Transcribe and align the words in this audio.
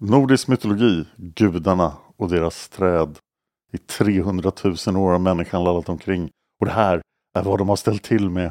Nordisk 0.00 0.48
mytologi, 0.48 1.04
gudarna 1.16 1.92
och 2.16 2.28
deras 2.30 2.68
träd. 2.68 3.18
I 3.72 3.78
300 3.78 4.52
000 4.86 4.96
år 4.96 5.12
har 5.12 5.18
människan 5.18 5.64
lallat 5.64 5.88
omkring. 5.88 6.30
Och 6.60 6.66
det 6.66 6.72
här 6.72 7.02
är 7.38 7.42
vad 7.42 7.58
de 7.58 7.68
har 7.68 7.76
ställt 7.76 8.02
till 8.02 8.30
med. 8.30 8.50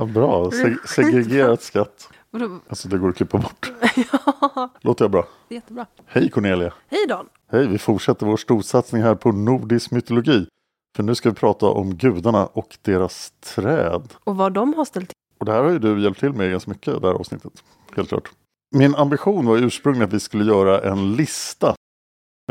Ja, 0.00 0.06
bra, 0.06 0.50
Seg- 0.50 0.86
segregerat 0.86 1.62
skatt. 1.62 2.08
Alltså 2.68 2.88
det 2.88 2.98
går 2.98 3.08
att 3.08 3.16
klippa 3.16 3.38
bort. 3.38 3.72
ja, 4.12 4.68
Låter 4.80 5.04
jag 5.04 5.10
bra? 5.10 5.26
jättebra. 5.48 5.86
Hej 6.06 6.30
Cornelia! 6.30 6.72
Hej 6.88 7.06
Dan! 7.08 7.26
Hej, 7.52 7.66
vi 7.66 7.78
fortsätter 7.78 8.26
vår 8.26 8.36
storsatsning 8.36 9.02
här 9.02 9.14
på 9.14 9.32
nordisk 9.32 9.90
mytologi. 9.90 10.46
För 10.96 11.02
nu 11.02 11.14
ska 11.14 11.28
vi 11.30 11.34
prata 11.36 11.66
om 11.66 11.94
gudarna 11.94 12.46
och 12.46 12.78
deras 12.82 13.30
träd. 13.54 14.02
Och 14.24 14.36
vad 14.36 14.52
de 14.52 14.74
har 14.74 14.84
ställt 14.84 15.08
till. 15.08 15.14
Och 15.40 15.46
det 15.46 15.52
här 15.52 15.62
har 15.62 15.70
ju 15.70 15.78
du 15.78 16.02
hjälpt 16.02 16.20
till 16.20 16.32
med 16.32 16.50
ganska 16.50 16.70
mycket, 16.70 17.00
det 17.00 17.06
här 17.08 17.14
avsnittet. 17.14 17.52
Helt 17.96 18.08
klart. 18.08 18.30
Min 18.76 18.94
ambition 18.94 19.46
var 19.46 19.56
ursprungligen 19.58 20.08
att 20.08 20.14
vi 20.14 20.20
skulle 20.20 20.44
göra 20.44 20.92
en 20.92 21.16
lista 21.16 21.74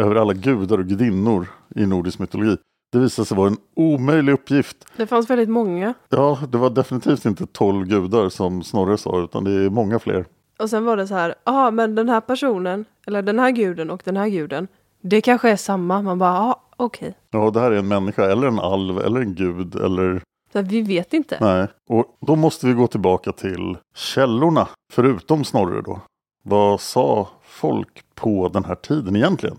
över 0.02 0.16
alla 0.16 0.34
gudar 0.34 0.78
och 0.78 0.86
gudinnor 0.86 1.48
i 1.76 1.86
nordisk 1.86 2.20
mytologi. 2.20 2.58
Det 2.92 3.00
visade 3.00 3.26
sig 3.26 3.38
vara 3.38 3.48
en 3.48 3.58
omöjlig 3.76 4.34
uppgift. 4.34 4.86
Det 4.98 5.08
fanns 5.08 5.30
väldigt 5.30 5.50
många. 5.50 5.94
Ja, 6.10 6.40
det 6.52 6.58
var 6.58 6.70
definitivt 6.70 7.26
inte 7.26 7.46
12 7.46 7.88
gudar 7.88 8.30
som 8.30 8.64
Snorre 8.64 8.98
sa, 8.98 9.24
utan 9.24 9.44
det 9.44 9.52
är 9.52 9.70
många 9.70 10.00
fler. 10.00 10.26
Och 10.60 10.70
sen 10.70 10.86
var 10.86 10.98
det 10.98 11.08
så 11.08 11.14
här, 11.14 11.36
ja 11.44 11.72
men 11.72 11.96
den 11.96 12.10
här 12.10 12.22
personen, 12.22 12.86
eller 13.08 13.22
den 13.22 13.40
här 13.40 13.52
guden 13.52 13.90
och 13.90 14.02
den 14.06 14.18
här 14.18 14.28
guden, 14.30 14.68
det 15.02 15.22
kanske 15.22 15.50
är 15.50 15.56
samma. 15.56 16.02
Man 16.02 16.20
bara, 16.20 16.34
ja 16.34 16.64
okej. 16.76 17.14
Ja, 17.32 17.52
det 17.52 17.60
här 17.60 17.72
är 17.72 17.78
en 17.78 17.88
människa, 17.88 18.32
eller 18.32 18.48
en 18.48 18.60
alv, 18.60 19.00
eller 19.00 19.20
en 19.20 19.36
gud, 19.36 19.76
eller... 19.76 20.22
Så 20.54 20.62
Vi 20.62 20.82
vet 20.82 21.14
inte. 21.14 21.38
Nej, 21.42 21.68
och 21.90 22.18
då 22.28 22.36
måste 22.36 22.68
vi 22.68 22.74
gå 22.74 22.88
tillbaka 22.88 23.32
till 23.32 23.78
källorna, 23.96 24.68
förutom 24.94 25.44
Snorre 25.44 25.82
då. 25.82 26.02
Vad 26.44 26.82
sa 26.82 27.30
folk 27.44 28.02
på 28.16 28.50
den 28.50 28.66
här 28.66 28.76
tiden 28.76 29.16
egentligen? 29.16 29.58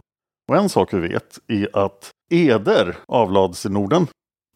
Och 0.49 0.57
en 0.57 0.69
sak 0.69 0.95
vi 0.95 0.99
vet 0.99 1.39
är 1.49 1.85
att 1.85 2.11
eder 2.31 2.97
avlades 3.09 3.67
i 3.67 3.69
Norden. 3.69 4.07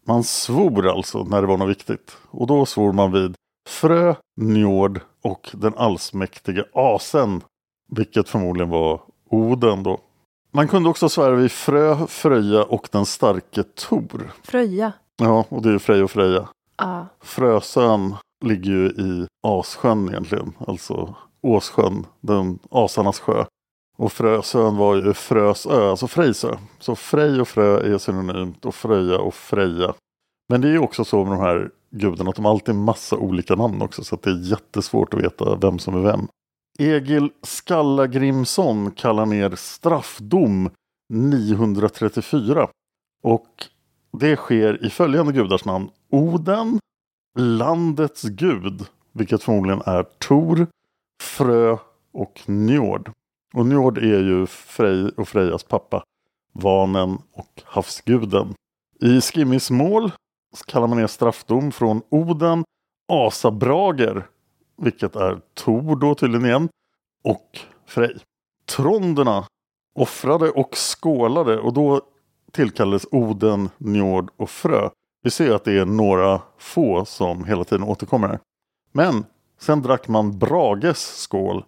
Man 0.06 0.24
svor 0.24 0.88
alltså 0.88 1.24
när 1.24 1.40
det 1.40 1.46
var 1.46 1.56
något 1.56 1.68
viktigt. 1.68 2.16
Och 2.30 2.46
då 2.46 2.66
svor 2.66 2.92
man 2.92 3.12
vid 3.12 3.34
Frö, 3.68 4.14
Njord 4.36 5.00
och 5.22 5.50
den 5.52 5.74
allsmäktige 5.76 6.64
Asen. 6.72 7.42
Vilket 7.90 8.28
förmodligen 8.28 8.70
var 8.70 9.00
Oden 9.30 9.82
då. 9.82 10.00
Man 10.52 10.68
kunde 10.68 10.88
också 10.88 11.08
svära 11.08 11.34
vid 11.34 11.52
Frö, 11.52 12.06
Fröja 12.06 12.62
och 12.62 12.88
den 12.92 13.06
starke 13.06 13.62
Tor. 13.62 14.32
Fröja. 14.42 14.92
Ja, 15.16 15.44
och 15.48 15.62
det 15.62 15.70
är 15.70 15.78
Frej 15.78 16.02
och 16.02 16.10
Freja. 16.10 16.48
Ah. 16.76 17.02
Frösön 17.20 18.14
ligger 18.44 18.70
ju 18.70 18.86
i 18.86 19.26
Assjön 19.42 20.08
egentligen, 20.08 20.52
alltså 20.66 21.14
Åssjön, 21.40 22.06
den 22.20 22.58
asarnas 22.70 23.20
sjö. 23.20 23.44
Och 23.96 24.12
Frösön 24.12 24.76
var 24.76 24.96
ju 24.96 25.14
Frösö, 25.14 25.90
alltså 25.90 26.06
Frejsö. 26.06 26.56
Så 26.78 26.96
Frej 26.96 27.40
och 27.40 27.48
Frö 27.48 27.94
är 27.94 27.98
synonymt 27.98 28.64
och 28.64 28.74
Fröja 28.74 29.18
och 29.18 29.34
Freja. 29.34 29.94
Men 30.48 30.60
det 30.60 30.68
är 30.68 30.72
ju 30.72 30.78
också 30.78 31.04
så 31.04 31.24
med 31.24 31.38
de 31.38 31.40
här 31.40 31.70
gudarna 31.90 32.30
att 32.30 32.36
de 32.36 32.46
alltid 32.46 32.74
har 32.74 32.82
massa 32.82 33.16
olika 33.16 33.54
namn 33.54 33.82
också 33.82 34.04
så 34.04 34.14
att 34.14 34.22
det 34.22 34.30
är 34.30 34.50
jättesvårt 34.50 35.14
att 35.14 35.20
veta 35.20 35.56
vem 35.56 35.78
som 35.78 35.94
är 35.94 36.00
vem. 36.00 36.28
Egil 36.78 37.30
Skallagrimsson 37.42 38.90
kallar 38.90 39.26
ner 39.26 39.56
straffdom 39.56 40.70
934. 41.12 42.68
Och 43.22 43.66
det 44.12 44.36
sker 44.36 44.86
i 44.86 44.90
följande 44.90 45.32
gudars 45.32 45.64
namn. 45.64 45.88
Oden, 46.10 46.78
landets 47.38 48.22
gud, 48.22 48.86
vilket 49.12 49.42
förmodligen 49.42 49.82
är 49.86 50.02
Tor, 50.02 50.66
Frö 51.22 51.76
och 52.12 52.40
Njord. 52.46 53.10
Och 53.54 53.66
Njord 53.66 53.98
är 53.98 54.22
ju 54.22 54.46
Frej 54.46 55.08
och 55.16 55.28
Frejas 55.28 55.64
pappa, 55.64 56.04
Vanen 56.52 57.18
och 57.32 57.62
havsguden. 57.64 58.54
I 59.00 59.20
Skimmis 59.20 59.70
mål 59.70 60.12
kallar 60.66 60.86
man 60.86 60.98
ner 60.98 61.06
straffdom 61.06 61.72
från 61.72 62.02
Oden, 62.08 62.64
Asabrager, 63.08 64.26
vilket 64.76 65.16
är 65.16 65.40
Tor 65.54 65.96
då 65.96 66.14
tydligen 66.14 66.46
igen, 66.46 66.68
och 67.24 67.58
Frej. 67.86 68.16
Tronderna 68.66 69.46
offrade 69.94 70.50
och 70.50 70.76
skålade 70.76 71.58
och 71.58 71.72
då 71.72 72.00
tillkallades 72.52 73.06
Oden, 73.10 73.70
Njord 73.78 74.30
och 74.36 74.50
Frö. 74.50 74.90
Vi 75.22 75.30
ser 75.30 75.54
att 75.54 75.64
det 75.64 75.78
är 75.78 75.84
några 75.84 76.40
få 76.58 77.04
som 77.04 77.44
hela 77.44 77.64
tiden 77.64 77.84
återkommer 77.84 78.28
här. 78.28 78.38
Men 78.92 79.24
sen 79.58 79.82
drack 79.82 80.08
man 80.08 80.38
Brages 80.38 81.16
skål. 81.16 81.64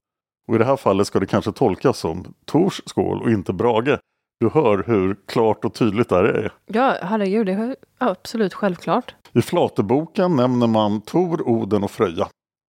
Och 0.49 0.55
i 0.55 0.59
det 0.59 0.65
här 0.65 0.77
fallet 0.77 1.07
ska 1.07 1.21
det 1.21 1.27
kanske 1.27 1.53
tolkas 1.53 1.99
som 1.99 2.35
Tors 2.45 2.83
skål 2.87 3.23
och 3.23 3.31
inte 3.31 3.53
Brage. 3.53 3.99
Du 4.41 4.49
hör 4.49 4.85
hur 4.87 5.17
klart 5.27 5.65
och 5.65 5.75
tydligt 5.75 6.09
det 6.09 6.15
här 6.15 6.25
är. 6.25 6.53
Ja, 6.67 6.97
herregud, 7.03 7.47
det 7.47 7.53
är 7.53 7.77
absolut 7.99 8.55
självklart. 8.55 9.15
I 9.33 9.43
Flateboken 9.43 10.37
nämner 10.37 10.67
man 10.67 11.01
Tor, 11.01 11.49
Oden 11.49 11.85
och 11.85 11.91
Fröja. 11.91 12.29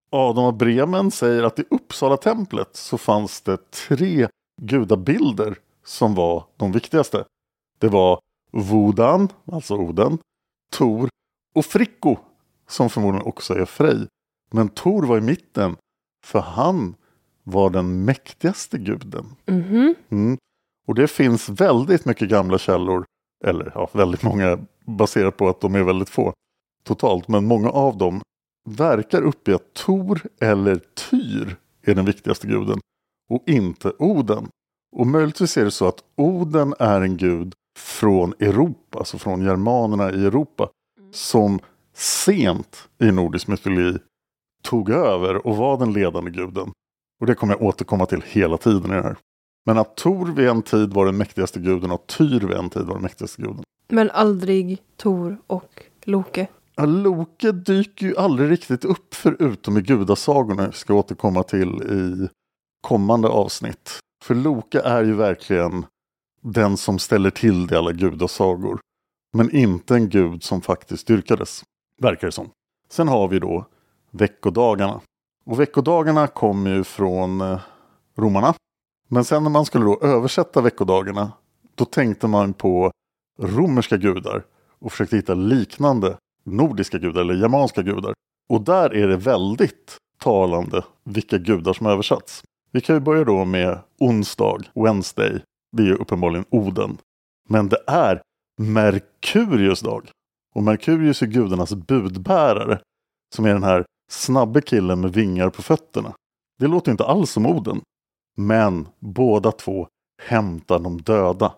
Adam 0.09 0.43
av 0.43 0.57
Bremen 0.57 1.11
säger 1.11 1.43
att 1.43 1.59
i 1.59 1.63
Uppsala 1.69 2.17
templet 2.17 2.75
så 2.75 2.97
fanns 2.97 3.41
det 3.41 3.71
tre 3.71 4.27
gudabilder 4.61 5.57
som 5.85 6.15
var 6.15 6.43
de 6.57 6.71
viktigaste. 6.71 7.25
Det 7.79 7.87
var 7.87 8.19
Vodan, 8.51 9.29
alltså 9.51 9.75
Oden, 9.75 10.17
Tor 10.71 11.09
och 11.55 11.65
Fricko, 11.65 12.17
som 12.67 12.89
förmodligen 12.89 13.27
också 13.27 13.53
är 13.53 13.65
Frej. 13.65 14.07
Men 14.51 14.69
Tor 14.69 15.03
var 15.03 15.17
i 15.17 15.21
mitten, 15.21 15.75
för 16.25 16.39
han 16.39 16.95
var 17.45 17.69
den 17.69 18.05
mäktigaste 18.05 18.77
guden. 18.77 19.25
Mhm. 19.45 19.95
Mm. 20.09 20.37
Och 20.87 20.95
det 20.95 21.07
finns 21.07 21.49
väldigt 21.49 22.05
mycket 22.05 22.29
gamla 22.29 22.57
källor, 22.57 23.05
eller 23.45 23.71
ja, 23.75 23.89
väldigt 23.93 24.23
många 24.23 24.59
baserat 24.85 25.37
på 25.37 25.49
att 25.49 25.61
de 25.61 25.75
är 25.75 25.83
väldigt 25.83 26.09
få 26.09 26.33
totalt, 26.83 27.27
men 27.27 27.45
många 27.45 27.69
av 27.69 27.97
dem 27.97 28.21
verkar 28.69 29.21
uppge 29.21 29.55
att 29.55 29.73
Tor 29.73 30.21
eller 30.41 30.81
Tyr 31.09 31.55
är 31.81 31.95
den 31.95 32.05
viktigaste 32.05 32.47
guden 32.47 32.79
och 33.29 33.43
inte 33.45 33.93
Oden. 33.99 34.47
Och 34.95 35.07
möjligtvis 35.07 35.57
är 35.57 35.65
det 35.65 35.71
så 35.71 35.87
att 35.87 36.03
Oden 36.15 36.73
är 36.79 37.01
en 37.01 37.17
gud 37.17 37.53
från 37.79 38.33
Europa, 38.39 38.97
alltså 38.97 39.17
från 39.17 39.41
germanerna 39.41 40.11
i 40.11 40.25
Europa, 40.25 40.69
som 41.11 41.59
sent 41.93 42.89
i 43.01 43.11
nordisk 43.11 43.47
mytologi 43.47 43.97
tog 44.63 44.89
över 44.89 45.47
och 45.47 45.57
var 45.57 45.77
den 45.77 45.93
ledande 45.93 46.31
guden. 46.31 46.71
Och 47.19 47.27
det 47.27 47.35
kommer 47.35 47.53
jag 47.53 47.61
återkomma 47.61 48.05
till 48.05 48.21
hela 48.25 48.57
tiden 48.57 48.91
i 48.91 48.95
det 48.95 49.03
här. 49.03 49.17
Men 49.65 49.77
att 49.77 49.95
Tor 49.95 50.25
vid 50.25 50.47
en 50.47 50.61
tid 50.61 50.93
var 50.93 51.05
den 51.05 51.17
mäktigaste 51.17 51.59
guden 51.59 51.91
och 51.91 52.07
Tyr 52.07 52.39
vid 52.39 52.57
en 52.57 52.69
tid 52.69 52.85
var 52.85 52.93
den 52.93 53.03
mäktigaste 53.03 53.41
guden. 53.41 53.63
Men 53.87 54.11
aldrig 54.11 54.81
Tor 54.97 55.37
och 55.47 55.83
Loke. 56.03 56.47
Ja, 56.75 56.85
Loke 56.85 57.51
dyker 57.51 58.05
ju 58.05 58.17
aldrig 58.17 58.51
riktigt 58.51 58.85
upp 58.85 59.13
förutom 59.13 59.77
i 59.77 59.81
gudasagorna. 59.81 60.71
ska 60.71 60.93
jag 60.93 60.99
återkomma 60.99 61.43
till 61.43 61.69
i 61.83 62.29
kommande 62.87 63.27
avsnitt. 63.27 63.99
För 64.23 64.35
Loke 64.35 64.79
är 64.79 65.03
ju 65.03 65.13
verkligen 65.13 65.85
den 66.41 66.77
som 66.77 66.99
ställer 66.99 67.29
till 67.29 67.67
det 67.67 67.75
i 67.75 67.77
alla 67.77 67.91
gudasagor. 67.91 68.79
Men 69.37 69.55
inte 69.55 69.95
en 69.95 70.09
gud 70.09 70.43
som 70.43 70.61
faktiskt 70.61 71.07
dyrkades, 71.07 71.63
verkar 72.01 72.27
det 72.27 72.31
som. 72.31 72.49
Sen 72.89 73.07
har 73.07 73.27
vi 73.27 73.39
då 73.39 73.65
veckodagarna. 74.11 75.01
Och 75.45 75.59
veckodagarna 75.59 76.27
kommer 76.27 76.71
ju 76.71 76.83
från 76.83 77.41
eh, 77.41 77.59
romarna. 78.17 78.53
Men 79.07 79.25
sen 79.25 79.43
när 79.43 79.49
man 79.49 79.65
skulle 79.65 79.85
då 79.85 79.99
översätta 80.01 80.61
veckodagarna, 80.61 81.31
då 81.75 81.85
tänkte 81.85 82.27
man 82.27 82.53
på 82.53 82.91
romerska 83.41 83.97
gudar 83.97 84.45
och 84.79 84.91
försökte 84.91 85.15
hitta 85.15 85.33
liknande 85.33 86.17
nordiska 86.43 86.97
gudar 86.97 87.21
eller 87.21 87.33
germanska 87.33 87.81
gudar. 87.81 88.13
Och 88.49 88.61
där 88.61 88.93
är 88.93 89.07
det 89.07 89.17
väldigt 89.17 89.97
talande 90.19 90.83
vilka 91.03 91.37
gudar 91.37 91.73
som 91.73 91.87
översatts. 91.87 92.43
Vi 92.71 92.81
kan 92.81 92.95
ju 92.95 92.99
börja 92.99 93.23
då 93.23 93.45
med 93.45 93.79
onsdag, 93.99 94.57
Wednesday. 94.73 95.41
Det 95.71 95.83
är 95.83 95.87
ju 95.87 95.95
uppenbarligen 95.95 96.45
Oden. 96.49 96.97
Men 97.49 97.69
det 97.69 97.83
är 97.87 98.21
Merkurius 98.57 99.81
dag. 99.81 100.09
Och 100.55 100.63
Merkurius 100.63 101.21
är 101.21 101.27
gudarnas 101.27 101.73
budbärare. 101.73 102.79
Som 103.35 103.45
är 103.45 103.53
den 103.53 103.63
här 103.63 103.85
snabbe 104.11 104.61
killen 104.61 105.01
med 105.01 105.13
vingar 105.13 105.49
på 105.49 105.61
fötterna. 105.61 106.13
Det 106.59 106.67
låter 106.67 106.91
inte 106.91 107.05
alls 107.05 107.31
som 107.31 107.45
Oden. 107.45 107.81
Men 108.37 108.87
båda 108.99 109.51
två 109.51 109.87
hämtar 110.23 110.79
de 110.79 111.01
döda. 111.01 111.53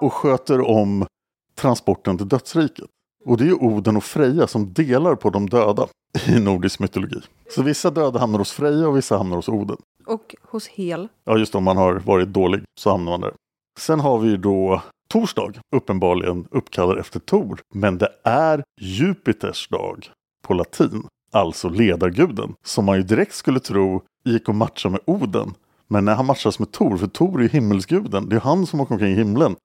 Och 0.00 0.12
sköter 0.12 0.60
om 0.60 1.06
transporten 1.54 2.18
till 2.18 2.28
dödsriket. 2.28 2.90
Och 3.24 3.36
det 3.36 3.48
är 3.48 3.62
Oden 3.62 3.96
och 3.96 4.04
Freja 4.04 4.46
som 4.46 4.72
delar 4.72 5.14
på 5.14 5.30
de 5.30 5.48
döda 5.48 5.86
i 6.28 6.40
nordisk 6.40 6.80
mytologi. 6.80 7.20
Så 7.50 7.62
vissa 7.62 7.90
döda 7.90 8.18
hamnar 8.18 8.38
hos 8.38 8.52
Freja 8.52 8.88
och 8.88 8.96
vissa 8.96 9.18
hamnar 9.18 9.36
hos 9.36 9.48
Oden. 9.48 9.76
Och 10.06 10.34
hos 10.42 10.68
Hel. 10.68 11.08
Ja, 11.24 11.38
just 11.38 11.54
om 11.54 11.64
man 11.64 11.76
har 11.76 11.94
varit 11.94 12.28
dålig 12.28 12.62
så 12.80 12.90
hamnar 12.90 13.12
man 13.12 13.20
där. 13.20 13.32
Sen 13.78 14.00
har 14.00 14.18
vi 14.18 14.28
ju 14.28 14.36
då 14.36 14.82
torsdag, 15.08 15.52
uppenbarligen 15.76 16.48
uppkallad 16.50 16.98
efter 16.98 17.20
Tor. 17.20 17.60
Men 17.74 17.98
det 17.98 18.08
är 18.24 18.62
Jupiters 18.80 19.68
dag 19.68 20.10
på 20.42 20.54
latin, 20.54 21.06
alltså 21.30 21.68
ledarguden. 21.68 22.54
Som 22.62 22.84
man 22.84 22.96
ju 22.96 23.02
direkt 23.02 23.34
skulle 23.34 23.60
tro 23.60 24.02
gick 24.24 24.48
och 24.48 24.54
matcha 24.54 24.88
med 24.88 25.00
Oden. 25.04 25.54
Men 25.88 26.04
när 26.04 26.14
han 26.14 26.26
matchas 26.26 26.58
med 26.58 26.72
Tor, 26.72 26.96
för 26.96 27.06
Tor 27.06 27.38
är 27.38 27.42
ju 27.42 27.48
himmelsguden. 27.48 28.28
Det 28.28 28.36
är 28.36 28.40
han 28.40 28.66
som 28.66 28.80
åker 28.80 28.94
omkring 28.94 29.12
i 29.12 29.16
himlen 29.16 29.56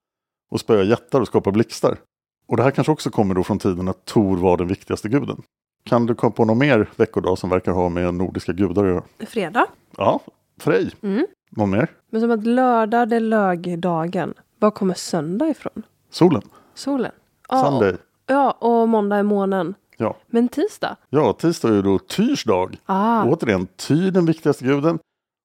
och 0.50 0.60
spöar 0.60 0.84
jättar 0.84 1.20
och 1.20 1.26
skapar 1.26 1.50
blixtar. 1.50 1.96
Och 2.48 2.56
det 2.56 2.62
här 2.62 2.70
kanske 2.70 2.92
också 2.92 3.10
kommer 3.10 3.34
då 3.34 3.44
från 3.44 3.58
tiden 3.58 3.88
att 3.88 4.04
Tor 4.04 4.36
var 4.36 4.56
den 4.56 4.66
viktigaste 4.66 5.08
guden. 5.08 5.42
Kan 5.84 6.06
du 6.06 6.14
komma 6.14 6.30
på 6.30 6.44
någon 6.44 6.58
mer 6.58 6.90
veckodag 6.96 7.38
som 7.38 7.50
verkar 7.50 7.72
ha 7.72 7.88
med 7.88 8.14
nordiska 8.14 8.52
gudar 8.52 8.84
att 8.84 8.88
göra? 8.88 9.02
Fredag. 9.26 9.66
Ja, 9.96 10.20
Frej. 10.60 10.90
Mm. 11.02 11.26
Någon 11.50 11.70
mer? 11.70 11.90
Men 12.10 12.20
som 12.20 12.30
att 12.30 12.46
lördag 12.46 13.08
det 13.08 13.16
är 13.16 13.20
lögdagen. 13.20 14.34
Var 14.58 14.70
kommer 14.70 14.94
söndag 14.94 15.48
ifrån? 15.48 15.82
Solen. 16.10 16.42
Solen. 16.74 17.12
Sunday. 17.50 17.96
Ja, 18.26 18.50
och 18.50 18.88
måndag 18.88 19.16
är 19.16 19.22
månen. 19.22 19.74
Ja. 19.96 20.16
Men 20.26 20.48
tisdag? 20.48 20.96
Ja, 21.10 21.32
tisdag 21.32 21.68
är 21.68 21.72
ju 21.72 21.82
då 21.82 21.98
Tyrs 21.98 22.44
dag. 22.44 22.76
Ah. 22.86 23.24
Återigen, 23.24 23.66
Tyr 23.76 24.10
den 24.10 24.26
viktigaste 24.26 24.64
guden. 24.64 24.98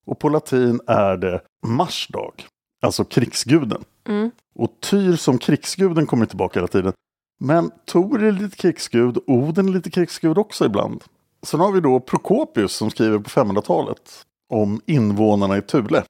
Och 0.06 0.20
på 0.20 0.30
latin 0.30 0.80
är 0.88 1.18
det 1.18 1.42
Mars 1.68 2.08
dag. 2.08 2.46
Alltså 2.82 3.04
krigsguden. 3.04 3.84
Mm. 4.08 4.32
Och 4.56 4.72
Tyr 4.80 5.16
som 5.16 5.38
krigsguden 5.38 6.06
kommer 6.06 6.26
tillbaka 6.26 6.60
hela 6.60 6.68
tiden. 6.68 6.94
Men 7.40 7.72
Tor 7.86 8.24
är 8.24 8.32
lite 8.32 8.58
krigsgud, 8.58 9.18
Oden 9.28 9.70
är 9.70 9.74
lite 9.74 9.92
krigsgud 9.92 10.38
också 10.38 10.66
ibland. 10.66 11.04
Sen 11.44 11.60
har 11.60 11.72
vi 11.72 11.80
då 11.80 12.00
Prokopius 12.00 12.74
som 12.74 12.90
skriver 12.90 13.20
på 13.20 13.30
500-talet 13.30 14.26
om 14.50 14.82
invånarna 14.86 15.58
i 15.58 15.62
Thule. 15.62 16.04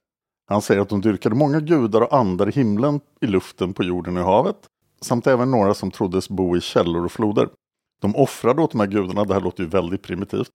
Han 0.48 0.62
säger 0.62 0.80
att 0.80 0.88
de 0.88 1.00
dyrkade 1.00 1.34
många 1.34 1.60
gudar 1.60 2.00
och 2.00 2.16
andar 2.16 2.48
i 2.48 2.52
himlen, 2.52 3.00
i 3.20 3.26
luften, 3.26 3.72
på 3.72 3.82
jorden 3.82 4.16
och 4.16 4.22
i 4.22 4.26
havet. 4.26 4.56
Samt 5.00 5.26
även 5.26 5.50
några 5.50 5.74
som 5.74 5.90
troddes 5.90 6.28
bo 6.28 6.56
i 6.56 6.60
källor 6.60 7.04
och 7.04 7.12
floder. 7.12 7.48
De 8.02 8.16
offrade 8.16 8.62
åt 8.62 8.70
de 8.70 8.80
här 8.80 8.86
gudarna, 8.86 9.24
det 9.24 9.34
här 9.34 9.40
låter 9.40 9.62
ju 9.62 9.68
väldigt 9.68 10.02
primitivt. 10.02 10.50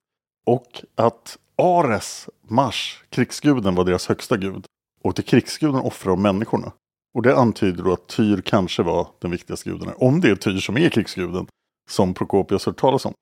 Och 0.45 0.83
att 0.95 1.37
Ares, 1.55 2.29
Mars, 2.41 3.03
krigsguden, 3.09 3.75
var 3.75 3.85
deras 3.85 4.07
högsta 4.07 4.37
gud. 4.37 4.65
Och 5.03 5.15
till 5.15 5.23
krigsguden 5.23 5.81
offrade 5.81 6.11
de 6.11 6.21
människorna. 6.21 6.71
Och 7.15 7.21
det 7.21 7.37
antyder 7.37 7.83
då 7.83 7.93
att 7.93 8.07
Tyr 8.07 8.41
kanske 8.41 8.83
var 8.83 9.07
den 9.19 9.31
viktigaste 9.31 9.69
guden. 9.69 9.93
Om 9.97 10.21
det 10.21 10.29
är 10.29 10.35
Tyr 10.35 10.59
som 10.59 10.77
är 10.77 10.89
krigsguden, 10.89 11.47
som 11.89 12.13
Prokopius 12.13 12.65
hört 12.65 12.77
talas 12.77 13.05
om. 13.05 13.13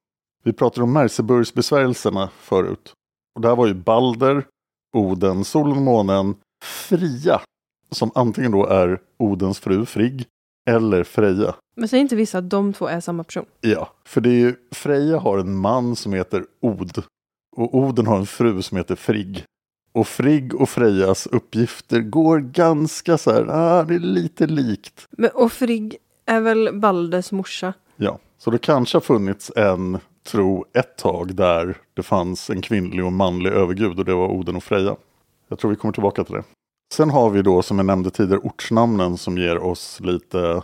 Vi 0.43 0.53
pratade 0.53 0.83
om 0.83 0.93
Merseburgsbesvärjelserna 0.93 2.29
förut. 2.37 2.93
Och 3.35 3.41
där 3.41 3.55
var 3.55 3.67
ju 3.67 3.73
Balder, 3.73 4.45
Oden, 4.95 5.43
solen 5.43 5.77
och 5.77 5.81
månen, 5.83 6.35
Fria. 6.63 7.41
Som 7.91 8.11
antingen 8.15 8.51
då 8.51 8.65
är 8.65 9.01
Odens 9.17 9.59
fru 9.59 9.85
Frigg 9.85 10.25
eller 10.69 11.03
Freja. 11.03 11.55
Men 11.75 11.89
säger 11.89 12.01
inte 12.01 12.15
vissa 12.15 12.37
att 12.37 12.49
de 12.49 12.73
två 12.73 12.87
är 12.87 12.99
samma 12.99 13.23
person? 13.23 13.45
Ja, 13.61 13.89
för 14.05 14.21
det 14.21 14.29
är 14.29 14.39
ju, 14.39 14.55
Freja 14.71 15.17
har 15.17 15.37
en 15.37 15.55
man 15.55 15.95
som 15.95 16.13
heter 16.13 16.45
Od. 16.61 17.03
Och 17.55 17.75
Oden 17.75 18.07
har 18.07 18.17
en 18.17 18.25
fru 18.25 18.61
som 18.61 18.77
heter 18.77 18.95
Frigg. 18.95 19.43
Och 19.91 20.07
Frigg 20.07 20.55
och 20.55 20.69
Frejas 20.69 21.27
uppgifter 21.27 22.01
går 22.01 22.39
ganska 22.39 23.17
så 23.17 23.31
här, 23.31 23.45
ah, 23.49 23.83
det 23.83 23.95
är 23.95 23.99
lite 23.99 24.47
likt. 24.47 25.07
Men, 25.11 25.29
och 25.33 25.51
Frigg 25.51 25.97
är 26.25 26.41
väl 26.41 26.79
Balders 26.79 27.31
morsa? 27.31 27.73
Ja, 27.95 28.19
så 28.37 28.51
det 28.51 28.57
kanske 28.57 28.95
har 28.95 29.01
funnits 29.01 29.51
en 29.55 29.97
tro 30.25 30.65
ett 30.73 30.97
tag 30.97 31.35
där 31.35 31.77
det 31.93 32.03
fanns 32.03 32.49
en 32.49 32.61
kvinnlig 32.61 33.05
och 33.05 33.13
manlig 33.13 33.51
övergud 33.51 33.99
och 33.99 34.05
det 34.05 34.13
var 34.13 34.27
Oden 34.27 34.55
och 34.55 34.63
Freja. 34.63 34.95
Jag 35.47 35.59
tror 35.59 35.71
vi 35.71 35.77
kommer 35.77 35.93
tillbaka 35.93 36.23
till 36.23 36.35
det. 36.35 36.43
Sen 36.93 37.09
har 37.09 37.29
vi 37.29 37.41
då 37.41 37.61
som 37.61 37.77
jag 37.77 37.85
nämnde 37.85 38.09
tidigare 38.09 38.39
ortsnamnen 38.39 39.17
som 39.17 39.37
ger 39.37 39.57
oss 39.57 39.99
lite 39.99 40.63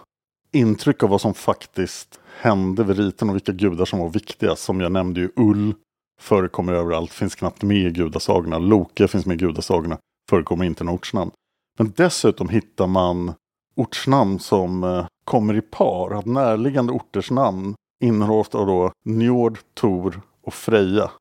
intryck 0.52 1.04
av 1.04 1.10
vad 1.10 1.22
som 1.22 1.34
faktiskt 1.34 2.20
hände 2.40 2.84
vid 2.84 2.98
riten 2.98 3.30
och 3.30 3.36
vilka 3.36 3.52
gudar 3.52 3.86
som 3.86 4.00
var 4.00 4.10
viktiga. 4.10 4.56
Som 4.56 4.82
jag 4.82 4.92
nämnde 4.92 5.20
ju 5.20 5.30
Ull 5.36 5.74
förekommer 6.20 6.74
överallt, 6.74 7.12
finns 7.12 7.36
knappt 7.36 7.64
med 7.64 7.78
i 7.78 7.92
gudasagorna. 7.92 8.58
Loke 8.58 9.08
finns 9.08 9.26
med 9.26 9.36
i 9.36 9.46
gudasagorna, 9.46 9.98
förekommer 10.30 10.66
inte 10.66 10.84
några 10.84 10.96
ortsnamn. 10.96 11.32
Men 11.78 11.94
dessutom 11.96 12.50
hittar 12.50 12.88
man 12.88 13.34
ortsnamn 13.76 14.40
som 14.40 14.84
eh, 14.84 15.06
kommer 15.26 15.58
i 15.58 15.62
par. 15.62 16.20
Att 16.20 16.26
närliggande 16.26 16.94
orters 16.94 17.32
namn 17.32 17.76
innehåller 18.04 18.40
ofta 18.40 18.66
då 18.66 18.92
Njord, 19.06 19.60
Tor 19.74 20.22
och 20.42 20.54
Freja. 20.54 21.12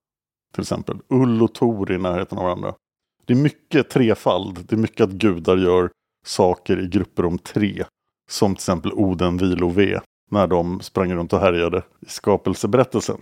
Till 0.54 0.60
exempel 0.62 0.98
Ull 1.08 1.42
och 1.42 1.54
Tor 1.54 1.92
i 1.92 1.98
närheten 1.98 2.38
av 2.38 2.44
varandra. 2.44 2.74
Det 3.24 3.32
är 3.32 3.36
mycket 3.36 3.90
trefald. 3.90 4.66
Det 4.68 4.74
är 4.74 4.78
mycket 4.78 5.00
att 5.00 5.10
gudar 5.10 5.56
gör 5.56 5.90
saker 6.26 6.80
i 6.84 6.88
grupper 6.88 7.24
om 7.24 7.38
tre. 7.38 7.84
Som 8.30 8.54
till 8.54 8.60
exempel 8.60 8.92
Oden, 8.92 9.36
Vil 9.36 9.64
och 9.64 9.78
Ve. 9.78 10.00
När 10.30 10.46
de 10.46 10.80
sprang 10.80 11.14
runt 11.14 11.32
och 11.32 11.40
härjade 11.40 11.82
i 12.00 12.08
skapelseberättelsen. 12.08 13.16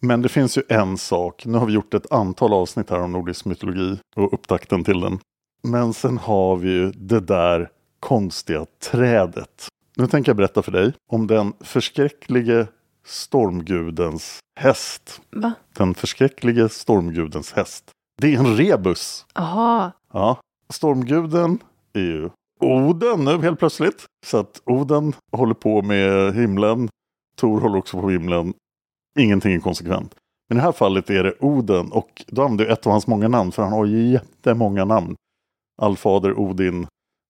Men 0.00 0.22
det 0.22 0.28
finns 0.28 0.58
ju 0.58 0.62
en 0.68 0.98
sak. 0.98 1.46
Nu 1.46 1.58
har 1.58 1.66
vi 1.66 1.72
gjort 1.72 1.94
ett 1.94 2.12
antal 2.12 2.52
avsnitt 2.52 2.90
här 2.90 3.00
om 3.00 3.12
nordisk 3.12 3.44
mytologi 3.44 3.98
och 4.16 4.32
upptakten 4.34 4.84
till 4.84 5.00
den. 5.00 5.18
Men 5.62 5.92
sen 5.92 6.18
har 6.18 6.56
vi 6.56 6.70
ju 6.70 6.90
det 6.90 7.20
där 7.20 7.70
konstiga 8.00 8.66
trädet. 8.90 9.68
Nu 9.96 10.06
tänker 10.06 10.30
jag 10.30 10.36
berätta 10.36 10.62
för 10.62 10.72
dig 10.72 10.92
om 11.10 11.26
den 11.26 11.52
förskräcklige 11.60 12.66
stormgudens 13.04 14.38
häst. 14.60 15.20
Va? 15.30 15.52
Den 15.76 15.94
förskräcklige 15.94 16.68
stormgudens 16.68 17.52
häst. 17.52 17.90
Det 18.20 18.34
är 18.34 18.38
en 18.38 18.56
rebus. 18.56 19.26
Aha. 19.34 19.90
Ja, 20.12 20.40
stormguden 20.68 21.58
är 21.92 22.00
ju 22.00 22.30
Oden 22.62 23.24
nu 23.24 23.38
helt 23.38 23.58
plötsligt. 23.58 24.04
Så 24.26 24.38
att 24.38 24.62
Oden 24.64 25.12
håller 25.32 25.54
på 25.54 25.82
med 25.82 26.34
himlen. 26.34 26.88
Tor 27.36 27.60
håller 27.60 27.78
också 27.78 27.96
på 28.00 28.06
med 28.06 28.12
himlen. 28.12 28.54
Ingenting 29.18 29.54
är 29.54 29.60
konsekvent. 29.60 30.14
Men 30.48 30.58
i 30.58 30.60
det 30.60 30.64
här 30.64 30.72
fallet 30.72 31.10
är 31.10 31.24
det 31.24 31.34
Oden 31.40 31.92
och 31.92 32.24
då 32.26 32.42
använder 32.42 32.64
jag 32.64 32.72
ett 32.72 32.86
av 32.86 32.92
hans 32.92 33.06
många 33.06 33.28
namn 33.28 33.52
för 33.52 33.62
han 33.62 33.72
har 33.72 33.86
ju 33.86 34.12
jättemånga 34.12 34.84
namn. 34.84 35.14
Allfader, 35.82 36.38
Odin, 36.38 36.86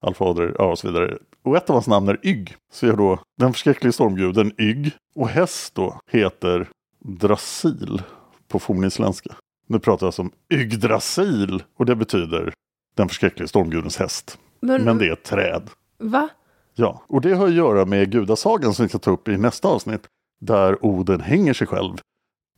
allfader, 0.06 0.54
ja 0.58 0.70
och 0.70 0.78
så 0.78 0.90
vidare. 0.90 1.18
Och 1.42 1.56
ett 1.56 1.70
av 1.70 1.74
hans 1.74 1.88
namn 1.88 2.08
är 2.08 2.26
Ygg. 2.26 2.56
Så 2.72 2.86
gör 2.86 2.96
då 2.96 3.18
den 3.38 3.52
förskräckliga 3.52 3.92
stormguden 3.92 4.52
Ygg. 4.58 4.90
Och 5.14 5.28
häst 5.28 5.74
då 5.74 6.00
heter 6.10 6.68
Drasil 6.98 8.02
på 8.48 8.58
fornisländska. 8.58 9.36
Nu 9.66 9.78
pratar 9.78 10.06
jag 10.06 10.14
som 10.14 10.30
Yggdrasil 10.52 11.62
och 11.76 11.86
det 11.86 11.96
betyder 11.96 12.54
den 12.94 13.08
förskräckliga 13.08 13.48
stormgudens 13.48 13.96
häst. 13.96 14.38
Men, 14.62 14.84
Men 14.84 14.98
det 14.98 15.06
är 15.06 15.12
ett 15.12 15.24
träd. 15.24 15.70
Va? 15.98 16.28
Ja, 16.74 17.02
och 17.06 17.20
det 17.20 17.34
har 17.34 17.46
att 17.46 17.52
göra 17.52 17.84
med 17.84 18.12
gudasagan 18.12 18.74
som 18.74 18.84
vi 18.84 18.88
ska 18.88 18.98
ta 18.98 19.10
upp 19.10 19.28
i 19.28 19.36
nästa 19.36 19.68
avsnitt. 19.68 20.02
Där 20.40 20.84
Oden 20.84 21.20
hänger 21.20 21.52
sig 21.52 21.66
själv 21.66 21.94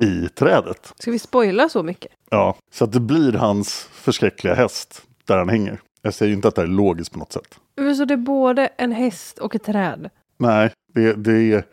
i 0.02 0.28
trädet. 0.28 0.92
Ska 0.98 1.10
vi 1.10 1.18
spoila 1.18 1.68
så 1.68 1.82
mycket? 1.82 2.12
Ja, 2.30 2.56
så 2.72 2.84
att 2.84 2.92
det 2.92 3.00
blir 3.00 3.32
hans 3.32 3.88
förskräckliga 3.92 4.54
häst 4.54 5.02
där 5.24 5.38
han 5.38 5.48
hänger. 5.48 5.80
Jag 6.02 6.14
säger 6.14 6.30
ju 6.30 6.36
inte 6.36 6.48
att 6.48 6.54
det 6.54 6.62
är 6.62 6.66
logiskt 6.66 7.12
på 7.12 7.18
något 7.18 7.32
sätt. 7.32 7.58
Så 7.96 8.04
det 8.04 8.14
är 8.14 8.18
både 8.18 8.66
en 8.66 8.92
häst 8.92 9.38
och 9.38 9.54
ett 9.54 9.64
träd? 9.64 10.10
Nej, 10.38 10.70
det, 10.94 11.12
det 11.12 11.52
är, 11.52 11.64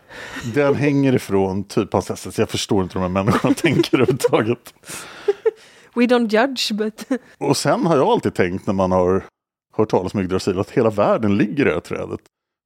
den 0.53 0.75
hänger 0.75 1.15
ifrån 1.15 1.63
typ 1.63 1.93
hans 1.93 2.09
häst. 2.09 2.33
Så 2.33 2.41
jag 2.41 2.49
förstår 2.49 2.83
inte 2.83 2.99
hur 2.99 3.05
de 3.05 3.15
här 3.15 3.23
människorna 3.23 3.53
tänker 3.57 3.97
överhuvudtaget. 3.97 4.73
We 5.95 6.01
don't 6.01 6.29
judge, 6.29 6.71
but... 6.73 7.07
Och 7.37 7.57
sen 7.57 7.85
har 7.85 7.97
jag 7.97 8.07
alltid 8.07 8.33
tänkt 8.33 8.67
när 8.67 8.73
man 8.73 8.91
har 8.91 9.23
hört 9.71 9.89
talas 9.89 10.13
om 10.13 10.19
Yggdrasil 10.19 10.59
att 10.59 10.69
hela 10.69 10.89
världen 10.89 11.37
ligger 11.37 11.65
i 11.65 11.69
det 11.69 11.73
här 11.73 11.79
trädet. 11.79 12.19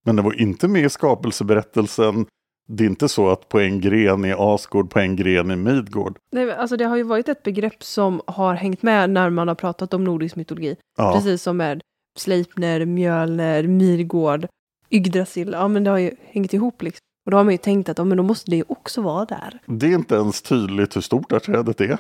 Men 0.06 0.16
det 0.16 0.22
var 0.22 0.42
inte 0.42 0.68
med 0.68 0.86
i 0.86 0.90
skapelseberättelsen. 0.90 2.26
Det 2.68 2.84
är 2.84 2.88
inte 2.88 3.10
så 3.10 3.30
att 3.30 3.50
på 3.50 3.60
en 3.60 3.82
gren 3.82 4.26
är 4.26 4.56
Asgård, 4.56 4.90
på 4.90 5.00
en 5.00 5.16
gren 5.16 5.52
är 5.52 5.56
Midgård. 5.56 6.18
Nej, 6.32 6.52
alltså 6.52 6.78
det 6.78 6.86
har 6.86 6.98
ju 6.98 7.04
varit 7.04 7.30
ett 7.30 7.44
begrepp 7.44 7.84
som 7.84 8.22
har 8.28 8.54
hängt 8.54 8.82
med 8.82 9.10
när 9.10 9.30
man 9.30 9.48
har 9.48 9.56
pratat 9.56 9.94
om 9.94 10.04
nordisk 10.04 10.36
mytologi. 10.36 10.76
Ja. 10.98 11.14
Precis 11.14 11.42
som 11.42 11.58
med 11.58 11.82
Sleipner, 12.18 12.86
Mjölner, 12.86 13.64
Midgård, 13.64 14.48
Yggdrasil. 14.92 15.50
Ja, 15.52 15.68
men 15.68 15.84
det 15.84 15.90
har 15.90 15.98
ju 15.98 16.12
hängt 16.22 16.54
ihop 16.54 16.82
liksom. 16.82 17.02
Och 17.26 17.32
då 17.32 17.38
har 17.38 17.44
man 17.44 17.54
ju 17.54 17.58
tänkt 17.58 17.90
att 17.90 17.98
ja, 17.98 18.04
men 18.04 18.18
då 18.18 18.24
måste 18.24 18.52
det 18.52 18.64
också 18.68 19.02
vara 19.02 19.26
där. 19.26 19.60
Det 19.66 19.86
är 19.86 19.94
inte 19.94 20.16
ens 20.16 20.42
tydligt 20.42 20.96
hur 20.96 21.02
stort 21.02 21.30
det 21.30 21.36
här 21.36 21.40
trädet 21.40 21.82
är. 21.82 21.98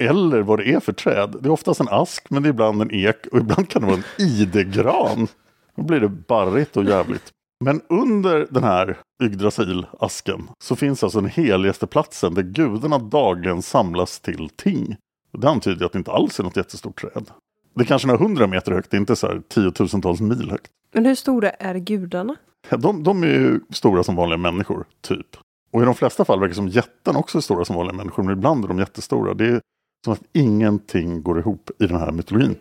Eller 0.00 0.42
vad 0.42 0.58
det 0.58 0.72
är 0.72 0.80
för 0.80 0.92
träd. 0.92 1.36
Det 1.40 1.48
är 1.48 1.52
oftast 1.52 1.80
en 1.80 1.88
ask, 1.90 2.30
men 2.30 2.42
det 2.42 2.48
är 2.48 2.50
ibland 2.50 2.82
en 2.82 2.94
ek 2.94 3.26
och 3.32 3.38
ibland 3.38 3.68
kan 3.68 3.82
det 3.82 3.88
vara 3.88 3.96
en 3.96 4.22
idegran. 4.24 5.28
Då 5.76 5.82
blir 5.82 6.00
det 6.00 6.08
barrigt 6.08 6.76
och 6.76 6.84
jävligt. 6.84 7.32
Men 7.64 7.80
under 7.88 8.46
den 8.50 8.64
här 8.64 8.98
Yggdrasil-asken 9.22 10.48
så 10.62 10.76
finns 10.76 11.04
alltså 11.04 11.20
den 11.20 11.30
heligaste 11.30 11.86
platsen 11.86 12.34
där 12.34 12.42
gudarna 12.42 12.98
dagligen 12.98 13.62
samlas 13.62 14.20
till 14.20 14.48
ting. 14.56 14.96
Det 15.32 15.48
antyder 15.48 15.86
att 15.86 15.92
det 15.92 15.98
inte 15.98 16.12
alls 16.12 16.40
är 16.40 16.44
något 16.44 16.56
jättestort 16.56 17.00
träd. 17.00 17.30
Det 17.74 17.82
är 17.82 17.86
kanske 17.86 18.08
några 18.08 18.22
hundra 18.22 18.46
meter 18.46 18.72
högt, 18.72 18.90
det 18.90 18.96
är 18.96 19.00
inte 19.00 19.16
så 19.16 19.26
här 19.26 19.42
tiotusentals 19.48 20.20
mil 20.20 20.50
högt. 20.50 20.70
Men 20.92 21.06
hur 21.06 21.14
stora 21.14 21.50
är 21.50 21.74
gudarna? 21.74 22.36
De, 22.70 23.02
de 23.02 23.22
är 23.22 23.26
ju 23.26 23.60
stora 23.70 24.02
som 24.02 24.16
vanliga 24.16 24.38
människor, 24.38 24.84
typ. 25.00 25.36
Och 25.72 25.82
i 25.82 25.84
de 25.84 25.94
flesta 25.94 26.24
fall 26.24 26.40
verkar 26.40 26.48
det 26.48 26.54
som 26.54 26.68
jätten 26.68 27.16
också 27.16 27.38
är 27.38 27.42
stora 27.42 27.64
som 27.64 27.76
vanliga 27.76 27.96
människor, 27.96 28.22
men 28.22 28.32
ibland 28.32 28.64
är 28.64 28.68
de 28.68 28.78
jättestora. 28.78 29.34
Det 29.34 29.46
är 29.46 29.60
som 30.04 30.12
att 30.12 30.22
ingenting 30.32 31.22
går 31.22 31.38
ihop 31.38 31.70
i 31.78 31.86
den 31.86 31.98
här 31.98 32.12
mytologin. 32.12 32.56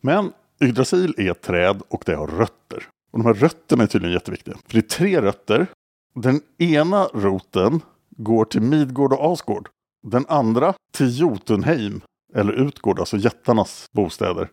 Men 0.00 0.32
Yggdrasil 0.60 1.14
är 1.16 1.30
ett 1.30 1.42
träd 1.42 1.82
och 1.88 2.02
det 2.06 2.14
har 2.14 2.26
rötter. 2.26 2.88
Och 3.12 3.18
de 3.18 3.26
här 3.26 3.34
rötterna 3.34 3.82
är 3.82 3.86
tydligen 3.86 4.14
jätteviktiga. 4.14 4.54
För 4.66 4.74
det 4.74 4.78
är 4.78 4.96
tre 4.96 5.22
rötter. 5.22 5.66
Den 6.14 6.40
ena 6.58 7.04
roten 7.04 7.80
går 8.16 8.44
till 8.44 8.62
Midgård 8.62 9.12
och 9.12 9.32
Asgård. 9.32 9.68
Den 10.06 10.26
andra 10.28 10.74
till 10.92 11.20
Jotunheim, 11.20 12.00
eller 12.34 12.52
Utgård, 12.52 12.98
alltså 12.98 13.16
jättarnas 13.16 13.86
bostäder. 13.92 14.48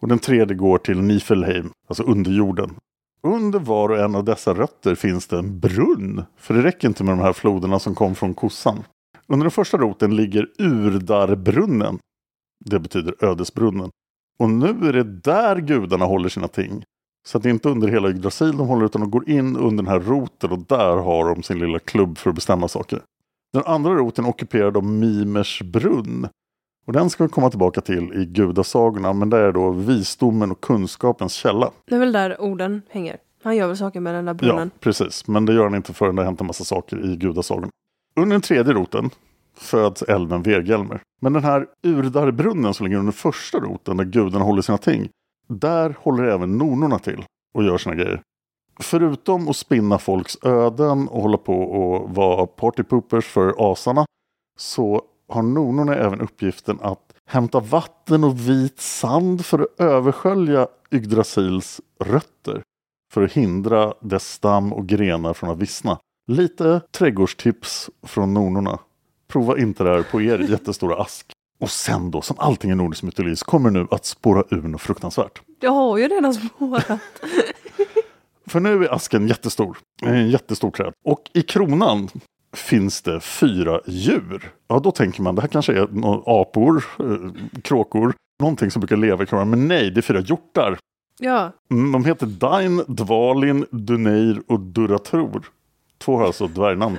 Och 0.00 0.08
den 0.08 0.18
tredje 0.18 0.56
går 0.56 0.78
till 0.78 1.00
Nifelheim, 1.00 1.70
alltså 1.88 2.02
underjorden. 2.02 2.74
Under 3.22 3.58
var 3.58 3.88
och 3.88 3.98
en 3.98 4.14
av 4.14 4.24
dessa 4.24 4.54
rötter 4.54 4.94
finns 4.94 5.26
det 5.26 5.38
en 5.38 5.60
brunn. 5.60 6.24
För 6.36 6.54
det 6.54 6.62
räcker 6.62 6.88
inte 6.88 7.04
med 7.04 7.12
de 7.12 7.20
här 7.20 7.32
floderna 7.32 7.78
som 7.78 7.94
kom 7.94 8.14
från 8.14 8.34
kossan. 8.34 8.84
Under 9.26 9.44
den 9.44 9.50
första 9.50 9.78
roten 9.78 10.16
ligger 10.16 10.48
Urdarbrunnen. 10.58 11.98
Det 12.64 12.78
betyder 12.80 13.24
ödesbrunnen. 13.24 13.90
Och 14.38 14.50
nu 14.50 14.88
är 14.88 14.92
det 14.92 15.02
där 15.04 15.56
gudarna 15.56 16.04
håller 16.04 16.28
sina 16.28 16.48
ting. 16.48 16.84
Så 17.26 17.36
att 17.38 17.42
det 17.42 17.48
är 17.48 17.50
inte 17.50 17.68
under 17.68 17.88
hela 17.88 18.08
Yggdrasil 18.10 18.56
de 18.56 18.68
håller 18.68 18.86
utan 18.86 19.00
de 19.00 19.10
går 19.10 19.28
in 19.30 19.56
under 19.56 19.82
den 19.84 19.92
här 19.92 20.00
roten 20.00 20.50
och 20.50 20.58
där 20.58 20.96
har 20.96 21.34
de 21.34 21.42
sin 21.42 21.58
lilla 21.58 21.78
klubb 21.78 22.18
för 22.18 22.30
att 22.30 22.34
bestämma 22.36 22.68
saker. 22.68 23.02
Den 23.52 23.62
andra 23.66 23.94
roten 23.94 24.24
ockuperar 24.24 24.70
de 24.70 24.98
Mimers 25.00 25.62
brunn. 25.62 26.28
Och 26.86 26.92
den 26.92 27.10
ska 27.10 27.24
vi 27.24 27.30
komma 27.30 27.50
tillbaka 27.50 27.80
till 27.80 28.12
i 28.12 28.26
gudasagorna 28.26 29.12
men 29.12 29.30
det 29.30 29.38
är 29.38 29.52
då 29.52 29.70
visdomen 29.70 30.50
och 30.50 30.60
kunskapens 30.60 31.32
källa. 31.32 31.70
Det 31.86 31.94
är 31.94 31.98
väl 31.98 32.12
där 32.12 32.40
orden 32.40 32.82
hänger. 32.88 33.16
Han 33.42 33.56
gör 33.56 33.66
väl 33.66 33.76
saker 33.76 34.00
med 34.00 34.14
den 34.14 34.24
där 34.24 34.32
Ja, 34.32 34.36
brunnen. 34.38 34.70
precis. 34.80 35.28
Men 35.28 35.46
det 35.46 35.54
gör 35.54 35.64
han 35.64 35.74
inte 35.74 35.92
förrän 35.94 36.16
det 36.16 36.22
har 36.22 36.26
hänt 36.26 36.40
en 36.40 36.46
massa 36.46 36.64
saker 36.64 37.12
i 37.12 37.16
gudasagorna. 37.16 37.68
Under 38.14 38.34
den 38.34 38.42
tredje 38.42 38.72
roten 38.72 39.10
föds 39.54 40.02
älven 40.02 40.42
Vergelmer. 40.42 41.00
Men 41.20 41.32
den 41.32 41.44
här 41.44 41.66
Urdarbrunnen 41.82 42.74
som 42.74 42.86
ligger 42.86 42.98
under 42.98 43.12
första 43.12 43.58
roten 43.58 43.96
där 43.96 44.04
gudarna 44.04 44.44
håller 44.44 44.62
sina 44.62 44.78
ting. 44.78 45.08
Där 45.48 45.96
håller 45.98 46.24
även 46.24 46.58
nornorna 46.58 46.98
till 46.98 47.24
och 47.54 47.64
gör 47.64 47.78
sina 47.78 47.94
grejer. 47.94 48.22
Förutom 48.80 49.48
att 49.48 49.56
spinna 49.56 49.98
folks 49.98 50.38
öden 50.42 51.08
och 51.08 51.22
hålla 51.22 51.36
på 51.36 51.62
och 51.62 52.10
vara 52.14 52.46
partypoopers 52.46 53.26
för 53.26 53.72
asarna 53.72 54.04
så 54.58 55.02
har 55.28 55.42
nornorna 55.42 55.94
även 55.94 56.20
uppgiften 56.20 56.78
att 56.82 57.12
hämta 57.26 57.60
vatten 57.60 58.24
och 58.24 58.48
vit 58.48 58.80
sand 58.80 59.46
för 59.46 59.58
att 59.58 59.80
överskölja 59.80 60.66
Yggdrasils 60.90 61.80
rötter 62.00 62.62
för 63.12 63.22
att 63.22 63.32
hindra 63.32 63.94
dess 64.00 64.32
stam 64.32 64.72
och 64.72 64.86
grenar 64.86 65.34
från 65.34 65.50
att 65.50 65.58
vissna. 65.58 65.98
Lite 66.26 66.80
trädgårdstips 66.90 67.90
från 68.02 68.34
nornorna. 68.34 68.78
Prova 69.28 69.58
inte 69.58 69.84
det 69.84 69.90
här 69.90 70.02
på 70.02 70.22
er 70.22 70.38
jättestora 70.38 70.96
ask. 71.02 71.26
Och 71.60 71.70
sen 71.70 72.10
då, 72.10 72.22
som 72.22 72.36
allting 72.38 72.70
i 72.70 72.74
nordisk 72.74 73.02
mytologi, 73.02 73.36
så 73.36 73.44
kommer 73.44 73.70
nu 73.70 73.86
att 73.90 74.04
spåra 74.04 74.44
ur 74.50 74.62
något 74.62 74.80
fruktansvärt. 74.80 75.42
Jag 75.60 75.70
har 75.70 75.98
ju 75.98 76.08
redan 76.08 76.34
spårat. 76.34 76.86
För 78.46 78.60
nu 78.60 78.84
är 78.84 78.94
asken 78.94 79.28
jättestor. 79.28 79.78
En 80.02 80.30
jättestor 80.30 80.70
träd. 80.70 80.92
Och 81.04 81.20
i 81.34 81.42
kronan 81.42 82.08
finns 82.56 83.02
det 83.02 83.20
fyra 83.20 83.80
djur. 83.86 84.52
Ja, 84.68 84.78
då 84.78 84.90
tänker 84.90 85.22
man 85.22 85.34
det 85.34 85.40
här 85.40 85.48
kanske 85.48 85.72
är 85.72 85.88
apor, 86.40 86.84
eh, 86.98 87.60
kråkor, 87.62 88.14
någonting 88.40 88.70
som 88.70 88.80
brukar 88.80 88.96
leva 88.96 89.22
i 89.22 89.26
kronan. 89.26 89.50
Men 89.50 89.68
nej, 89.68 89.90
det 89.90 90.00
är 90.00 90.02
fyra 90.02 90.20
hjortar. 90.20 90.78
ja, 91.20 91.52
Mm, 91.70 91.92
De 91.92 92.04
heter 92.04 92.26
Dain, 92.26 92.82
Dvalin, 92.88 93.66
Duneir 93.70 94.42
och 94.46 94.60
Duratror. 94.60 95.42
Två 96.02 96.16
har 96.16 96.26
alltså 96.26 96.46
dvärgnamn. 96.46 96.98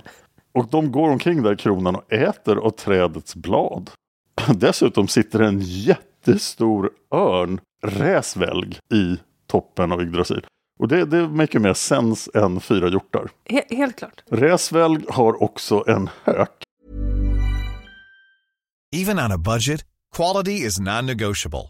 Och 0.53 0.67
de 0.69 0.91
går 0.91 1.09
omkring 1.09 1.43
där 1.43 1.53
i 1.53 1.57
kronan 1.57 1.95
och 1.95 2.13
äter 2.13 2.57
av 2.57 2.69
trädets 2.69 3.35
blad. 3.35 3.89
Dessutom 4.55 5.07
sitter 5.07 5.39
en 5.39 5.59
jättestor 5.61 6.89
örn, 7.15 7.59
räsvälg, 7.85 8.79
i 8.93 9.17
toppen 9.47 9.91
av 9.91 10.01
Yggdrasil. 10.01 10.45
Och 10.79 10.87
det, 10.87 11.05
det 11.05 11.27
make 11.27 11.59
mer 11.59 11.73
sens 11.73 12.29
än 12.33 12.59
fyra 12.59 12.89
hjortar. 12.89 13.29
he- 13.49 13.75
helt 13.75 13.95
klart. 13.97 14.23
Räsvälg 14.31 15.05
har 15.09 15.43
också 15.43 15.83
en 15.87 16.09
hök. 16.23 16.63
Even 18.95 19.19
on 19.19 19.31
a 19.31 19.37
budget, 19.37 19.85
quality 20.15 20.51
is 20.65 20.79
non-negotiable. 20.79 21.69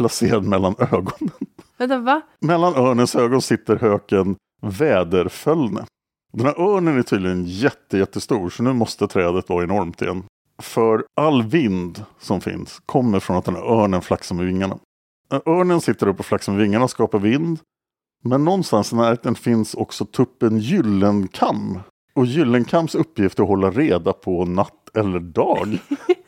Placerad 0.00 0.44
mellan 0.44 0.74
ögonen. 0.78 1.30
Vänta, 1.78 1.98
va? 1.98 2.20
Mellan 2.40 2.74
örnens 2.74 3.16
ögon 3.16 3.42
sitter 3.42 3.76
höken 3.76 4.36
väderföllne. 4.62 5.84
Den 6.32 6.46
här 6.46 6.60
örnen 6.60 6.98
är 6.98 7.02
tydligen 7.02 7.44
jätte, 7.44 7.98
jättestor 7.98 8.50
så 8.50 8.62
nu 8.62 8.72
måste 8.72 9.06
trädet 9.06 9.48
vara 9.48 9.64
enormt 9.64 10.02
igen. 10.02 10.24
För 10.62 11.04
all 11.16 11.42
vind 11.42 12.04
som 12.18 12.40
finns 12.40 12.82
kommer 12.86 13.20
från 13.20 13.36
att 13.36 13.44
den 13.44 13.54
här 13.54 13.62
örnen 13.62 14.02
flaxar 14.02 14.34
med 14.34 14.46
vingarna. 14.46 14.78
Örnen 15.46 15.80
sitter 15.80 16.06
upp 16.06 16.18
och 16.18 16.26
flaxar 16.26 16.52
med 16.52 16.62
vingarna 16.62 16.84
och 16.84 16.90
skapar 16.90 17.18
vind. 17.18 17.58
Men 18.24 18.44
någonstans 18.44 18.92
i 18.92 18.96
närheten 18.96 19.34
finns 19.34 19.74
också 19.74 20.04
tuppen 20.04 20.58
Gyllenkam. 20.58 21.80
Och 22.14 22.26
Gyllenkams 22.26 22.94
uppgift 22.94 23.38
är 23.38 23.42
att 23.42 23.48
hålla 23.48 23.70
reda 23.70 24.12
på 24.12 24.44
natt 24.44 24.96
eller 24.96 25.20
dag. 25.20 25.78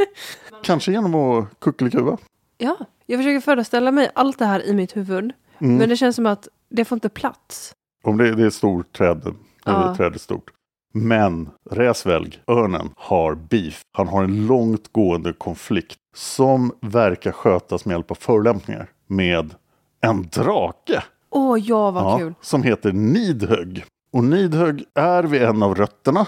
Kanske 0.62 0.92
genom 0.92 1.14
att 1.14 1.60
kuckelikuva. 1.60 2.18
Ja, 2.62 2.76
jag 3.06 3.18
försöker 3.18 3.40
föreställa 3.40 3.90
mig 3.90 4.10
allt 4.14 4.38
det 4.38 4.44
här 4.44 4.66
i 4.66 4.74
mitt 4.74 4.96
huvud. 4.96 5.32
Mm. 5.58 5.76
Men 5.76 5.88
det 5.88 5.96
känns 5.96 6.16
som 6.16 6.26
att 6.26 6.48
det 6.68 6.84
får 6.84 6.96
inte 6.96 7.08
plats. 7.08 7.72
Om 8.04 8.16
det, 8.16 8.34
det 8.34 8.44
är 8.44 8.50
stort 8.50 8.92
träd. 8.92 9.20
Ja. 9.24 9.32
Ja. 9.64 9.94
Trädet 9.96 10.14
är 10.14 10.18
stort. 10.18 10.50
Men 10.94 11.50
Räsvälg, 11.70 12.38
örnen, 12.46 12.90
har 12.96 13.34
beef. 13.34 13.80
Han 13.92 14.08
har 14.08 14.24
en 14.24 14.46
långt 14.46 14.92
gående 14.92 15.32
konflikt 15.32 15.98
som 16.14 16.72
verkar 16.80 17.32
skötas 17.32 17.84
med 17.84 17.94
hjälp 17.94 18.10
av 18.10 18.14
förolämpningar 18.14 18.90
med 19.06 19.54
en 20.00 20.28
drake. 20.32 21.02
Åh, 21.30 21.58
ja 21.58 21.90
vad 21.90 22.18
kul. 22.18 22.34
Som 22.40 22.62
heter 22.62 22.92
Nidhögg. 22.92 23.84
Och 24.12 24.24
Nidhögg 24.24 24.84
är 24.94 25.22
vid 25.22 25.42
en 25.42 25.62
av 25.62 25.74
rötterna 25.74 26.26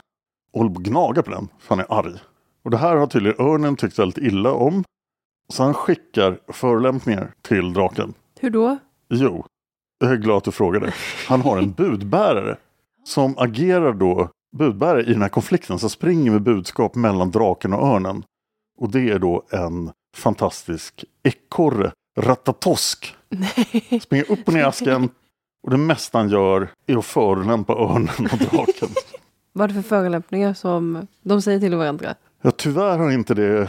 och 0.53 0.61
håller 0.61 0.75
på 0.75 0.81
att 0.81 0.87
gnaga 0.87 1.23
på 1.23 1.31
den 1.31 1.49
för 1.59 1.75
han 1.75 1.81
är 1.81 1.99
arg. 1.99 2.19
Och 2.65 2.71
det 2.71 2.77
här 2.77 2.97
har 2.97 3.07
tydligen 3.07 3.47
örnen 3.47 3.77
tyckt 3.77 3.99
väldigt 3.99 4.25
illa 4.25 4.53
om. 4.53 4.85
Så 5.49 5.63
han 5.63 5.75
skickar 5.75 6.39
förolämpningar 6.49 7.35
till 7.43 7.73
draken. 7.73 8.15
Hur 8.41 8.51
då? 8.51 8.79
Jo, 9.09 9.47
jag 9.99 10.13
är 10.13 10.17
glad 10.17 10.37
att 10.37 10.45
du 10.45 10.53
frågade. 10.53 10.93
Han 11.29 11.41
har 11.41 11.59
en 11.59 11.73
budbärare 11.77 12.57
som 13.05 13.39
agerar 13.39 13.93
då 13.93 14.31
budbärare 14.57 15.03
i 15.03 15.13
den 15.13 15.23
här 15.23 15.29
konflikten. 15.29 15.79
Så 15.79 15.89
springer 15.89 16.31
med 16.31 16.43
budskap 16.43 16.95
mellan 16.95 17.31
draken 17.31 17.73
och 17.73 17.87
örnen. 17.89 18.25
Och 18.79 18.91
det 18.91 19.11
är 19.11 19.19
då 19.19 19.43
en 19.51 19.91
fantastisk 20.17 21.05
ekorre, 21.23 21.93
Ratatosk. 22.19 23.17
Springer 24.03 24.33
upp 24.33 24.49
och 24.49 24.53
ner 24.55 24.61
i 24.61 24.65
asken. 24.65 25.09
Och 25.63 25.71
det 25.71 25.77
mesta 25.77 26.19
han 26.19 26.29
gör 26.29 26.69
är 26.87 26.97
att 26.97 27.05
förolämpa 27.05 27.73
örnen 27.73 28.29
och 28.33 28.39
draken. 28.39 28.89
Vad 29.53 29.65
är 29.65 29.69
det 29.69 29.83
för 29.83 29.89
förolämpningar 29.89 30.55
som 30.55 31.07
de 31.23 31.43
säger 31.43 31.61
till 31.61 31.75
varandra? 31.75 32.15
Ja, 32.43 32.51
tyvärr 32.51 32.99
har 32.99 33.11
inte 33.11 33.35
det 33.35 33.69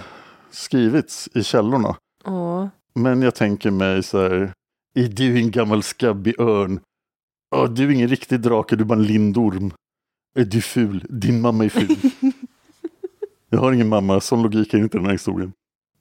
skrivits 0.52 1.30
i 1.34 1.44
källorna. 1.44 1.96
Åh. 2.26 2.68
Men 2.96 3.22
jag 3.22 3.36
tänker 3.36 3.72
mig 3.72 4.04
så 4.04 4.22
här. 4.22 4.54
Är 4.98 5.08
du 5.08 5.38
en 5.38 5.52
gammal 5.52 5.84
skabbig 5.84 6.40
örn? 6.40 6.80
Ja, 7.52 7.68
du 7.68 7.88
är 7.88 7.92
ingen 7.92 8.08
riktig 8.08 8.40
drake, 8.40 8.76
du 8.76 8.82
är 8.84 8.86
bara 8.86 9.00
en 9.00 9.06
lindorm. 9.06 9.74
Är 10.40 10.46
du 10.46 10.62
ful? 10.62 11.06
Din 11.10 11.42
mamma 11.42 11.66
är 11.66 11.70
ful. 11.70 11.98
jag 13.50 13.60
har 13.60 13.72
ingen 13.72 13.90
mamma, 13.90 14.20
sån 14.20 14.42
logik 14.42 14.74
är 14.74 14.78
inte 14.78 14.98
den 14.98 15.06
här 15.06 15.12
historien. 15.12 15.54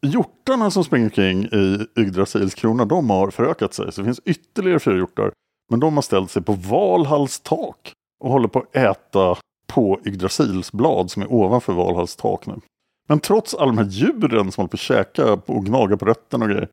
Hjortarna 0.03 0.71
som 0.71 0.85
springer 0.85 1.07
omkring 1.07 1.45
i 1.45 1.87
Yggdrasils 1.99 2.55
krona, 2.55 2.85
de 2.85 3.11
har 3.11 3.31
förökat 3.31 3.75
sig. 3.75 3.93
Så 3.93 4.01
det 4.01 4.05
finns 4.05 4.21
ytterligare 4.25 4.79
fyra 4.79 4.97
hjortar. 4.97 5.33
Men 5.71 5.81
de 5.81 5.95
har 5.95 6.03
ställt 6.03 6.31
sig 6.31 6.43
på 6.43 6.53
Valhalls 6.53 7.41
tak 7.41 7.93
och 8.21 8.31
håller 8.31 8.49
på 8.49 8.59
att 8.59 8.77
äta 8.77 9.37
på 9.67 10.01
Yggdrasils 10.05 10.73
blad 10.73 11.11
som 11.11 11.23
är 11.23 11.33
ovanför 11.33 11.73
Valhalls 11.73 12.17
tak 12.17 12.47
nu. 12.47 12.61
Men 13.09 13.21
trots 13.21 13.55
alla 13.55 13.67
de 13.67 13.79
här 13.79 13.89
djuren 13.91 14.53
som 14.53 14.63
håller 14.63 14.69
på 14.69 14.75
att 14.75 14.81
käka 14.81 15.33
och 15.33 15.67
gnaga 15.67 15.97
på 15.97 16.05
rötterna 16.05 16.45
och 16.45 16.51
grejer 16.51 16.69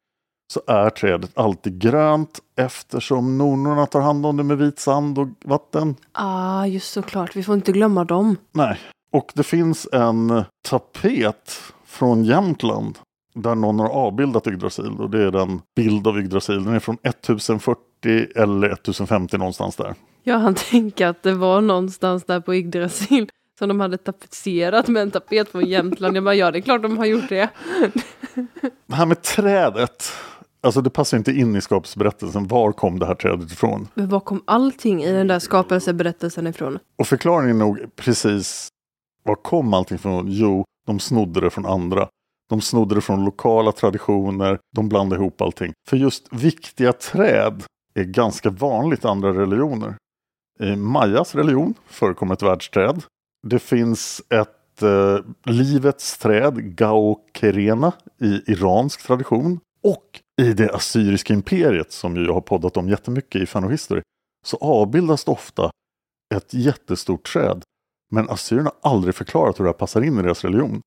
så 0.54 0.62
är 0.68 0.90
trädet 0.90 1.32
alltid 1.34 1.80
grönt 1.82 2.40
eftersom 2.58 3.38
nornorna 3.38 3.86
tar 3.86 4.02
hand 4.02 4.26
om 4.26 4.38
det 4.38 4.44
med 4.44 4.58
vit 4.58 4.80
sand 4.80 5.20
och 5.20 5.28
vatten. 5.46 5.96
Ah, 6.12 6.66
just 6.66 6.92
såklart. 6.92 7.36
Vi 7.36 7.44
får 7.44 7.56
inte 7.56 7.72
glömma 7.72 8.04
dem. 8.04 8.36
Nej, 8.52 8.78
och 9.14 9.32
det 9.34 9.44
finns 9.44 9.88
en 9.94 10.44
tapet 10.70 11.60
från 11.86 12.24
Jämtland 12.24 12.98
där 13.34 13.56
någon 13.56 13.80
har 13.80 13.90
avbildat 13.90 14.48
Yggdrasil 14.48 14.92
och 15.00 15.10
det 15.10 15.24
är 15.24 15.32
den 15.32 15.62
bild 15.76 16.08
av 16.08 16.20
Yggdrasil. 16.20 16.64
Den 16.64 16.74
är 16.74 16.80
från 16.80 16.98
1040 17.04 17.78
eller 18.36 18.70
1050 18.70 19.38
någonstans 19.38 19.76
där. 19.76 19.96
Jag 20.24 20.40
hann 20.40 20.56
tänka 20.56 21.10
att 21.10 21.24
det 21.24 21.34
var 21.34 21.62
någonstans 21.62 22.24
där 22.24 22.40
på 22.40 22.56
Yggdrasil 22.56 23.30
som 23.62 23.68
de 23.68 23.80
hade 23.80 23.98
tapetserat 23.98 24.88
med 24.88 25.02
en 25.02 25.12
tapet 25.12 25.50
från 25.50 25.66
Jämtland. 25.66 26.18
Jag 26.18 26.24
bara, 26.24 26.36
ja 26.36 26.52
det 26.52 26.58
är 26.58 26.62
klart 26.62 26.82
de 26.82 26.98
har 26.98 27.06
gjort 27.06 27.30
det. 27.30 27.50
Det 28.88 28.96
här 28.96 29.06
med 29.06 29.22
trädet, 29.22 30.12
alltså 30.62 30.82
det 30.82 30.90
passar 30.90 31.18
inte 31.18 31.32
in 31.32 31.56
i 31.56 31.62
skapelseberättelsen. 31.62 32.48
Var 32.48 32.72
kom 32.72 33.00
det 33.00 33.06
här 33.06 33.16
trädet 33.16 33.52
ifrån? 33.52 33.88
Men 33.94 34.10
var 34.10 34.20
kom 34.20 34.44
allting 34.46 35.04
i 35.04 35.12
den 35.12 35.28
där 35.28 35.40
skapelseberättelsen 35.40 36.48
ifrån? 36.48 36.80
Och 37.00 37.08
förklaringen 37.08 37.56
är 37.56 37.60
nog 37.60 37.96
precis 37.96 38.68
var 39.24 39.36
kom 39.36 39.74
allting 39.74 39.96
ifrån? 39.96 40.26
Jo, 40.28 40.66
de 40.88 41.00
snodde 41.00 41.42
det 41.42 41.50
från 41.50 41.66
andra. 41.66 42.08
De 42.50 42.62
snodde 42.62 42.96
det 42.96 43.02
från 43.02 43.26
lokala 43.26 43.72
traditioner, 43.72 44.60
de 44.76 44.90
blandade 44.90 45.22
ihop 45.22 45.42
allting. 45.42 45.74
För 45.90 45.98
just 45.98 46.28
viktiga 46.32 46.94
träd 46.94 47.64
är 47.94 48.04
ganska 48.04 48.50
vanligt 48.50 49.06
i 49.06 49.08
andra 49.08 49.34
religioner. 49.34 49.96
I 50.60 50.76
Mayas 50.76 51.36
religion 51.36 51.74
förekommer 51.88 52.34
ett 52.34 52.44
världsträd. 52.44 53.04
Det 53.48 53.60
finns 53.60 54.22
ett 54.30 54.82
eh, 54.82 55.18
livets 55.46 56.18
träd, 56.18 56.76
Gaukerena, 56.76 57.94
i 58.22 58.52
iransk 58.52 59.04
tradition. 59.08 59.60
Och 59.84 60.22
i 60.42 60.54
det 60.54 60.74
assyriska 60.74 61.34
imperiet, 61.34 61.92
som 61.92 62.16
jag 62.26 62.34
har 62.34 62.42
poddat 62.42 62.78
om 62.78 62.90
jättemycket 62.90 63.42
i 63.42 63.46
Fan 63.46 63.72
History, 63.72 64.02
så 64.46 64.58
avbildas 64.58 65.24
det 65.24 65.32
ofta 65.32 65.72
ett 66.36 66.54
jättestort 66.54 67.34
träd. 67.34 67.64
Men 68.12 68.30
assyrierna 68.30 68.72
har 68.82 68.92
aldrig 68.92 69.16
förklarat 69.16 69.60
hur 69.60 69.64
det 69.64 69.70
här 69.70 69.78
passar 69.78 70.02
in 70.02 70.20
i 70.20 70.22
deras 70.22 70.44
religion. 70.44 70.82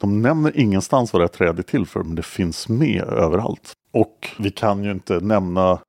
De 0.00 0.22
nämner 0.22 0.56
ingenstans 0.56 1.12
vad 1.12 1.20
det 1.20 1.24
här 1.24 1.28
trädet 1.28 1.58
är 1.58 1.70
till 1.70 1.86
för, 1.86 2.02
men 2.02 2.14
det 2.14 2.22
finns 2.22 2.68
med 2.68 3.02
överallt. 3.02 3.72
Och 3.92 4.30
vi 4.38 4.50
kan 4.50 4.84
ju 4.84 4.90
inte 4.90 5.20
nämna 5.20 5.80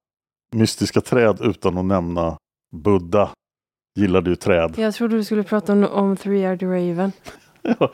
mystiska 0.56 1.02
träd 1.02 1.38
utan 1.42 1.78
att 1.78 1.86
nämna 1.86 2.38
Buddha. 2.76 3.30
Gillade 3.96 4.30
ju 4.30 4.36
träd. 4.36 4.74
Jag 4.78 4.94
trodde 4.94 5.16
du 5.16 5.24
skulle 5.24 5.44
prata 5.44 5.74
om, 5.74 5.84
om 5.84 6.16
Three-Eyed 6.16 6.64
Raven. 6.64 7.12
Ja. 7.80 7.92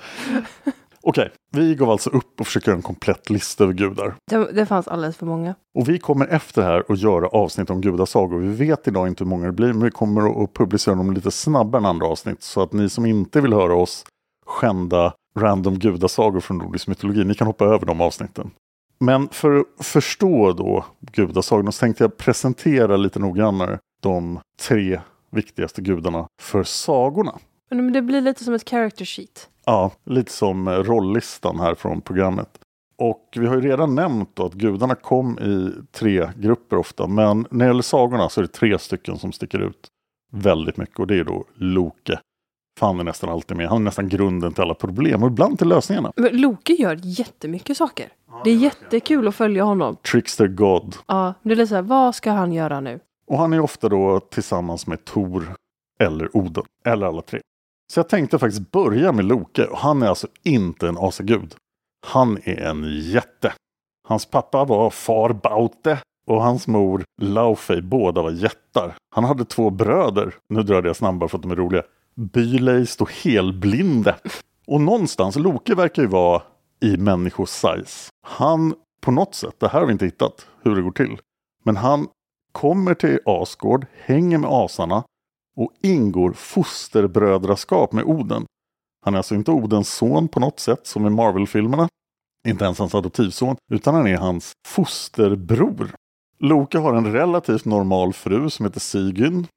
Okej, 1.01 1.31
vi 1.51 1.75
gav 1.75 1.89
alltså 1.89 2.09
upp 2.09 2.39
och 2.39 2.45
försöker 2.45 2.67
göra 2.67 2.75
en 2.75 2.81
komplett 2.81 3.29
lista 3.29 3.63
över 3.63 3.73
gudar. 3.73 4.15
Det, 4.31 4.51
det 4.51 4.65
fanns 4.65 4.87
alldeles 4.87 5.17
för 5.17 5.25
många. 5.25 5.55
Och 5.75 5.89
vi 5.89 5.99
kommer 5.99 6.27
efter 6.27 6.61
här 6.61 6.83
att 6.89 6.99
göra 6.99 7.27
avsnitt 7.27 7.69
om 7.69 7.81
gudasagor. 7.81 8.39
Vi 8.39 8.65
vet 8.65 8.87
idag 8.87 9.07
inte 9.07 9.23
hur 9.23 9.29
många 9.29 9.45
det 9.45 9.51
blir, 9.51 9.73
men 9.73 9.83
vi 9.83 9.91
kommer 9.91 10.43
att 10.43 10.53
publicera 10.53 10.95
dem 10.95 11.13
lite 11.13 11.31
snabbare 11.31 11.79
än 11.79 11.85
andra 11.85 12.07
avsnitt. 12.07 12.43
Så 12.43 12.61
att 12.61 12.73
ni 12.73 12.89
som 12.89 13.05
inte 13.05 13.41
vill 13.41 13.53
höra 13.53 13.75
oss 13.75 14.05
skända 14.45 15.13
random 15.37 15.79
gudasagor 15.79 16.39
från 16.39 16.57
nordisk 16.57 16.87
mytologi, 16.87 17.23
ni 17.23 17.35
kan 17.35 17.47
hoppa 17.47 17.65
över 17.65 17.85
de 17.85 18.01
avsnitten. 18.01 18.51
Men 18.99 19.29
för 19.29 19.59
att 19.59 19.85
förstå 19.85 20.53
då 20.53 20.85
gudasagorna 21.11 21.71
så 21.71 21.79
tänkte 21.79 22.03
jag 22.03 22.17
presentera 22.17 22.97
lite 22.97 23.19
noggrannare 23.19 23.79
de 24.01 24.39
tre 24.61 24.99
viktigaste 25.31 25.81
gudarna 25.81 26.27
för 26.41 26.63
sagorna. 26.63 27.39
Men 27.69 27.93
det 27.93 28.01
blir 28.01 28.21
lite 28.21 28.43
som 28.43 28.53
ett 28.53 28.69
character 28.69 29.05
sheet. 29.05 29.49
Ja, 29.65 29.91
lite 30.05 30.31
som 30.31 30.67
eh, 30.67 30.71
rolllistan 30.71 31.59
här 31.59 31.75
från 31.75 32.01
programmet. 32.01 32.59
Och 32.97 33.29
vi 33.35 33.47
har 33.47 33.55
ju 33.55 33.61
redan 33.61 33.95
nämnt 33.95 34.29
då 34.33 34.45
att 34.45 34.53
gudarna 34.53 34.95
kom 34.95 35.39
i 35.39 35.71
tre 35.91 36.29
grupper 36.35 36.77
ofta. 36.77 37.07
Men 37.07 37.47
när 37.51 37.65
det 37.65 37.69
gäller 37.69 37.81
sagorna 37.81 38.29
så 38.29 38.41
är 38.41 38.41
det 38.41 38.47
tre 38.47 38.79
stycken 38.79 39.17
som 39.17 39.31
sticker 39.31 39.59
ut 39.59 39.87
väldigt 40.31 40.77
mycket. 40.77 40.99
Och 40.99 41.07
det 41.07 41.19
är 41.19 41.23
då 41.23 41.45
Loke. 41.53 42.19
För 42.79 42.85
han 42.85 42.99
är 42.99 43.03
nästan 43.03 43.29
alltid 43.29 43.57
med. 43.57 43.69
Han 43.69 43.77
är 43.77 43.85
nästan 43.85 44.09
grunden 44.09 44.53
till 44.53 44.61
alla 44.63 44.73
problem 44.73 45.23
och 45.23 45.29
ibland 45.29 45.57
till 45.57 45.67
lösningarna. 45.67 46.11
Men 46.15 46.41
Loke 46.41 46.73
gör 46.73 46.99
jättemycket 47.03 47.77
saker. 47.77 48.07
Det 48.43 48.49
är 48.51 48.55
jättekul 48.55 49.27
att 49.27 49.35
följa 49.35 49.63
honom. 49.63 49.95
Trickster 50.11 50.47
God. 50.47 50.95
Ja, 51.07 51.33
det 51.43 51.51
är 51.51 51.55
lite 51.55 51.67
så 51.67 51.75
här, 51.75 51.81
vad 51.81 52.15
ska 52.15 52.31
han 52.31 52.53
göra 52.53 52.79
nu? 52.79 52.99
Och 53.27 53.37
han 53.37 53.53
är 53.53 53.59
ofta 53.59 53.89
då 53.89 54.19
tillsammans 54.19 54.87
med 54.87 55.05
Tor 55.05 55.55
eller 55.99 56.37
Oden. 56.37 56.63
Eller 56.85 57.07
alla 57.07 57.21
tre. 57.21 57.41
Så 57.93 57.99
jag 57.99 58.09
tänkte 58.09 58.39
faktiskt 58.39 58.71
börja 58.71 59.11
med 59.11 59.25
Loke. 59.25 59.65
Och 59.65 59.77
han 59.77 60.01
är 60.01 60.07
alltså 60.07 60.27
inte 60.43 60.87
en 60.87 60.97
asagud. 60.97 61.55
Han 62.07 62.37
är 62.43 62.61
en 62.61 62.83
jätte. 63.01 63.53
Hans 64.07 64.25
pappa 64.25 64.65
var 64.65 64.89
far 64.89 65.33
Baute 65.33 65.99
och 66.27 66.43
hans 66.43 66.67
mor 66.67 67.03
Laufey. 67.21 67.81
Båda 67.81 68.21
var 68.21 68.31
jättar. 68.31 68.95
Han 69.15 69.23
hade 69.23 69.45
två 69.45 69.69
bröder. 69.69 70.35
Nu 70.49 70.63
drar 70.63 70.83
jag 70.83 70.95
snabbare 70.95 71.29
för 71.29 71.37
att 71.37 71.41
de 71.41 71.51
är 71.51 71.55
roliga. 71.55 71.83
Byleist 72.15 73.01
och 73.01 73.11
Helblinde. 73.11 74.15
Och 74.67 74.81
någonstans, 74.81 75.35
Loke 75.35 75.75
verkar 75.75 76.01
ju 76.01 76.07
vara 76.07 76.41
i 76.79 76.97
människosize. 76.97 78.09
Han 78.21 78.73
på 79.01 79.11
något 79.11 79.35
sätt, 79.35 79.55
det 79.59 79.67
här 79.67 79.79
har 79.79 79.87
vi 79.87 79.93
inte 79.93 80.05
hittat 80.05 80.47
hur 80.61 80.75
det 80.75 80.81
går 80.81 80.91
till. 80.91 81.17
Men 81.63 81.77
han 81.77 82.07
kommer 82.51 82.93
till 82.93 83.19
Asgård, 83.25 83.85
hänger 84.05 84.37
med 84.37 84.49
asarna 84.49 85.03
och 85.55 85.71
ingår 85.81 86.33
fosterbrödraskap 86.33 87.91
med 87.91 88.03
Oden. 88.03 88.45
Han 89.05 89.13
är 89.13 89.17
alltså 89.17 89.35
inte 89.35 89.51
Odens 89.51 89.93
son 89.93 90.27
på 90.27 90.39
något 90.39 90.59
sätt 90.59 90.87
som 90.87 91.07
i 91.07 91.09
Marvel-filmerna. 91.09 91.89
Inte 92.47 92.65
ens 92.65 92.79
hans 92.79 92.95
adoptivson, 92.95 93.55
utan 93.71 93.95
han 93.95 94.07
är 94.07 94.17
hans 94.17 94.51
fosterbror. 94.67 95.91
Loke 96.39 96.77
har 96.77 96.93
en 96.93 97.13
relativt 97.13 97.65
normal 97.65 98.13
fru 98.13 98.49
som 98.49 98.65
heter 98.65 98.79
Sigyn. 98.79 99.47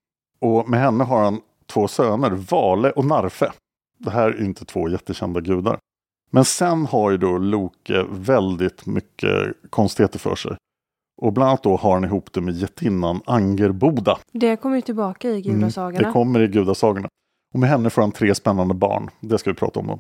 Och 0.41 0.69
med 0.69 0.81
henne 0.81 1.05
har 1.05 1.25
han 1.25 1.41
två 1.67 1.89
söner, 1.89 2.31
Vale 2.31 2.91
och 2.91 3.05
Narfe. 3.05 3.53
Det 3.99 4.11
här 4.11 4.31
är 4.31 4.45
inte 4.45 4.65
två 4.65 4.89
jättekända 4.89 5.41
gudar. 5.41 5.79
Men 6.31 6.45
sen 6.45 6.87
har 6.87 7.11
ju 7.11 7.17
då 7.17 7.39
Loke 7.39 8.07
väldigt 8.11 8.87
mycket 8.87 9.57
konstigheter 9.71 10.19
för 10.19 10.35
sig. 10.35 10.57
Och 11.21 11.33
bland 11.33 11.49
annat 11.49 11.63
då 11.63 11.77
har 11.77 11.95
han 11.95 12.05
ihop 12.05 12.33
det 12.33 12.41
med 12.41 12.55
jättinnan 12.55 13.21
Angerboda. 13.27 14.19
Det 14.33 14.57
kommer 14.57 14.77
ju 14.77 14.83
tillbaka 14.83 15.29
i 15.31 15.41
gudasagorna. 15.43 15.99
Mm, 15.99 16.09
det 16.09 16.13
kommer 16.13 16.41
i 16.41 16.47
gudasagorna. 16.49 17.09
Och 17.55 17.61
med 17.61 17.69
henne 17.69 17.91
får 17.91 18.03
han 18.03 18.13
tre 18.13 18.35
spännande 18.35 18.75
barn. 18.75 19.11
Det 19.21 19.39
ska 19.39 19.51
vi 19.51 19.57
prata 19.57 19.81
om 19.81 19.87
då. 19.87 19.99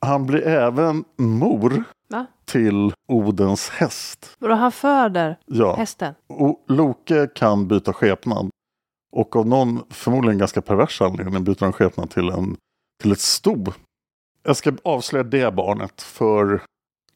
Han 0.00 0.26
blir 0.26 0.46
även 0.46 1.04
mor 1.16 1.84
Va? 2.08 2.26
till 2.44 2.92
Odens 3.08 3.68
häst. 3.70 4.36
Vadå, 4.38 4.54
han 4.54 4.72
föder 4.72 5.38
Ja. 5.46 5.76
hästen? 5.76 6.14
Och 6.28 6.64
Loke 6.68 7.26
kan 7.34 7.68
byta 7.68 7.92
skepnad. 7.92 8.48
Och 9.16 9.36
av 9.36 9.46
någon 9.46 9.80
förmodligen 9.90 10.38
ganska 10.38 10.62
pervers 10.62 11.00
anledning 11.02 11.44
byter 11.44 11.60
han 11.64 11.72
skepnad 11.72 12.10
till, 12.10 12.28
en, 12.28 12.56
till 13.02 13.12
ett 13.12 13.20
sto. 13.20 13.64
Jag 14.42 14.56
ska 14.56 14.72
avslöja 14.84 15.24
det 15.24 15.54
barnet 15.54 16.02
för 16.02 16.62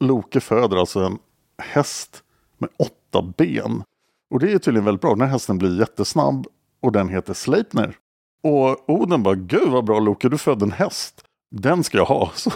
Loke 0.00 0.40
föder 0.40 0.76
alltså 0.76 1.00
en 1.00 1.18
häst 1.62 2.22
med 2.58 2.70
åtta 2.78 3.03
ben. 3.22 3.82
Och 4.30 4.40
det 4.40 4.52
är 4.52 4.58
tydligen 4.58 4.84
väldigt 4.84 5.00
bra. 5.00 5.10
Den 5.10 5.20
här 5.20 5.28
hästen 5.28 5.58
blir 5.58 5.78
jättesnabb 5.78 6.46
och 6.80 6.92
den 6.92 7.08
heter 7.08 7.34
Sleipner. 7.34 7.96
Och 8.42 8.90
Oden 8.90 9.22
bara, 9.22 9.34
gud 9.34 9.68
vad 9.68 9.84
bra 9.84 10.00
Loke, 10.00 10.28
du 10.28 10.38
födde 10.38 10.64
en 10.64 10.72
häst. 10.72 11.24
Den 11.50 11.84
ska 11.84 11.98
jag 11.98 12.04
ha. 12.04 12.32
Så 12.34 12.50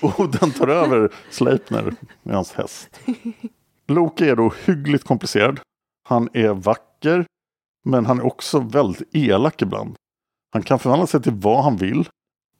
Oden 0.00 0.50
tar 0.50 0.68
över 0.68 1.12
Sleipner 1.30 1.94
med 2.22 2.34
hans 2.34 2.52
häst. 2.52 3.00
Loke 3.88 4.30
är 4.30 4.36
då 4.36 4.52
hyggligt 4.64 5.04
komplicerad. 5.04 5.60
Han 6.08 6.28
är 6.32 6.48
vacker, 6.48 7.26
men 7.84 8.06
han 8.06 8.18
är 8.18 8.26
också 8.26 8.60
väldigt 8.60 9.08
elak 9.12 9.62
ibland. 9.62 9.96
Han 10.52 10.62
kan 10.62 10.78
förvandla 10.78 11.06
sig 11.06 11.22
till 11.22 11.34
vad 11.34 11.64
han 11.64 11.76
vill. 11.76 12.08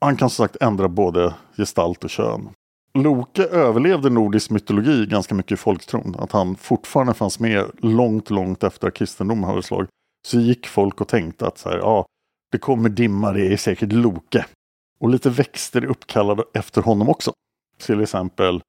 Han 0.01 0.17
kan 0.17 0.31
som 0.31 0.45
sagt 0.45 0.57
ändra 0.63 0.89
både 0.89 1.35
gestalt 1.57 2.05
och 2.05 2.11
kön. 2.11 2.49
Loke 2.95 3.45
överlevde 3.45 4.11
nordisk 4.11 4.51
mytologi 4.51 5.07
ganska 5.07 5.35
mycket 5.35 5.53
i 5.53 5.57
folktron. 5.57 6.15
Att 6.19 6.33
han 6.33 6.57
fortfarande 6.57 7.15
fanns 7.15 7.41
med 7.41 7.65
långt, 7.79 8.31
långt 8.31 8.63
efter 8.65 8.89
att 8.89 8.95
kristendomen 8.95 9.45
hade 9.45 9.63
slagit. 9.63 9.91
Så 10.27 10.41
gick 10.41 10.67
folk 10.67 11.01
och 11.01 11.09
tänkte 11.09 11.47
att 11.47 11.59
så 11.59 11.69
här, 11.69 11.79
ja, 11.79 12.07
det 12.53 12.59
kommer 12.59 12.89
dimma, 12.89 13.33
det 13.33 13.53
är 13.53 13.57
säkert 13.57 13.93
Loke. 13.93 14.47
Och 15.01 15.09
lite 15.09 15.31
växter 15.31 15.83
är 15.83 15.87
uppkallade 15.87 16.45
efter 16.55 16.83
honom 16.83 17.09
också. 17.09 17.33
Till 17.79 18.01
exempel 18.01 18.61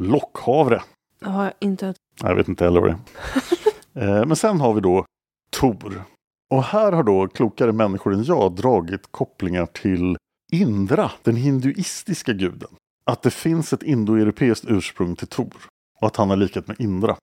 lockhavre. 0.00 0.82
Jag 1.20 1.28
har 1.28 1.52
inte 1.60 1.86
hört. 1.86 1.96
Jag 2.22 2.34
vet 2.34 2.48
inte 2.48 2.64
heller 2.64 2.80
vad 2.80 2.90
det 2.90 2.94
är. 2.94 2.98
Eh, 3.96 4.26
Men 4.26 4.36
sen 4.36 4.60
har 4.60 4.74
vi 4.74 4.80
då 4.80 5.04
Tor. 5.50 6.04
Och 6.50 6.62
här 6.64 6.92
har 6.92 7.02
då 7.02 7.28
klokare 7.28 7.72
människor 7.72 8.14
än 8.14 8.24
jag 8.24 8.52
dragit 8.52 9.12
kopplingar 9.12 9.66
till 9.66 10.16
Indra, 10.52 11.10
den 11.22 11.36
hinduistiska 11.36 12.32
guden. 12.32 12.68
Att 13.10 13.22
det 13.22 13.30
finns 13.30 13.72
ett 13.72 13.82
indoeuropeiskt 13.82 14.64
ursprung 14.68 15.16
till 15.16 15.28
Tor. 15.28 15.56
Och 16.00 16.06
att 16.06 16.16
han 16.16 16.30
har 16.30 16.36
likhet 16.36 16.68
med 16.68 16.80
Indra. 16.80 17.16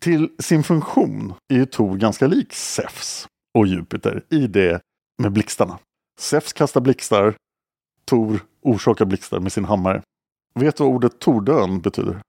Till 0.00 0.28
sin 0.38 0.62
funktion 0.62 1.34
är 1.48 1.56
ju 1.56 1.66
Tor 1.66 1.96
ganska 1.96 2.26
lik 2.26 2.52
Zeus 2.52 3.28
och 3.54 3.66
Jupiter 3.66 4.24
i 4.30 4.46
det 4.46 4.80
med 5.22 5.32
blixtarna. 5.32 5.78
Zeus 6.18 6.52
kastar 6.52 6.80
blixtar, 6.80 7.34
Tor 8.04 8.40
orsakar 8.62 9.04
blixtar 9.04 9.40
med 9.40 9.52
sin 9.52 9.64
hammare. 9.64 10.02
Vet 10.54 10.76
du 10.76 10.84
vad 10.84 10.92
ordet 10.92 11.18
tordön 11.18 11.80
betyder? 11.80 12.20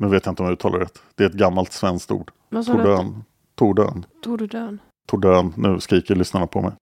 Nu 0.00 0.08
vet 0.08 0.26
jag 0.26 0.32
inte 0.32 0.42
om 0.42 0.46
jag 0.46 0.52
uttalar 0.52 0.78
rätt. 0.78 1.02
Det 1.14 1.24
är 1.24 1.28
ett 1.28 1.34
gammalt 1.34 1.72
svenskt 1.72 2.10
ord. 2.10 2.30
Tordön. 2.50 3.24
Tordön. 3.54 4.06
Tordön. 4.22 4.78
Tordön. 5.06 5.52
Nu 5.56 5.80
skriker 5.80 6.14
lyssnarna 6.14 6.46
på 6.46 6.60
mig. 6.62 6.72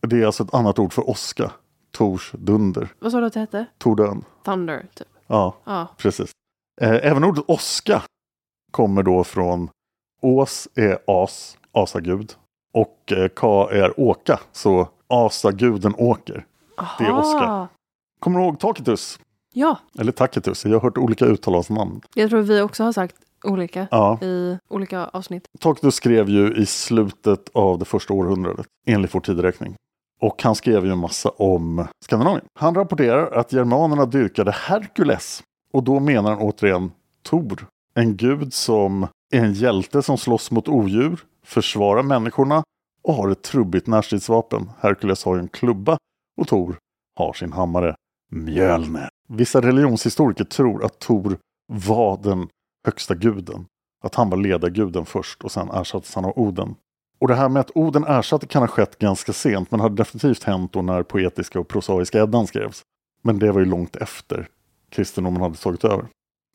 Det 0.00 0.22
är 0.22 0.26
alltså 0.26 0.42
ett 0.42 0.54
annat 0.54 0.78
ord 0.78 0.92
för 0.92 1.10
åska. 1.10 1.52
Tors 1.90 2.32
dunder. 2.38 2.88
Vad 2.98 3.12
sa 3.12 3.20
du 3.20 3.26
att 3.26 3.32
det 3.32 3.40
hette? 3.40 3.66
Tordön. 3.78 4.24
Thunder, 4.44 4.86
typ. 4.94 5.08
Ja, 5.26 5.54
Ja. 5.64 5.86
precis. 5.96 6.30
Eh, 6.80 6.90
Även 7.02 7.24
ordet 7.24 7.44
åska 7.48 8.02
kommer 8.70 9.02
då 9.02 9.24
från 9.24 9.70
Ås 10.22 10.68
är 10.74 10.98
as, 11.06 11.58
asagud. 11.72 12.32
Och 12.74 13.12
eh, 13.12 13.28
Ka 13.28 13.70
är 13.70 14.00
åka, 14.00 14.40
så 14.52 14.88
asaguden 15.08 15.94
åker. 15.98 16.46
Det 16.98 17.04
är 17.04 17.10
Aha. 17.10 17.20
åska. 17.20 17.68
Kommer 18.20 18.38
du 18.40 18.44
ihåg 18.46 18.58
Tacitus? 18.60 19.18
Ja, 19.52 19.78
Eller 19.98 20.12
Tacitus, 20.12 20.64
jag 20.64 20.72
har 20.72 20.80
hört 20.80 20.98
olika 20.98 21.24
uttal 21.24 21.54
av 21.54 21.64
namn. 21.70 22.00
jag 22.14 22.30
tror 22.30 22.40
vi 22.42 22.60
också 22.60 22.84
har 22.84 22.92
sagt 22.92 23.16
olika 23.44 23.86
Ja. 23.90 24.18
i 24.22 24.58
olika 24.68 25.04
avsnitt. 25.06 25.46
Tacitus 25.60 25.94
skrev 25.94 26.28
ju 26.28 26.54
i 26.54 26.66
slutet 26.66 27.48
av 27.54 27.78
det 27.78 27.84
första 27.84 28.12
århundradet, 28.14 28.66
enligt 28.86 29.14
vår 29.14 29.20
tideräkning. 29.20 29.74
Och 30.20 30.42
han 30.42 30.54
skrev 30.54 30.84
ju 30.86 30.92
en 30.92 30.98
massa 30.98 31.28
om 31.28 31.86
Skandinavien. 32.04 32.46
Han 32.58 32.74
rapporterar 32.74 33.30
att 33.30 33.52
germanerna 33.52 34.06
dyrkade 34.06 34.50
Herkules. 34.50 35.42
Och 35.72 35.82
då 35.82 36.00
menar 36.00 36.30
han 36.30 36.40
återigen 36.40 36.92
Tor. 37.22 37.66
En 37.94 38.16
gud 38.16 38.54
som 38.54 39.06
är 39.32 39.44
en 39.44 39.52
hjälte 39.52 40.02
som 40.02 40.18
slåss 40.18 40.50
mot 40.50 40.68
odjur, 40.68 41.20
försvarar 41.44 42.02
människorna 42.02 42.62
och 43.02 43.14
har 43.14 43.28
ett 43.28 43.42
trubbigt 43.42 43.86
närstridsvapen. 43.86 44.70
Herkules 44.80 45.24
har 45.24 45.34
ju 45.34 45.40
en 45.40 45.48
klubba 45.48 45.98
och 46.36 46.48
Tor 46.48 46.76
har 47.16 47.32
sin 47.32 47.52
hammare 47.52 47.94
Mjölner. 48.30 49.08
Vissa 49.28 49.60
religionshistoriker 49.60 50.44
tror 50.44 50.84
att 50.84 50.98
Tor 50.98 51.38
var 51.72 52.16
den 52.22 52.48
högsta 52.86 53.14
guden. 53.14 53.66
Att 54.04 54.14
han 54.14 54.30
var 54.30 54.36
ledarguden 54.36 55.06
först 55.06 55.44
och 55.44 55.52
sen 55.52 55.70
ersattes 55.70 56.14
han 56.14 56.24
av 56.24 56.38
Oden. 56.38 56.74
Och 57.24 57.28
det 57.28 57.34
här 57.34 57.48
med 57.48 57.60
att 57.60 57.70
Oden 57.74 58.04
ersatte 58.04 58.46
kan 58.46 58.62
ha 58.62 58.66
skett 58.66 58.98
ganska 58.98 59.32
sent 59.32 59.70
men 59.70 59.80
hade 59.80 59.94
definitivt 59.94 60.44
hänt 60.44 60.72
då 60.72 60.82
när 60.82 61.02
poetiska 61.02 61.60
och 61.60 61.68
prosaiska 61.68 62.22
Eddan 62.22 62.46
skrevs. 62.46 62.82
Men 63.22 63.38
det 63.38 63.52
var 63.52 63.60
ju 63.60 63.66
långt 63.66 63.96
efter 63.96 64.48
kristendomen 64.90 65.42
hade 65.42 65.56
tagit 65.56 65.84
över. 65.84 66.06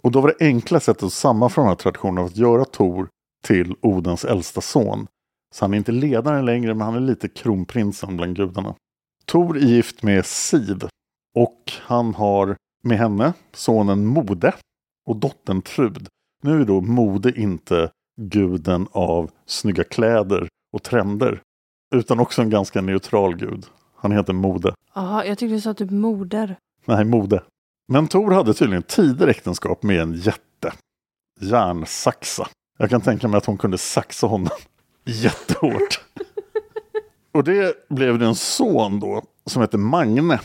Och 0.04 0.12
då 0.12 0.22
var 0.22 0.28
det 0.28 0.46
enkla 0.46 0.80
sättet 0.80 1.04
att 1.04 1.14
sammanföra 1.14 1.64
den 1.64 1.70
här 1.70 1.76
traditionen 1.76 2.26
att 2.26 2.38
göra 2.38 2.66
Tor 2.66 3.08
till 3.44 3.76
Odens 3.82 4.26
äldsta 4.26 4.62
son. 4.62 5.08
Så 5.56 5.66
han 5.66 5.74
är 5.74 5.78
inte 5.78 5.92
ledaren 5.92 6.46
längre 6.46 6.74
men 6.74 6.86
han 6.86 6.96
är 6.96 7.00
lite 7.00 7.28
kronprinsen 7.28 8.18
bland 8.18 8.36
gudarna. 8.36 8.76
Tor 9.26 9.58
är 9.58 9.62
gift 9.62 10.04
med 10.04 10.26
Siv 10.26 10.88
och 11.36 11.72
han 11.82 12.14
har 12.16 12.56
med 12.84 12.98
henne 12.98 13.34
sonen 13.54 14.06
Mode 14.06 14.54
och 15.06 15.16
dottern 15.16 15.62
Trud. 15.62 16.08
Nu 16.44 16.62
är 16.62 16.66
då 16.66 16.82
Mode 16.82 17.40
inte 17.40 17.92
guden 18.22 18.88
av 18.92 19.32
snygga 19.46 19.84
kläder 19.84 20.48
och 20.74 20.84
trender 20.84 21.42
utan 21.96 22.20
också 22.20 22.42
en 22.42 22.50
ganska 22.50 22.82
neutral 22.82 23.36
gud. 23.36 23.66
Han 23.96 24.12
heter 24.12 24.34
Mode. 24.34 24.74
Jaha, 24.96 25.26
jag 25.26 25.38
tyckte 25.38 25.56
du 25.56 25.62
sa 25.62 25.74
typ 25.74 25.92
moder. 25.92 26.56
Nej, 26.86 27.06
Mode. 27.06 27.44
Men 27.88 28.08
Tor 28.08 28.32
hade 28.32 28.54
tydligen 28.54 28.84
tidigare 28.84 29.32
äktenskap 29.32 29.84
med 29.84 30.02
en 30.02 30.14
jätte. 30.14 30.74
Järnsaxa. 31.40 32.48
Jag 32.78 32.90
kan 32.90 33.02
tänka 33.02 33.28
mig 33.28 33.38
att 33.38 33.46
hon 33.46 33.58
kunde 33.58 33.78
saxa 33.78 34.28
honom 34.28 34.50
jättehårt. 35.06 36.06
Och 37.32 37.44
det 37.44 37.88
blev 37.90 38.20
det 38.20 38.26
en 38.26 38.36
son 38.36 39.00
då 39.00 39.24
som 39.46 39.62
hette 39.62 39.78
Magne. 39.78 40.40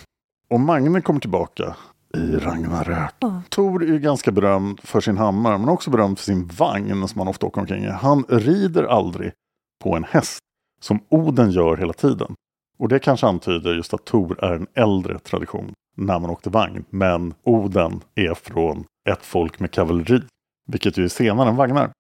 Och 0.51 0.61
Magne 0.61 1.01
kommer 1.01 1.21
tillbaka 1.21 1.77
i 2.17 2.37
Ragnarök. 2.37 3.15
Tor 3.49 3.83
är 3.83 3.87
ju 3.87 3.99
ganska 3.99 4.33
berömd 4.33 4.81
för 4.81 5.01
sin 5.01 5.19
hammare 5.19 5.59
men 5.59 5.69
också 5.69 5.91
berömd 5.91 6.19
för 6.19 6.25
sin 6.25 6.47
vagn 6.47 7.09
som 7.09 7.19
han 7.19 7.29
ofta 7.29 7.47
åker 7.47 7.61
omkring 7.61 7.85
i. 7.85 7.89
Han 7.89 8.25
rider 8.29 8.85
aldrig 8.85 9.33
på 9.85 9.97
en 9.97 10.05
häst 10.05 10.39
som 10.81 11.01
Oden 11.09 11.51
gör 11.51 11.77
hela 11.77 11.93
tiden. 11.93 12.35
Och 12.79 12.89
det 12.89 12.99
kanske 12.99 13.27
antyder 13.27 13.75
just 13.75 13.95
att 13.95 14.05
Tor 14.05 14.45
är 14.45 14.55
en 14.55 14.67
äldre 14.75 15.19
tradition 15.19 15.73
när 15.97 16.19
man 16.19 16.31
åkte 16.31 16.51
vagn. 16.51 16.85
Men 16.91 17.35
Oden 17.43 18.01
är 18.15 18.35
från 18.35 18.85
ett 19.09 19.23
folk 19.23 19.61
med 19.61 19.71
kavalleri, 19.71 20.23
vilket 20.67 20.99
ju 20.99 21.05
är 21.05 21.09
senare 21.09 21.49
än 21.49 21.57
vagnar. 21.57 21.91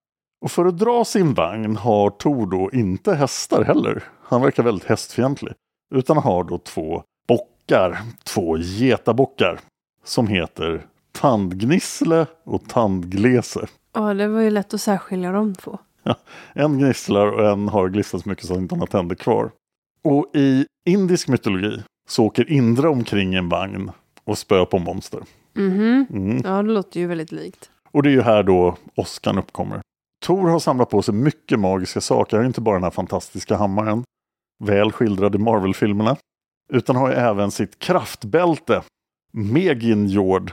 Och 0.40 0.50
för 0.50 0.64
att 0.64 0.78
dra 0.78 1.04
sin 1.04 1.34
vagn 1.34 1.76
har 1.76 2.10
Tor 2.10 2.46
då 2.46 2.70
inte 2.72 3.14
hästar 3.14 3.64
heller. 3.64 4.02
Han 4.22 4.42
verkar 4.42 4.62
väldigt 4.62 4.88
hästfientlig. 4.88 5.52
Utan 5.94 6.16
har 6.16 6.44
då 6.44 6.58
två 6.58 7.02
bockar, 7.28 7.98
två 8.24 8.56
getabockar 8.56 9.58
som 10.04 10.26
heter 10.26 10.86
Tandgnissle 11.12 12.26
och 12.44 12.68
Tandglese. 12.68 13.66
Ja, 13.92 14.14
det 14.14 14.28
var 14.28 14.40
ju 14.40 14.50
lätt 14.50 14.74
att 14.74 14.80
särskilja 14.80 15.32
de 15.32 15.54
två. 15.54 15.78
En 16.52 16.78
gnisslar 16.78 17.26
och 17.26 17.50
en 17.50 17.68
har 17.68 17.88
glissat 17.88 18.22
så 18.22 18.28
mycket 18.28 18.44
så 18.46 18.52
att 18.52 18.56
han 18.56 18.62
inte 18.62 18.74
har 18.74 18.86
tänder 18.86 19.14
kvar. 19.14 19.50
Och 20.04 20.30
i 20.34 20.66
indisk 20.88 21.28
mytologi 21.28 21.82
så 22.08 22.24
åker 22.24 22.50
Indra 22.50 22.90
omkring 22.90 23.34
i 23.34 23.36
en 23.36 23.48
vagn 23.48 23.90
och 24.24 24.38
spöar 24.38 24.64
på 24.64 24.78
monster. 24.78 25.20
Mhm. 25.54 26.06
Mm. 26.10 26.40
Ja, 26.44 26.62
det 26.62 26.72
låter 26.72 27.00
ju 27.00 27.06
väldigt 27.06 27.32
likt. 27.32 27.70
Och 27.90 28.02
det 28.02 28.08
är 28.08 28.12
ju 28.12 28.22
här 28.22 28.42
då 28.42 28.76
åskan 28.94 29.38
uppkommer. 29.38 29.80
Tor 30.26 30.48
har 30.48 30.58
samlat 30.58 30.90
på 30.90 31.02
sig 31.02 31.14
mycket 31.14 31.60
magiska 31.60 32.00
saker. 32.00 32.36
Han 32.36 32.46
inte 32.46 32.60
bara 32.60 32.76
den 32.76 32.82
här 32.82 32.90
fantastiska 32.90 33.56
hammaren, 33.56 34.04
väl 34.64 34.92
skildrad 34.92 35.34
i 35.34 35.38
Marvel-filmerna, 35.38 36.16
utan 36.72 36.96
har 36.96 37.08
ju 37.08 37.14
även 37.14 37.50
sitt 37.50 37.78
kraftbälte, 37.78 38.82
Meginjord. 39.32 40.52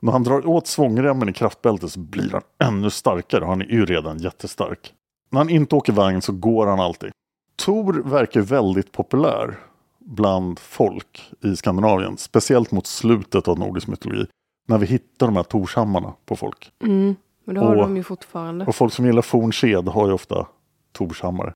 När 0.00 0.12
han 0.12 0.22
drar 0.22 0.46
åt 0.46 0.66
svångremmen 0.66 1.28
i 1.28 1.32
kraftbältet 1.32 1.92
så 1.92 2.00
blir 2.00 2.30
han 2.30 2.42
ännu 2.58 2.90
starkare. 2.90 3.44
Han 3.44 3.62
är 3.62 3.66
ju 3.66 3.86
redan 3.86 4.18
jättestark. 4.18 4.92
När 5.30 5.40
han 5.40 5.50
inte 5.50 5.74
åker 5.76 5.92
vagn 5.92 6.22
så 6.22 6.32
går 6.32 6.66
han 6.66 6.80
alltid. 6.80 7.10
Tor 7.56 7.92
verkar 8.04 8.40
väldigt 8.40 8.92
populär 8.92 9.58
bland 9.98 10.58
folk 10.58 11.32
i 11.44 11.56
Skandinavien. 11.56 12.16
Speciellt 12.16 12.70
mot 12.72 12.86
slutet 12.86 13.48
av 13.48 13.58
nordisk 13.58 13.86
mytologi. 13.86 14.26
När 14.68 14.78
vi 14.78 14.86
hittar 14.86 15.26
de 15.26 15.36
här 15.36 15.42
torshammarna 15.42 16.12
på 16.26 16.36
folk. 16.36 16.72
Mm. 16.82 17.16
Men 17.44 17.54
det 17.54 17.60
har 17.60 17.74
Och- 17.76 17.82
de 17.82 17.96
ju 17.96 18.02
fortfarande. 18.02 18.64
Och 18.66 18.74
folk 18.74 18.92
som 18.92 19.06
gillar 19.06 19.22
fornked 19.22 19.88
har 19.88 20.06
ju 20.06 20.12
ofta 20.12 20.46
torshammare. 20.92 21.52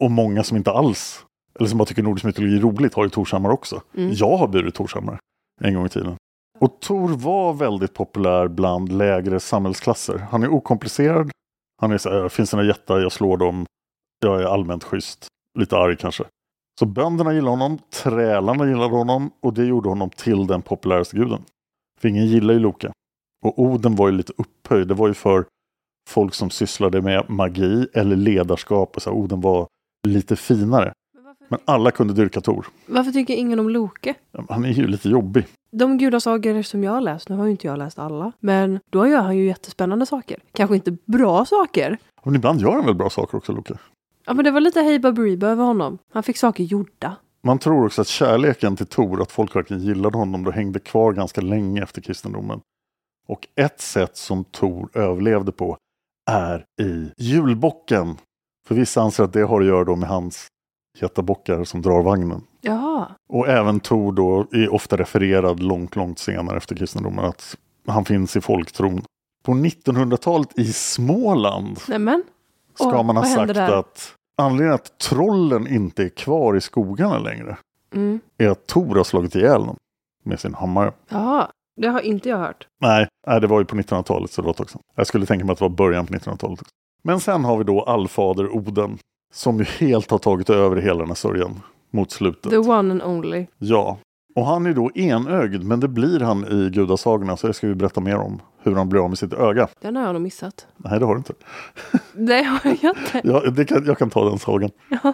Och 0.00 0.10
många 0.10 0.42
som 0.44 0.56
inte 0.56 0.70
alls, 0.70 1.24
eller 1.58 1.68
som 1.68 1.78
bara 1.78 1.84
tycker 1.86 2.02
nordisk 2.02 2.24
mytologi 2.24 2.56
är 2.56 2.60
roligt, 2.60 2.94
har 2.94 3.04
ju 3.04 3.10
torshammar 3.10 3.50
också. 3.50 3.82
Mm. 3.96 4.10
Jag 4.14 4.36
har 4.36 4.48
burit 4.48 4.74
torshammar 4.74 5.18
en 5.60 5.74
gång 5.74 5.86
i 5.86 5.88
tiden. 5.88 6.16
Och 6.64 6.80
Tor 6.80 7.08
var 7.08 7.52
väldigt 7.52 7.94
populär 7.94 8.48
bland 8.48 8.92
lägre 8.92 9.40
samhällsklasser. 9.40 10.18
Han 10.18 10.42
är 10.42 10.48
okomplicerad. 10.48 11.30
Han 11.80 11.92
är 11.92 11.98
så 11.98 12.10
här, 12.10 12.22
äh, 12.22 12.28
finns 12.28 12.50
det 12.50 12.56
några 12.56 12.68
jättar, 12.68 13.00
jag 13.00 13.12
slår 13.12 13.36
dem. 13.36 13.66
Jag 14.24 14.40
är 14.40 14.44
allmänt 14.44 14.84
schysst. 14.84 15.26
Lite 15.58 15.76
arg 15.76 15.96
kanske. 15.96 16.24
Så 16.78 16.86
bönderna 16.86 17.32
gillade 17.32 17.50
honom, 17.50 17.78
trälarna 18.02 18.66
gillade 18.66 18.96
honom 18.96 19.30
och 19.42 19.54
det 19.54 19.64
gjorde 19.64 19.88
honom 19.88 20.10
till 20.10 20.46
den 20.46 20.62
populäraste 20.62 21.16
guden. 21.16 21.44
För 22.00 22.08
ingen 22.08 22.26
gillar 22.26 22.54
ju 22.54 22.60
Loke. 22.60 22.92
Och 23.44 23.58
Oden 23.58 23.96
var 23.96 24.08
ju 24.08 24.14
lite 24.14 24.32
upphöjd. 24.36 24.88
Det 24.88 24.94
var 24.94 25.08
ju 25.08 25.14
för 25.14 25.44
folk 26.08 26.34
som 26.34 26.50
sysslade 26.50 27.02
med 27.02 27.30
magi 27.30 27.88
eller 27.94 28.16
ledarskap. 28.16 28.96
Och 28.96 29.02
så 29.02 29.10
här, 29.10 29.16
Oden 29.16 29.40
var 29.40 29.66
lite 30.06 30.36
finare. 30.36 30.92
Men 31.48 31.60
alla 31.64 31.90
kunde 31.90 32.14
dyrka 32.14 32.40
Tor. 32.40 32.66
Varför 32.86 33.12
tycker 33.12 33.34
ingen 33.34 33.60
om 33.60 33.70
Loke? 33.70 34.14
Han 34.48 34.64
är 34.64 34.68
ju 34.68 34.86
lite 34.86 35.08
jobbig. 35.08 35.46
De 35.70 35.98
gudasagor 35.98 36.62
som 36.62 36.84
jag 36.84 36.92
har 36.92 37.00
läst, 37.00 37.28
nu 37.28 37.36
har 37.36 37.44
ju 37.44 37.50
inte 37.50 37.66
jag 37.66 37.78
läst 37.78 37.98
alla, 37.98 38.32
men 38.40 38.80
då 38.90 39.06
gör 39.06 39.22
han 39.22 39.36
ju 39.36 39.46
jättespännande 39.46 40.06
saker. 40.06 40.38
Kanske 40.52 40.76
inte 40.76 40.96
bra 41.04 41.44
saker. 41.44 41.98
Men 42.24 42.36
ibland 42.36 42.60
gör 42.60 42.72
han 42.72 42.84
väl 42.86 42.94
bra 42.94 43.10
saker 43.10 43.38
också, 43.38 43.52
Loke. 43.52 43.74
Ja, 44.26 44.34
men 44.34 44.44
det 44.44 44.50
var 44.50 44.60
lite 44.60 44.80
Hey 44.80 44.98
Baberiba 44.98 45.46
över 45.46 45.64
honom. 45.64 45.98
Han 46.12 46.22
fick 46.22 46.38
saker 46.38 46.64
gjorda. 46.64 47.16
Man 47.42 47.58
tror 47.58 47.86
också 47.86 48.00
att 48.00 48.08
kärleken 48.08 48.76
till 48.76 48.86
Tor, 48.86 49.22
att 49.22 49.32
folk 49.32 49.56
verkligen 49.56 49.82
gillade 49.82 50.18
honom, 50.18 50.44
då 50.44 50.50
hängde 50.50 50.78
kvar 50.78 51.12
ganska 51.12 51.40
länge 51.40 51.82
efter 51.82 52.00
kristendomen. 52.00 52.60
Och 53.28 53.48
ett 53.56 53.80
sätt 53.80 54.16
som 54.16 54.44
Tor 54.44 54.88
överlevde 54.94 55.52
på 55.52 55.76
är 56.30 56.64
i 56.80 57.12
julbocken. 57.16 58.16
För 58.68 58.74
vissa 58.74 59.02
anser 59.02 59.24
att 59.24 59.32
det 59.32 59.42
har 59.42 59.60
att 59.60 59.66
göra 59.66 59.84
då 59.84 59.96
med 59.96 60.08
hans 60.08 60.46
jättabockar 61.00 61.64
som 61.64 61.82
drar 61.82 62.02
vagnen. 62.02 62.42
Jaha. 62.60 63.08
Och 63.28 63.48
även 63.48 63.80
Tor 63.80 64.12
då 64.12 64.46
är 64.52 64.74
ofta 64.74 64.96
refererad 64.96 65.60
långt, 65.62 65.96
långt 65.96 66.18
senare 66.18 66.56
efter 66.56 66.76
kristendomen 66.76 67.24
att 67.24 67.56
han 67.86 68.04
finns 68.04 68.36
i 68.36 68.40
folktron. 68.40 69.02
På 69.44 69.52
1900-talet 69.52 70.58
i 70.58 70.72
Småland 70.72 71.78
Nämen. 71.88 72.22
ska 72.74 72.86
Åh, 72.98 73.02
man 73.02 73.16
ha 73.16 73.24
sagt 73.24 73.56
att 73.56 74.14
anledningen 74.38 74.74
att 74.74 74.98
trollen 74.98 75.66
inte 75.66 76.04
är 76.04 76.08
kvar 76.08 76.56
i 76.56 76.60
skogarna 76.60 77.18
längre 77.18 77.56
Mm. 77.94 78.20
är 78.38 78.48
att 78.48 78.66
Tor 78.66 78.96
har 78.96 79.04
slagit 79.04 79.34
ihjäl 79.34 79.66
dem 79.66 79.76
med 80.24 80.40
sin 80.40 80.54
hammare. 80.54 80.92
Jaha, 81.08 81.48
det 81.76 81.88
har 81.88 82.00
inte 82.00 82.28
jag 82.28 82.38
hört. 82.38 82.66
Nej, 82.80 83.08
nej, 83.26 83.40
det 83.40 83.46
var 83.46 83.58
ju 83.58 83.64
på 83.64 83.76
1900-talet 83.76 84.30
så 84.30 84.40
det 84.42 84.46
var 84.46 84.50
ett 84.50 84.56
tag 84.56 84.70
sedan. 84.70 84.80
Jag 84.96 85.06
skulle 85.06 85.26
tänka 85.26 85.44
mig 85.44 85.52
att 85.52 85.58
det 85.58 85.64
var 85.64 85.68
början 85.68 86.06
på 86.06 86.12
1900-talet. 86.14 86.60
också. 86.60 86.72
Men 87.02 87.20
sen 87.20 87.44
har 87.44 87.56
vi 87.56 87.64
då 87.64 87.82
allfader 87.82 88.48
Oden 88.56 88.98
som 89.34 89.58
ju 89.58 89.64
helt 89.64 90.10
har 90.10 90.18
tagit 90.18 90.50
över 90.50 90.76
hela 90.76 90.98
den 90.98 91.08
här 91.08 91.14
sörjan 91.14 91.60
mot 91.90 92.10
slutet. 92.10 92.50
The 92.50 92.58
one 92.58 92.90
and 92.92 93.02
only. 93.02 93.46
Ja, 93.58 93.98
och 94.34 94.46
han 94.46 94.66
är 94.66 94.74
då 94.74 94.90
enögd, 94.94 95.64
men 95.64 95.80
det 95.80 95.88
blir 95.88 96.20
han 96.20 96.44
i 96.44 96.70
gudasagorna, 96.70 97.36
så 97.36 97.46
det 97.46 97.54
ska 97.54 97.66
vi 97.66 97.74
berätta 97.74 98.00
mer 98.00 98.16
om. 98.16 98.40
Hur 98.62 98.74
han 98.74 98.88
blir 98.88 99.00
av 99.04 99.08
med 99.08 99.18
sitt 99.18 99.32
öga. 99.32 99.68
Den 99.80 99.96
har 99.96 100.04
jag 100.04 100.12
nog 100.12 100.22
missat. 100.22 100.66
Nej, 100.76 100.98
det 100.98 101.06
har 101.06 101.14
du 101.14 101.18
inte. 101.18 101.32
Det 102.12 102.42
har 102.42 102.76
jag 102.82 102.96
inte. 102.96 103.20
Ja, 103.24 103.50
det 103.50 103.64
kan, 103.64 103.84
jag 103.86 103.98
kan 103.98 104.10
ta 104.10 104.28
den 104.28 104.38
sagan. 104.38 104.70
Ja. 104.88 105.12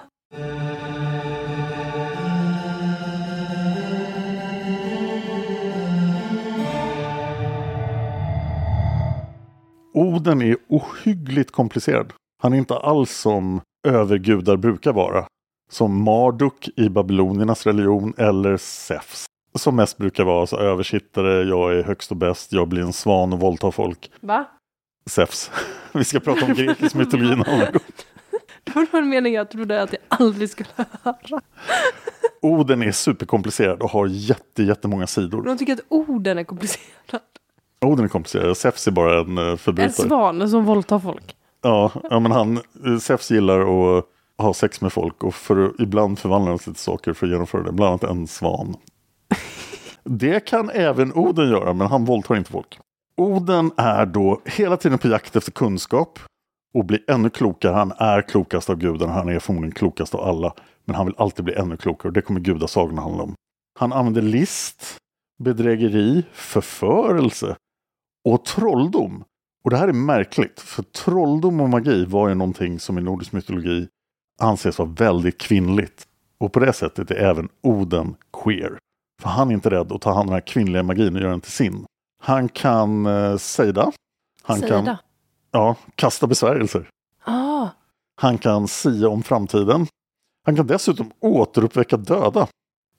Oden 9.94 10.42
är 10.42 10.56
ohyggligt 10.68 11.50
komplicerad. 11.50 12.12
Han 12.42 12.52
är 12.52 12.59
inte 12.59 12.76
alls 12.76 13.11
som 13.11 13.61
övergudar 13.88 14.57
brukar 14.57 14.93
vara. 14.93 15.27
Som 15.71 16.03
Marduk 16.05 16.69
i 16.77 16.88
babyloniernas 16.88 17.66
religion 17.66 18.14
eller 18.19 18.57
Zeus. 18.57 19.25
Som 19.55 19.77
mest 19.77 19.97
brukar 19.99 20.25
vara 20.25 20.47
så 20.47 20.57
översittare, 20.59 21.43
jag 21.43 21.75
är 21.79 21.83
högst 21.83 22.11
och 22.11 22.16
bäst, 22.16 22.53
jag 22.53 22.69
blir 22.69 22.83
en 22.83 22.93
svan 22.93 23.33
och 23.33 23.40
våldtar 23.40 23.71
folk. 23.71 24.11
Va? 24.21 24.45
Zeus. 25.07 25.51
Vi 25.93 26.05
ska 26.05 26.21
prata 26.21 26.47
om 26.47 26.55
grekisk 26.55 26.95
mytologi 26.95 27.33
en 27.33 27.43
annan 27.43 27.59
gång. 27.73 27.83
Det 28.64 28.93
var 28.93 28.99
en 29.01 29.09
mening 29.09 29.35
jag 29.35 29.51
trodde 29.51 29.83
att 29.83 29.93
jag 29.93 30.01
aldrig 30.09 30.51
skulle 30.51 30.69
höra. 30.77 31.40
Oden 32.43 32.83
är 32.83 32.93
superkomplicerad 32.93 33.83
och 33.83 33.90
har 33.90 34.07
jätte, 34.07 34.62
jättemånga 34.62 35.07
sidor. 35.07 35.43
De 35.43 35.59
tycker 35.59 35.73
att 35.73 35.81
orden 35.88 36.38
är 36.38 36.45
komplicerade. 36.45 37.25
Oden 37.81 38.05
är 38.05 38.09
komplicerad, 38.09 38.57
Zeus 38.57 38.87
är 38.87 38.90
bara 38.90 39.21
en 39.21 39.38
En 39.38 39.59
förbrytare. 39.59 39.93
svan 40.09 40.51
som 40.51 40.64
våldtar 40.64 40.99
folk. 40.99 41.37
Ja, 41.62 41.92
ja, 42.11 42.20
men 42.20 42.33
han, 42.33 42.57
eh, 42.87 42.99
Zeus 42.99 43.31
gillar 43.31 43.61
att 43.61 44.05
ha 44.38 44.55
sex 44.55 44.81
med 44.81 44.92
folk 44.92 45.25
och 45.25 45.35
för, 45.35 45.83
ibland 45.83 46.18
förvandlar 46.18 46.51
han 46.51 46.59
sig 46.59 46.73
till 46.73 46.83
saker 46.83 47.12
för 47.12 47.27
att 47.27 47.33
genomföra 47.33 47.62
det. 47.62 47.73
Bland 47.73 47.88
annat 47.88 48.05
en 48.05 48.27
svan. 48.27 48.77
Det 50.05 50.40
kan 50.40 50.70
även 50.70 51.12
Oden 51.12 51.51
göra, 51.51 51.73
men 51.73 51.87
han 51.87 52.05
våldtar 52.05 52.37
inte 52.37 52.51
folk. 52.51 52.79
Oden 53.16 53.70
är 53.77 54.07
då 54.07 54.40
hela 54.44 54.77
tiden 54.77 54.99
på 54.99 55.09
jakt 55.09 55.37
efter 55.37 55.53
kunskap 55.53 56.18
och 56.75 56.85
blir 56.85 57.11
ännu 57.11 57.31
klokare. 57.31 57.73
Han 57.73 57.92
är 57.99 58.23
klokast 58.23 58.70
av 58.70 58.77
gudarna, 58.77 59.12
han 59.12 59.29
är 59.29 59.38
förmodligen 59.38 59.75
klokast 59.75 60.14
av 60.14 60.20
alla. 60.20 60.55
Men 60.85 60.96
han 60.96 61.07
vill 61.07 61.14
alltid 61.18 61.44
bli 61.44 61.55
ännu 61.55 61.77
klokare 61.77 62.09
och 62.09 62.12
det 62.12 62.23
kommer 62.23 62.40
gudasagorna 62.40 63.03
handla 63.03 63.23
om. 63.23 63.35
Han 63.79 63.92
använder 63.92 64.23
list, 64.23 64.96
bedrägeri, 65.38 66.23
förförelse 66.33 67.57
och 68.25 68.44
trolldom. 68.44 69.25
Och 69.64 69.70
det 69.70 69.77
här 69.77 69.88
är 69.88 69.92
märkligt, 69.92 70.61
för 70.61 70.83
trolldom 70.83 71.61
och 71.61 71.68
magi 71.68 72.05
var 72.05 72.29
ju 72.29 72.35
någonting 72.35 72.81
som 72.81 72.99
i 72.99 73.03
nordisk 73.03 73.33
mytologi 73.33 73.88
anses 74.40 74.79
vara 74.79 74.88
väldigt 74.88 75.38
kvinnligt. 75.38 76.07
Och 76.38 76.53
på 76.53 76.61
det 76.61 76.73
sättet 76.73 77.11
är 77.11 77.14
även 77.14 77.49
Oden 77.62 78.14
queer. 78.42 78.79
För 79.23 79.29
han 79.29 79.51
är 79.51 79.55
inte 79.55 79.70
rädd 79.70 79.92
att 79.92 80.01
ta 80.01 80.11
hand 80.11 80.20
om 80.20 80.27
den 80.27 80.35
här 80.35 80.40
kvinnliga 80.46 80.83
magin 80.83 81.14
och 81.16 81.20
göra 81.20 81.31
den 81.31 81.40
till 81.40 81.53
sin. 81.53 81.85
Han 82.23 82.49
kan 82.49 83.07
eh, 83.07 83.37
sejda. 83.37 83.92
Han 84.42 84.61
kan 84.61 84.68
Sejda? 84.68 84.99
ja, 85.51 85.77
kasta 85.94 86.27
besvärjelser. 86.27 86.88
Ah, 87.25 87.68
Han 88.20 88.38
kan 88.38 88.68
sia 88.68 89.09
om 89.09 89.23
framtiden. 89.23 89.87
Han 90.46 90.57
kan 90.57 90.66
dessutom 90.66 91.11
återuppväcka 91.20 91.96
döda. 91.96 92.49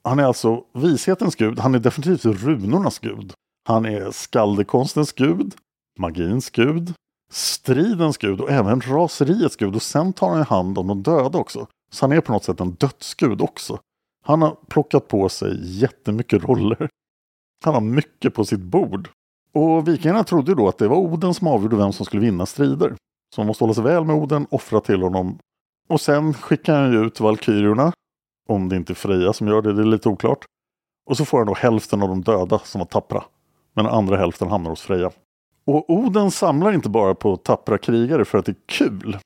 Han 0.03 0.19
är 0.19 0.23
alltså 0.23 0.63
vishetens 0.73 1.35
gud. 1.35 1.59
Han 1.59 1.75
är 1.75 1.79
definitivt 1.79 2.25
runornas 2.25 2.99
gud. 2.99 3.33
Han 3.67 3.85
är 3.85 4.11
skaldekonstens 4.11 5.13
gud, 5.13 5.55
magins 5.99 6.49
gud, 6.49 6.93
stridens 7.31 8.17
gud 8.17 8.41
och 8.41 8.49
även 8.49 8.81
raseriets 8.81 9.55
gud. 9.55 9.75
Och 9.75 9.81
sen 9.81 10.13
tar 10.13 10.29
han 10.29 10.43
hand 10.43 10.77
om 10.77 10.87
de 10.87 11.03
döda 11.03 11.39
också. 11.39 11.67
Så 11.91 12.05
han 12.05 12.11
är 12.11 12.21
på 12.21 12.31
något 12.31 12.43
sätt 12.43 12.59
en 12.59 12.71
dödsgud 12.71 13.41
också. 13.41 13.79
Han 14.23 14.41
har 14.41 14.57
plockat 14.67 15.07
på 15.07 15.29
sig 15.29 15.79
jättemycket 15.79 16.43
roller. 16.43 16.89
Han 17.65 17.73
har 17.73 17.81
mycket 17.81 18.33
på 18.33 18.45
sitt 18.45 18.59
bord. 18.59 19.09
Och 19.53 19.87
vikingarna 19.87 20.23
trodde 20.23 20.55
då 20.55 20.67
att 20.67 20.77
det 20.77 20.87
var 20.87 20.97
Oden 20.97 21.33
som 21.33 21.47
avgjorde 21.47 21.75
vem 21.75 21.93
som 21.93 22.05
skulle 22.05 22.21
vinna 22.21 22.45
strider. 22.45 22.95
Så 23.35 23.41
man 23.41 23.47
måste 23.47 23.63
hålla 23.63 23.73
sig 23.73 23.83
väl 23.83 24.05
med 24.05 24.15
Oden, 24.15 24.47
offra 24.49 24.81
till 24.81 25.01
honom. 25.01 25.37
Och 25.89 26.01
sen 26.01 26.33
skickar 26.33 26.81
han 26.81 26.91
ju 26.91 27.05
ut 27.05 27.19
valkyrierna. 27.19 27.93
Om 28.49 28.69
det 28.69 28.75
inte 28.75 28.93
är 28.93 28.95
Freja 28.95 29.33
som 29.33 29.47
gör 29.47 29.61
det, 29.61 29.73
det 29.73 29.81
är 29.81 29.85
lite 29.85 30.09
oklart. 30.09 30.45
Och 31.09 31.17
så 31.17 31.25
får 31.25 31.37
han 31.37 31.47
då 31.47 31.53
hälften 31.53 32.01
av 32.01 32.09
de 32.09 32.21
döda 32.21 32.59
som 32.59 32.79
var 32.79 32.85
tappra. 32.85 33.23
Men 33.73 33.85
den 33.85 33.93
andra 33.93 34.17
hälften 34.17 34.47
hamnar 34.47 34.69
hos 34.69 34.81
Freja. 34.81 35.11
Och 35.65 35.89
Oden 35.89 36.31
samlar 36.31 36.73
inte 36.73 36.89
bara 36.89 37.15
på 37.15 37.37
tappra 37.37 37.77
krigare 37.77 38.25
för 38.25 38.37
att 38.37 38.45
det 38.45 38.51
är 38.51 38.65
kul. 38.65 39.17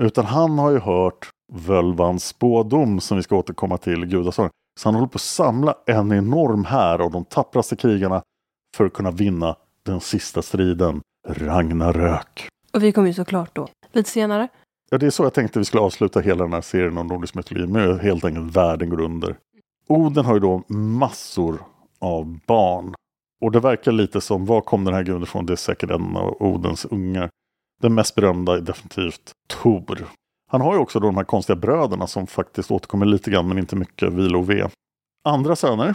Utan 0.00 0.24
han 0.24 0.58
har 0.58 0.70
ju 0.70 0.78
hört 0.78 1.30
Völvans 1.52 2.26
spådom 2.26 3.00
som 3.00 3.16
vi 3.16 3.22
ska 3.22 3.36
återkomma 3.36 3.78
till 3.78 4.04
i 4.04 4.06
Gudasången. 4.06 4.50
Så 4.80 4.88
han 4.88 4.94
håller 4.94 5.08
på 5.08 5.16
att 5.16 5.20
samla 5.20 5.74
en 5.86 6.12
enorm 6.12 6.64
här 6.64 6.98
av 6.98 7.10
de 7.10 7.24
tappraste 7.24 7.76
krigarna 7.76 8.22
för 8.76 8.84
att 8.86 8.92
kunna 8.92 9.10
vinna 9.10 9.56
den 9.82 10.00
sista 10.00 10.42
striden, 10.42 11.00
Ragnarök. 11.28 12.48
Och 12.72 12.82
vi 12.82 12.92
kommer 12.92 13.08
ju 13.08 13.14
såklart 13.14 13.54
då 13.54 13.68
lite 13.92 14.10
senare. 14.10 14.48
Ja, 14.90 14.98
det 14.98 15.06
är 15.06 15.10
så 15.10 15.22
jag 15.22 15.34
tänkte 15.34 15.58
vi 15.58 15.64
skulle 15.64 15.82
avsluta 15.82 16.20
hela 16.20 16.44
den 16.44 16.52
här 16.52 16.60
serien 16.60 16.98
om 16.98 17.06
nordisk 17.06 17.34
mytologi 17.34 17.66
med 17.66 18.00
helt 18.00 18.24
enkelt 18.24 18.56
världen 18.56 18.90
går 18.90 19.00
under. 19.00 19.36
Oden 19.88 20.24
har 20.24 20.34
ju 20.34 20.40
då 20.40 20.62
massor 20.68 21.58
av 21.98 22.38
barn. 22.46 22.94
Och 23.40 23.52
det 23.52 23.60
verkar 23.60 23.92
lite 23.92 24.20
som, 24.20 24.46
var 24.46 24.60
kom 24.60 24.84
den 24.84 24.94
här 24.94 25.02
guden 25.02 25.22
ifrån? 25.22 25.46
Det 25.46 25.52
är 25.52 25.56
säkert 25.56 25.90
en 25.90 26.16
av 26.16 26.42
Odens 26.42 26.84
ungar. 26.84 27.30
Den 27.80 27.94
mest 27.94 28.14
berömda 28.14 28.56
är 28.56 28.60
definitivt 28.60 29.32
Tor. 29.46 30.06
Han 30.48 30.60
har 30.60 30.74
ju 30.74 30.80
också 30.80 31.00
då 31.00 31.06
de 31.06 31.16
här 31.16 31.24
konstiga 31.24 31.56
bröderna 31.56 32.06
som 32.06 32.26
faktiskt 32.26 32.70
återkommer 32.70 33.06
lite 33.06 33.30
grann 33.30 33.48
men 33.48 33.58
inte 33.58 33.76
mycket, 33.76 34.12
Vila 34.12 34.38
och 34.38 34.50
Ve. 34.50 34.68
Andra 35.24 35.56
söner 35.56 35.94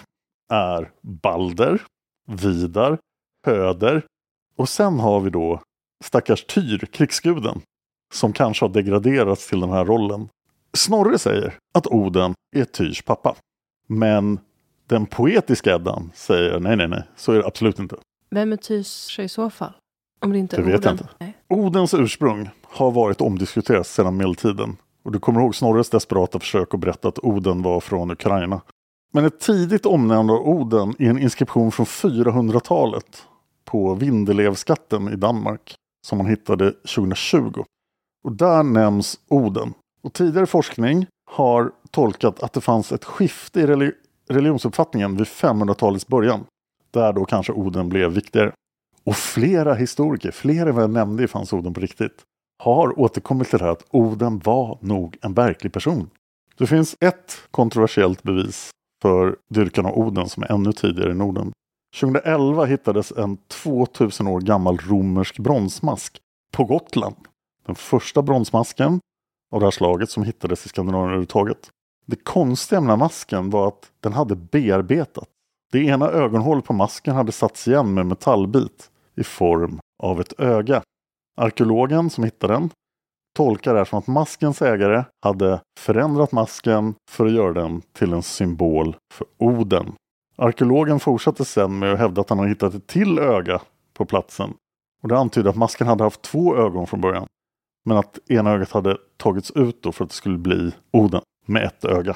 är 0.54 0.92
Balder, 1.02 1.82
Vidar, 2.28 2.98
Höder 3.46 4.06
och 4.56 4.70
sen 4.70 5.00
har 5.00 5.20
vi 5.20 5.30
då 5.30 5.62
stackars 6.04 6.46
Tyr, 6.46 6.78
krigsguden, 6.78 7.62
som 8.14 8.34
kanske 8.34 8.66
har 8.66 8.70
degraderats 8.70 9.50
till 9.50 9.60
den 9.60 9.70
här 9.70 9.86
rollen. 9.86 10.30
Snorre 10.74 11.20
säger 11.20 11.58
att 11.74 11.88
Oden 11.88 12.34
är 12.56 12.66
Tyrs 12.66 13.02
pappa. 13.02 13.36
Men 13.88 14.40
den 14.92 15.06
poetiska 15.06 15.76
Eddan 15.76 16.12
säger 16.14 16.60
nej, 16.60 16.76
nej, 16.76 16.88
nej, 16.88 17.04
så 17.16 17.32
är 17.32 17.38
det 17.38 17.46
absolut 17.46 17.80
inte. 17.80 17.96
Vem 18.30 18.54
är 18.54 18.58
Tyrs 18.58 19.20
i 19.20 19.28
så 19.28 19.50
fall? 19.50 19.74
Om 20.22 20.32
det 20.32 20.40
inte 20.40 20.56
Det 20.56 20.62
är 20.62 20.66
vet 20.66 20.86
jag 20.86 20.94
inte. 20.94 21.08
Nej. 21.20 21.38
Odens 21.50 21.94
ursprung 21.94 22.50
har 22.64 22.92
varit 22.92 23.22
omdiskuterat 23.22 23.88
sedan 23.88 24.18
medeltiden. 24.18 24.78
Och 25.04 25.12
du 25.12 25.20
kommer 25.20 25.42
ihåg 25.42 25.56
Snorres 25.56 25.90
desperata 25.90 26.40
försök 26.40 26.74
att 26.74 26.80
berätta 26.80 27.08
att 27.08 27.20
Oden 27.20 27.62
var 27.62 27.80
från 27.80 28.12
Ukraina. 28.12 28.62
Men 29.14 29.26
ett 29.26 29.40
tidigt 29.40 29.86
omnämnande 29.86 30.34
av 30.34 30.48
Oden 30.48 30.96
i 31.00 31.06
en 31.06 31.20
inskription 31.20 31.72
från 31.72 31.86
400-talet 31.86 33.24
på 33.66 33.94
Vindelälvsskatten 33.94 35.14
i 35.14 35.16
Danmark 35.16 35.76
som 36.08 36.18
man 36.18 36.28
hittade 36.28 36.72
2020. 36.72 37.64
Och 38.24 38.32
där 38.32 38.64
nämns 38.64 39.20
Oden. 39.28 39.74
Och 40.04 40.14
tidigare 40.14 40.46
forskning 40.46 41.08
har 41.32 41.72
tolkat 41.92 42.44
att 42.44 42.54
det 42.54 42.62
fanns 42.62 42.92
ett 42.92 43.06
skifte 43.06 43.60
i 43.60 43.66
religionsuppfattningen 44.32 45.18
vid 45.18 45.28
500-talets 45.28 46.08
början. 46.08 46.46
Där 46.92 47.14
då 47.14 47.26
kanske 47.26 47.54
Oden 47.54 47.90
blev 47.90 48.12
viktigare. 48.12 48.52
Och 49.04 49.16
flera 49.16 49.74
historiker, 49.74 50.32
fler 50.32 50.66
än 50.66 50.76
vad 50.76 50.84
jag 50.84 50.92
nämnde 50.92 51.28
fanns 51.28 51.54
Oden 51.54 51.74
på 51.74 51.82
riktigt, 51.82 52.22
har 52.64 53.00
återkommit 53.00 53.50
till 53.50 53.60
det 53.60 53.66
här 53.66 53.72
att 53.72 53.86
Oden 53.90 54.40
var 54.40 54.78
nog 54.82 55.18
en 55.22 55.34
verklig 55.34 55.74
person. 55.74 56.10
Det 56.58 56.68
finns 56.68 56.96
ett 57.00 57.38
kontroversiellt 57.52 58.24
bevis 58.24 58.70
för 59.02 59.36
dyrkan 59.50 59.86
av 59.86 59.98
Oden 59.98 60.30
som 60.30 60.44
är 60.44 60.52
ännu 60.52 60.74
tidigare 60.74 61.12
i 61.12 61.16
Norden. 61.16 61.52
2011 62.00 62.66
hittades 62.66 63.12
en 63.12 63.38
2000 63.38 64.28
år 64.28 64.42
gammal 64.42 64.78
romersk 64.78 65.40
bronsmask 65.40 66.18
på 66.52 66.64
Gotland. 66.64 67.16
Den 67.66 67.76
första 67.76 68.22
bronsmasken 68.22 69.00
av 69.52 69.60
det 69.60 69.66
här 69.66 69.72
slaget 69.72 70.10
som 70.10 70.24
hittades 70.24 70.66
i 70.66 70.70
Skandinavien 70.70 71.08
överhuvudtaget. 71.08 71.70
Det 72.06 72.16
konstiga 72.16 72.82
med 72.82 72.90
den 72.90 73.00
här 73.00 73.06
masken 73.06 73.50
var 73.50 73.68
att 73.68 73.92
den 74.00 74.14
hade 74.14 74.36
bearbetat. 74.36 75.28
Det 75.72 75.80
ena 75.80 76.10
ögonhålet 76.10 76.66
på 76.66 76.74
masken 76.74 77.16
hade 77.16 77.32
satts 77.32 77.68
igen 77.68 77.94
med 77.94 78.06
metallbit 78.06 78.90
i 79.16 79.24
form 79.24 79.80
av 80.04 80.22
ett 80.22 80.40
öga. 80.40 80.84
Arkeologen 81.38 82.10
som 82.10 82.24
hittade 82.24 82.54
den 82.54 82.70
tolkar 83.36 83.74
det 83.74 83.80
här 83.80 83.86
som 83.86 84.00
att 84.00 84.08
maskens 84.08 84.62
ägare 84.62 85.04
hade 85.22 85.62
förändrat 85.80 86.32
masken 86.32 86.96
för 87.10 87.26
att 87.26 87.32
göra 87.32 87.54
den 87.54 87.82
till 87.94 88.14
en 88.14 88.24
symbol 88.24 88.96
för 89.14 89.28
Oden. 89.38 89.94
Arkeologen 90.36 91.00
fortsatte 91.00 91.46
sedan 91.46 91.80
med 91.80 91.94
att 91.94 92.00
hävda 92.00 92.22
att 92.22 92.30
han 92.30 92.40
hade 92.40 92.50
hittat 92.50 92.74
ett 92.74 92.88
till 92.88 93.20
öga 93.20 93.62
på 93.94 94.06
platsen. 94.06 94.54
Och 95.04 95.10
det 95.10 95.18
antyder 95.18 95.50
att 95.50 95.56
masken 95.56 95.88
hade 95.88 96.04
haft 96.04 96.22
två 96.22 96.58
ögon 96.58 96.88
från 96.88 97.02
början. 97.02 97.28
Men 97.86 97.98
att 97.98 98.20
ena 98.30 98.52
ögat 98.52 98.72
hade 98.72 98.98
tagits 99.18 99.52
ut 99.52 99.84
då 99.84 99.92
för 99.92 100.04
att 100.04 100.10
det 100.10 100.16
skulle 100.16 100.38
bli 100.38 100.72
Oden 100.92 101.22
med 101.46 101.64
ett 101.64 101.86
öga. 101.86 102.16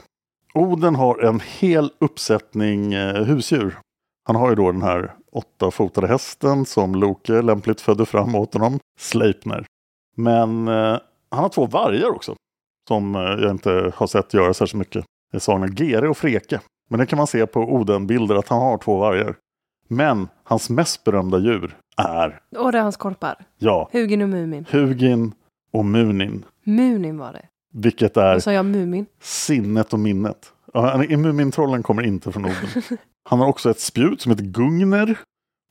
Oden 0.54 0.96
har 0.96 1.20
en 1.20 1.40
hel 1.60 1.92
uppsättning 2.00 2.94
eh, 2.94 3.24
husdjur. 3.24 3.78
Han 4.28 4.36
har 4.36 4.50
ju 4.50 4.56
då 4.56 4.72
den 4.72 4.82
här 4.82 5.14
åttafotade 5.32 6.08
hästen 6.08 6.66
som 6.66 6.96
Loke 6.96 7.42
lämpligt 7.42 7.82
födde 7.82 8.06
fram 8.06 8.36
åt 8.36 8.54
honom, 8.54 8.80
Sleipner. 9.00 9.66
Men 10.16 10.68
eh, 10.68 10.98
han 11.30 11.42
har 11.44 11.50
två 11.50 11.66
vargar 11.66 12.10
också. 12.16 12.36
Som 12.88 13.16
eh, 13.16 13.22
jag 13.22 13.52
inte 13.52 13.92
har 13.96 14.08
sett 14.08 14.34
göra 14.34 14.54
särskilt 14.54 14.80
mycket. 14.80 15.06
Det 15.32 15.40
saknar 15.40 15.68
Gere 15.82 16.10
och 16.10 16.18
Freke. 16.18 16.62
Men 16.90 17.00
det 17.00 17.06
kan 17.06 17.18
man 17.18 17.28
se 17.28 17.46
på 17.46 17.60
Oden-bilder 17.60 18.36
att 18.36 18.48
han 18.48 18.62
har 18.62 18.78
två 18.78 18.98
vargar. 18.98 19.36
Men 19.88 20.28
hans 20.44 20.70
mest 20.70 21.04
berömda 21.04 21.38
djur 21.40 21.78
är, 21.98 22.40
Och 22.58 22.72
det 22.72 22.78
är 22.78 22.82
hans 22.82 22.98
korpar. 22.98 23.46
ja, 23.58 23.90
Hugin 23.94 24.22
och 24.22 24.30
Mumin. 24.30 24.66
Hugin 24.72 25.34
och 25.72 25.86
Munin. 25.86 26.46
Munin 26.64 27.18
var 27.18 27.34
det. 27.34 27.46
Vilket 27.78 28.18
är 28.18 28.40
sa 28.40 28.54
jag 28.54 28.66
Mumin? 28.66 29.06
sinnet 29.22 29.94
och 29.94 30.00
minnet. 30.00 30.54
Mumintrollen 31.10 31.84
kommer 31.84 32.04
inte 32.04 32.32
från 32.32 32.46
Oden. 32.46 32.58
Han 33.30 33.40
har 33.40 33.48
också 33.48 33.70
ett 33.70 33.80
spjut 33.80 34.22
som 34.22 34.32
heter 34.32 34.44
Gungner. 34.44 35.20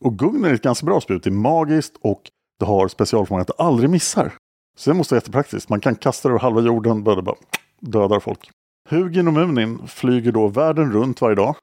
Och 0.05 0.19
Gungner 0.19 0.51
är 0.51 0.55
ett 0.55 0.63
ganska 0.63 0.87
bra 0.87 1.01
spjut. 1.01 1.23
Det 1.23 1.31
är 1.31 1.33
magiskt 1.33 1.97
och 2.01 2.23
det 2.59 2.65
har 2.65 2.89
specialförmågan 2.89 3.41
att 3.41 3.57
det 3.57 3.65
aldrig 3.65 3.91
missar. 3.91 4.33
Så 4.77 4.91
det 4.91 4.95
måste 4.97 5.15
vara 5.15 5.19
jättepraktiskt. 5.21 5.69
Man 5.69 5.81
kan 5.81 5.95
kasta 5.95 6.29
det 6.29 6.33
över 6.33 6.41
halva 6.41 6.61
jorden 6.61 6.93
och 7.09 7.25
bara 7.25 7.35
dödar 7.81 8.21
folk. 8.21 8.51
Hugin 8.91 9.29
och 9.29 9.35
Munin 9.35 9.87
flyger 9.87 10.33
då 10.33 10.49
världen 10.49 10.93
runt 10.93 11.21
varje 11.21 11.37
dag. 11.37 11.57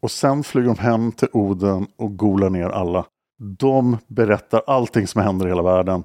Och 0.00 0.10
sen 0.10 0.42
flyger 0.44 0.68
de 0.68 0.78
hem 0.78 1.12
till 1.12 1.28
Oden 1.32 1.86
och 1.96 2.16
golar 2.16 2.50
ner 2.50 2.68
alla. 2.68 3.06
De 3.58 3.98
berättar 4.06 4.62
allting 4.66 5.06
som 5.06 5.22
händer 5.22 5.46
i 5.46 5.48
hela 5.48 5.62
världen. 5.62 6.02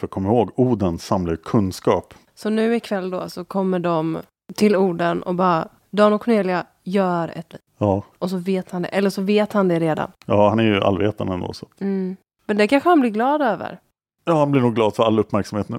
För 0.00 0.06
kom 0.06 0.26
ihåg, 0.26 0.50
Oden 0.56 0.98
samlar 0.98 1.36
kunskap. 1.36 2.14
Så 2.42 2.50
nu 2.50 2.76
ikväll 2.76 3.10
då 3.10 3.28
så 3.28 3.44
kommer 3.44 3.78
de 3.78 4.18
till 4.54 4.76
orden 4.76 5.22
och 5.22 5.34
bara 5.34 5.68
Dan 5.90 6.12
och 6.12 6.20
Cornelia 6.20 6.66
gör 6.84 7.28
ett 7.28 7.54
Ja, 7.78 8.04
Och 8.18 8.30
så 8.30 8.36
vet 8.36 8.70
han 8.70 8.82
det. 8.82 8.88
Eller 8.88 9.10
så 9.10 9.22
vet 9.22 9.52
han 9.52 9.68
det 9.68 9.78
redan. 9.78 10.10
ja 10.26 10.48
han 10.48 10.60
är 10.60 10.64
ju 10.64 10.80
allvetande 10.80 11.32
ändå. 11.34 11.52
Så. 11.52 11.66
Mm. 11.78 12.16
Men 12.46 12.56
det 12.56 12.68
kanske 12.68 12.88
han 12.88 13.00
blir 13.00 13.10
glad 13.10 13.42
över. 13.42 13.80
Ja, 14.24 14.38
han 14.38 14.50
blir 14.50 14.60
nog 14.60 14.74
glad 14.74 14.94
för 14.94 15.02
all 15.02 15.18
uppmärksamhet 15.18 15.68
nu. 15.68 15.78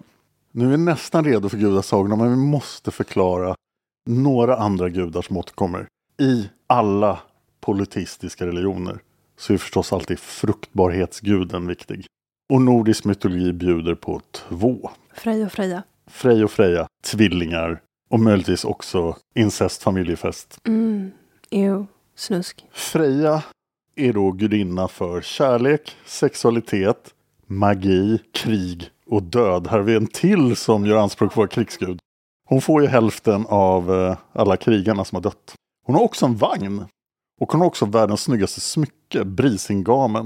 Nu 0.52 0.66
är 0.66 0.70
vi 0.70 0.78
nästan 0.78 1.26
redo 1.26 1.50
för 1.50 1.58
gudasagorna, 1.58 2.16
men 2.16 2.30
vi 2.30 2.36
måste 2.36 2.92
förklara 2.92 3.56
några 4.10 4.58
andra 4.58 4.90
gudar 4.90 5.22
som 5.22 5.38
återkommer. 5.38 5.88
I 6.22 6.50
alla 6.68 7.20
politistiska 7.60 8.46
religioner 8.46 9.00
så 9.38 9.54
är 9.54 9.58
förstås 9.58 9.94
alltid 9.94 10.20
fruktbarhetsguden 10.20 11.68
viktig. 11.68 12.06
Och 12.54 12.62
nordisk 12.62 13.06
mytologi 13.06 13.54
bjuder 13.54 13.96
på 13.96 14.22
två. 14.32 14.90
Frej 15.14 15.46
och 15.46 15.52
Freja. 15.52 15.84
Frej 16.12 16.44
och 16.44 16.52
Freja, 16.52 16.88
tvillingar 17.04 17.82
och 18.10 18.20
möjligtvis 18.20 18.66
också 18.66 19.16
incest 19.36 19.84
familjefest. 19.84 20.58
Mm. 20.68 21.12
Jo, 21.50 21.88
snusk. 22.16 22.66
Freja 22.72 23.44
är 23.96 24.14
då 24.14 24.32
gudinna 24.32 24.88
för 24.88 25.22
kärlek, 25.22 25.96
sexualitet, 26.06 27.14
magi, 27.48 28.20
krig 28.34 28.90
och 29.06 29.24
död. 29.24 29.68
Här 29.68 29.78
har 29.78 29.84
vi 29.84 29.96
en 29.96 30.08
till 30.08 30.56
som 30.56 30.86
gör 30.86 30.98
anspråk 30.98 31.30
på 31.30 31.34
att 31.34 31.38
vara 31.38 31.48
krigsgud. 31.48 32.00
Hon 32.50 32.62
får 32.62 32.82
ju 32.82 32.88
hälften 32.88 33.46
av 33.50 33.94
eh, 33.94 34.18
alla 34.34 34.58
krigarna 34.58 35.06
som 35.06 35.16
har 35.16 35.22
dött. 35.22 35.54
Hon 35.86 35.96
har 35.96 36.04
också 36.04 36.26
en 36.26 36.36
vagn. 36.36 36.86
Och 37.42 37.52
hon 37.52 37.62
har 37.62 37.68
också 37.68 37.86
världens 37.86 38.22
snyggaste 38.22 38.62
smycke, 38.62 39.26
Brisingamen. 39.26 40.26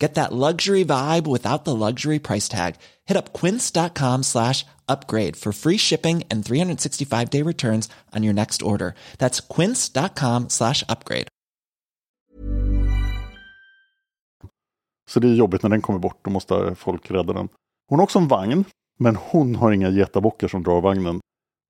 Get 0.00 0.14
that 0.14 0.32
luxury 0.32 0.84
vibe 0.84 1.26
without 1.26 1.64
the 1.64 1.74
luxury 1.74 2.18
price 2.18 2.48
tag. 2.48 2.74
Hit 3.04 3.16
up 3.16 3.32
quince.com 3.32 4.22
slash 4.22 4.64
upgrade 4.88 5.36
for 5.36 5.52
free 5.52 5.78
shipping 5.78 6.22
and 6.30 6.44
365 6.44 7.30
day 7.30 7.42
returns 7.42 7.88
on 8.16 8.22
your 8.22 8.34
next 8.34 8.62
order. 8.62 8.94
That's 9.18 9.40
quince.com 9.40 10.48
slash 10.48 10.84
upgrade. 10.88 11.28
Så 15.10 15.20
det 15.20 15.28
är 15.28 15.34
jobbigt 15.34 15.62
när 15.62 15.70
den 15.70 15.82
kommer 15.82 15.98
bort. 15.98 16.18
Då 16.22 16.30
måste 16.30 16.74
folk 16.74 17.10
rädda 17.10 17.32
den. 17.32 17.48
Hon 17.88 17.98
har 17.98 18.04
också 18.04 18.18
en 18.18 18.28
vagn. 18.28 18.64
Men 18.98 19.16
hon 19.16 19.54
har 19.54 19.72
inga 19.72 19.90
getabockar 19.90 20.48
som 20.48 20.62
drar 20.62 20.80
vagnen. 20.80 21.20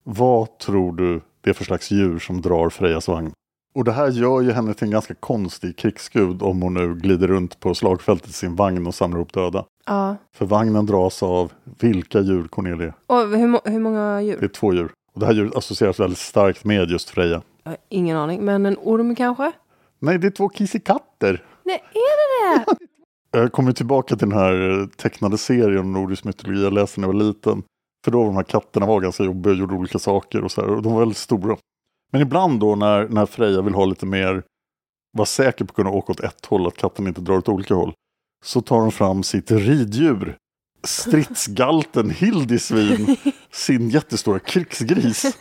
Vad 0.05 0.59
tror 0.59 0.93
du 0.93 1.21
det 1.41 1.51
är 1.51 1.55
för 1.55 1.65
slags 1.65 1.91
djur 1.91 2.19
som 2.19 2.41
drar 2.43 2.71
Frejas 2.71 3.09
vagn? 3.09 3.33
Och 3.79 3.85
det 3.85 3.93
här 3.93 4.11
gör 4.11 4.41
ju 4.41 4.53
henne 4.53 4.75
till 4.75 4.85
en 4.85 4.91
ganska 4.91 5.15
konstig 5.15 5.77
krigsgud 5.77 6.43
om 6.43 6.63
hon 6.63 6.75
nu 6.75 6.95
glider 6.95 7.29
runt 7.29 7.61
på 7.61 7.75
slagfältet 7.75 8.31
i 8.31 8.33
sin 8.33 8.57
vagn 8.57 8.87
och 8.87 8.95
samlar 8.95 9.21
upp 9.21 9.33
döda. 9.33 9.65
Ja. 9.87 10.17
För 10.37 10.47
vagnen 10.47 10.87
dras 10.87 11.23
av 11.23 11.53
vilka 11.81 12.21
djur, 12.21 12.49
Cornelia? 12.49 12.95
Och 13.07 13.17
hur, 13.17 13.47
må- 13.47 13.61
hur 13.65 13.79
många 13.81 14.23
djur? 14.23 14.37
Det 14.41 14.47
är 14.47 14.49
två 14.49 14.75
djur. 14.75 14.91
Och 15.15 15.21
det 15.21 15.27
här 15.27 15.33
djuret 15.33 15.57
associeras 15.57 16.01
väldigt 16.01 16.19
starkt 16.19 16.65
med 16.65 16.91
just 16.91 17.11
Freja. 17.11 17.43
Jag 17.63 17.71
har 17.71 17.77
ingen 17.89 18.17
aning, 18.17 18.45
men 18.45 18.67
en 18.67 18.77
orm 18.83 19.15
kanske? 19.15 19.53
Nej, 19.99 20.19
det 20.19 20.27
är 20.27 20.31
två 20.31 20.49
kissekatter. 20.49 21.45
Nej, 21.65 21.83
är 21.95 22.55
det 22.55 22.65
det? 22.67 22.77
Jag 23.41 23.53
kommer 23.53 23.73
tillbaka 23.73 24.17
till 24.17 24.29
den 24.29 24.39
här 24.39 24.89
tecknade 24.97 25.39
serien 25.39 25.79
om 25.81 25.93
nordisk 25.93 26.25
mytologi 26.25 26.63
jag 26.65 26.73
läste 26.73 27.01
när 27.01 27.09
jag 27.09 27.15
var 27.15 27.21
liten. 27.25 27.63
För 28.05 28.11
då 28.11 28.19
var 28.19 28.27
de 28.27 28.37
här 28.37 28.43
katterna 28.43 28.87
var 28.87 29.01
ganska 29.01 29.25
jobbiga 29.25 29.53
och 29.53 29.59
gjorde 29.59 29.75
olika 29.75 29.99
saker 29.99 30.45
och 30.45 30.51
så 30.53 30.61
här. 30.61 30.71
Och 30.71 30.83
de 30.83 30.93
var 30.93 31.01
väldigt 31.01 31.17
stora. 31.19 31.57
Men 32.13 32.21
ibland 32.21 32.61
då 32.61 32.77
när, 32.77 33.09
när 33.09 33.27
Freja 33.27 33.63
vill 33.63 33.75
ha 33.75 33.85
lite 33.85 34.07
mer, 34.07 34.43
vara 35.17 35.27
säker 35.27 35.65
på 35.65 35.71
att 35.71 35.77
kunna 35.77 35.91
åka 35.91 36.13
åt 36.13 36.21
ett 36.21 36.47
håll, 36.47 36.67
att 36.67 36.77
katten 36.77 37.07
inte 37.07 37.21
drar 37.21 37.37
åt 37.37 37.49
olika 37.49 37.75
håll. 37.75 37.93
Så 38.45 38.61
tar 38.61 38.81
de 38.81 38.93
fram 38.93 39.23
sitt 39.23 39.51
riddjur. 39.51 40.37
Stridsgalten 40.85 42.11
Hildisvin, 42.11 43.17
sin 43.51 43.91
jättestora 43.91 44.39
krigsgris. 44.39 45.37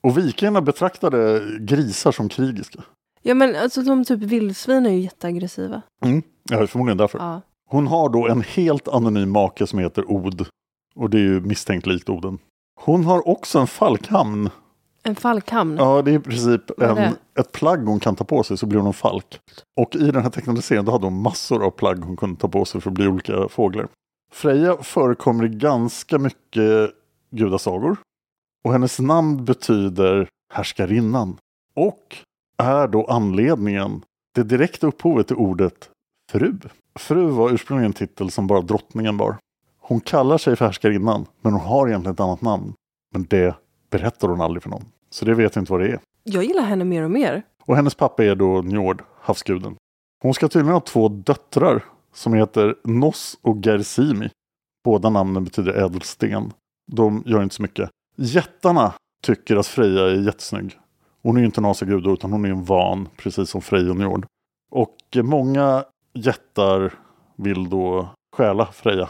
Och 0.00 0.18
vikingarna 0.18 0.60
betraktade 0.60 1.42
grisar 1.60 2.12
som 2.12 2.28
krigiska. 2.28 2.82
Ja, 3.22 3.34
men 3.34 3.56
alltså 3.56 3.82
de 3.82 4.04
typ 4.04 4.18
vildsvin 4.18 4.86
är 4.86 4.90
ju 4.90 5.00
jätteaggressiva. 5.00 5.82
Mm. 6.04 6.22
Ja, 6.50 6.66
förmodligen 6.66 6.98
därför. 6.98 7.18
Ja. 7.18 7.40
Hon 7.68 7.86
har 7.86 8.08
då 8.08 8.28
en 8.28 8.42
helt 8.42 8.88
anonym 8.88 9.30
make 9.30 9.66
som 9.66 9.78
heter 9.78 10.12
Od. 10.12 10.46
Och 10.94 11.10
det 11.10 11.18
är 11.18 11.22
ju 11.22 11.40
misstänkt 11.40 11.86
likt 11.86 12.08
Oden. 12.08 12.38
Hon 12.80 13.04
har 13.04 13.28
också 13.28 13.58
en 13.58 13.66
falkhamn. 13.66 14.50
En 15.02 15.16
falkhamn. 15.16 15.76
Ja, 15.76 16.02
det 16.02 16.10
är 16.10 16.14
i 16.14 16.18
princip 16.18 16.80
är 16.80 16.88
en, 16.88 16.96
det? 16.96 17.40
ett 17.40 17.52
plagg 17.52 17.86
hon 17.86 18.00
kan 18.00 18.16
ta 18.16 18.24
på 18.24 18.42
sig 18.42 18.58
så 18.58 18.66
blir 18.66 18.78
hon 18.78 18.86
en 18.86 18.92
falk. 18.92 19.40
Och 19.80 19.96
i 19.96 20.10
den 20.10 20.22
här 20.22 20.30
tecknade 20.30 20.62
serien 20.62 20.84
då 20.84 20.92
hade 20.92 21.06
hon 21.06 21.22
massor 21.22 21.64
av 21.64 21.70
plagg 21.70 22.04
hon 22.04 22.16
kunde 22.16 22.40
ta 22.40 22.48
på 22.48 22.64
sig 22.64 22.80
för 22.80 22.90
att 22.90 22.94
bli 22.94 23.06
olika 23.06 23.48
fåglar. 23.48 23.88
Freja 24.32 24.76
förekommer 24.76 25.44
i 25.44 25.48
ganska 25.48 26.18
mycket 26.18 26.90
gudasagor. 27.30 27.96
Och 28.64 28.72
hennes 28.72 28.98
namn 28.98 29.44
betyder 29.44 30.28
härskarinnan. 30.52 31.36
Och 31.74 32.16
är 32.58 32.88
då 32.88 33.04
anledningen, 33.04 34.04
det 34.34 34.42
direkta 34.42 34.86
upphovet 34.86 35.26
till 35.26 35.36
ordet 35.36 35.90
fru. 36.32 36.58
Fru 36.98 37.30
var 37.30 37.50
ursprungligen 37.50 37.90
en 37.90 37.92
titel 37.92 38.30
som 38.30 38.46
bara 38.46 38.60
drottningen 38.60 39.16
bar. 39.16 39.36
Hon 39.80 40.00
kallar 40.00 40.38
sig 40.38 40.56
för 40.56 40.64
härskarinnan, 40.64 41.26
men 41.40 41.52
hon 41.52 41.62
har 41.62 41.88
egentligen 41.88 42.14
ett 42.14 42.20
annat 42.20 42.42
namn. 42.42 42.72
Men 43.12 43.26
det 43.30 43.54
berättar 43.90 44.28
hon 44.28 44.40
aldrig 44.40 44.62
för 44.62 44.70
någon. 44.70 44.84
Så 45.10 45.24
det 45.24 45.34
vet 45.34 45.54
jag 45.54 45.62
inte 45.62 45.72
vad 45.72 45.80
det 45.80 45.88
är. 45.88 46.00
Jag 46.22 46.44
gillar 46.44 46.62
henne 46.62 46.84
mer 46.84 47.02
och 47.02 47.10
mer. 47.10 47.42
Och 47.64 47.76
hennes 47.76 47.94
pappa 47.94 48.24
är 48.24 48.34
då 48.34 48.62
Njord, 48.62 49.02
havsguden. 49.20 49.76
Hon 50.22 50.34
ska 50.34 50.48
tydligen 50.48 50.74
ha 50.74 50.80
två 50.80 51.08
döttrar 51.08 51.84
som 52.14 52.34
heter 52.34 52.74
Nos 52.84 53.38
och 53.42 53.56
Gersimi. 53.64 54.30
Båda 54.84 55.10
namnen 55.10 55.44
betyder 55.44 55.72
ädelsten. 55.72 56.52
De 56.92 57.22
gör 57.26 57.42
inte 57.42 57.54
så 57.54 57.62
mycket. 57.62 57.90
Jättarna 58.16 58.92
tycker 59.22 59.56
att 59.56 59.66
Freja 59.66 60.04
är 60.04 60.14
jättesnygg. 60.26 60.78
Hon 61.22 61.36
är 61.36 61.40
ju 61.40 61.46
inte 61.46 61.60
en 61.60 61.64
asagud 61.64 62.06
utan 62.06 62.32
hon 62.32 62.44
är 62.44 62.48
en 62.48 62.64
van, 62.64 63.08
precis 63.16 63.50
som 63.50 63.60
Freja 63.60 63.90
och 63.90 63.96
Njord. 63.96 64.26
Och 64.70 64.96
många 65.14 65.84
jättar 66.14 66.94
vill 67.36 67.70
då 67.70 68.08
stjäla 68.36 68.66
Freja. 68.66 69.08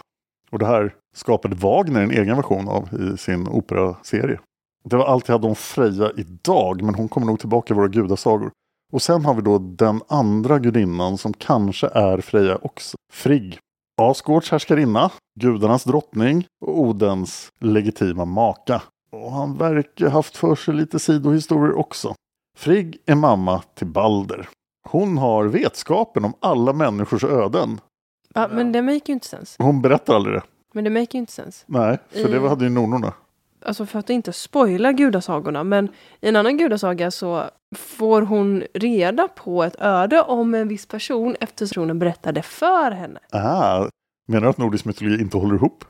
Och 0.51 0.59
det 0.59 0.67
här 0.67 0.95
skapade 1.17 1.57
Wagner 1.57 2.03
en 2.03 2.11
egen 2.11 2.37
version 2.37 2.69
av 2.69 2.89
i 3.01 3.17
sin 3.17 3.49
operaserie. 3.49 4.41
Det 4.85 4.97
var 4.97 5.05
allt 5.05 5.29
jag 5.29 5.35
hade 5.35 5.47
om 5.47 5.55
Freja 5.55 6.11
idag, 6.17 6.83
men 6.83 6.95
hon 6.95 7.09
kommer 7.09 7.27
nog 7.27 7.41
tillbaka 7.41 7.75
i 7.75 7.77
våra 7.77 7.89
gudasagor. 7.89 8.51
Och 8.93 9.03
sen 9.03 9.25
har 9.25 9.35
vi 9.35 9.43
då 9.43 9.59
den 9.59 10.01
andra 10.09 10.59
gudinnan 10.59 11.19
som 11.19 11.33
kanske 11.33 11.87
är 11.87 12.21
Freja 12.21 12.59
också. 12.63 12.97
Frigg. 13.13 13.59
Asgårds 14.03 14.51
härskarinna, 14.51 15.11
gudarnas 15.41 15.85
drottning 15.85 16.47
och 16.67 16.81
Odens 16.81 17.49
legitima 17.61 18.25
maka. 18.25 18.83
Och 19.13 19.33
han 19.33 19.57
verkar 19.59 20.09
haft 20.09 20.37
för 20.37 20.55
sig 20.55 20.75
lite 20.75 20.99
sidohistorier 20.99 21.79
också. 21.79 22.15
Frigg 22.59 22.99
är 23.07 23.15
mamma 23.15 23.63
till 23.75 23.87
Balder. 23.87 24.49
Hon 24.89 25.19
har 25.19 25.45
vetskapen 25.45 26.25
om 26.25 26.33
alla 26.41 26.73
människors 26.73 27.25
öden. 27.25 27.81
Ja, 28.35 28.49
men 28.53 28.73
det 28.73 28.83
make 28.83 29.01
ju 29.07 29.13
inte 29.13 29.27
sens. 29.29 29.57
Hon 29.59 29.83
berättar 29.83 30.15
aldrig 30.15 30.35
det. 30.37 30.43
Men 30.75 30.85
det 30.85 30.91
make 30.91 31.07
ju 31.11 31.19
inte 31.19 31.33
sens. 31.33 31.65
Nej, 31.67 31.99
för 32.11 32.29
det 32.29 32.37
I- 32.37 32.49
hade 32.49 32.65
ju 32.65 32.71
nornorna. 32.71 33.13
Alltså 33.63 33.87
för 33.87 33.99
att 33.99 34.11
inte 34.11 34.33
spoila 34.33 34.93
gudasagorna, 34.93 35.65
men 35.65 35.89
i 36.21 36.29
en 36.29 36.37
annan 36.37 36.57
gudasaga 36.57 37.11
så 37.11 37.45
får 37.77 38.23
hon 38.23 38.65
reda 38.75 39.29
på 39.29 39.65
ett 39.65 39.77
öde 39.79 40.23
om 40.23 40.55
en 40.55 40.69
viss 40.69 40.87
person 40.87 41.37
eftersom 41.41 41.81
personen 41.81 41.99
berättade 41.99 42.43
för 42.43 42.91
henne. 42.91 43.21
Ah, 43.33 43.89
menar 44.29 44.43
du 44.43 44.49
att 44.49 44.59
nordisk 44.59 44.85
mytologi 44.85 45.21
inte 45.23 45.37
håller 45.37 45.55
ihop? 45.55 45.85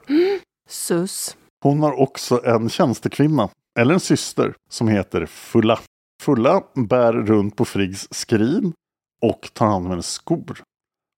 Sus. 0.68 1.36
Hon 1.62 1.80
har 1.80 2.00
också 2.00 2.40
en 2.44 2.68
tjänstekvinna, 2.68 3.48
eller 3.78 3.94
en 3.94 4.00
syster, 4.00 4.54
som 4.70 4.88
heter 4.88 5.26
Fulla. 5.26 5.78
Fulla 6.22 6.62
bär 6.74 7.12
runt 7.12 7.56
på 7.56 7.64
Friggs 7.64 8.08
skrin 8.10 8.72
och 9.22 9.50
tar 9.52 9.66
hand 9.66 9.84
om 9.84 9.90
hennes 9.90 10.12
skor. 10.12 10.62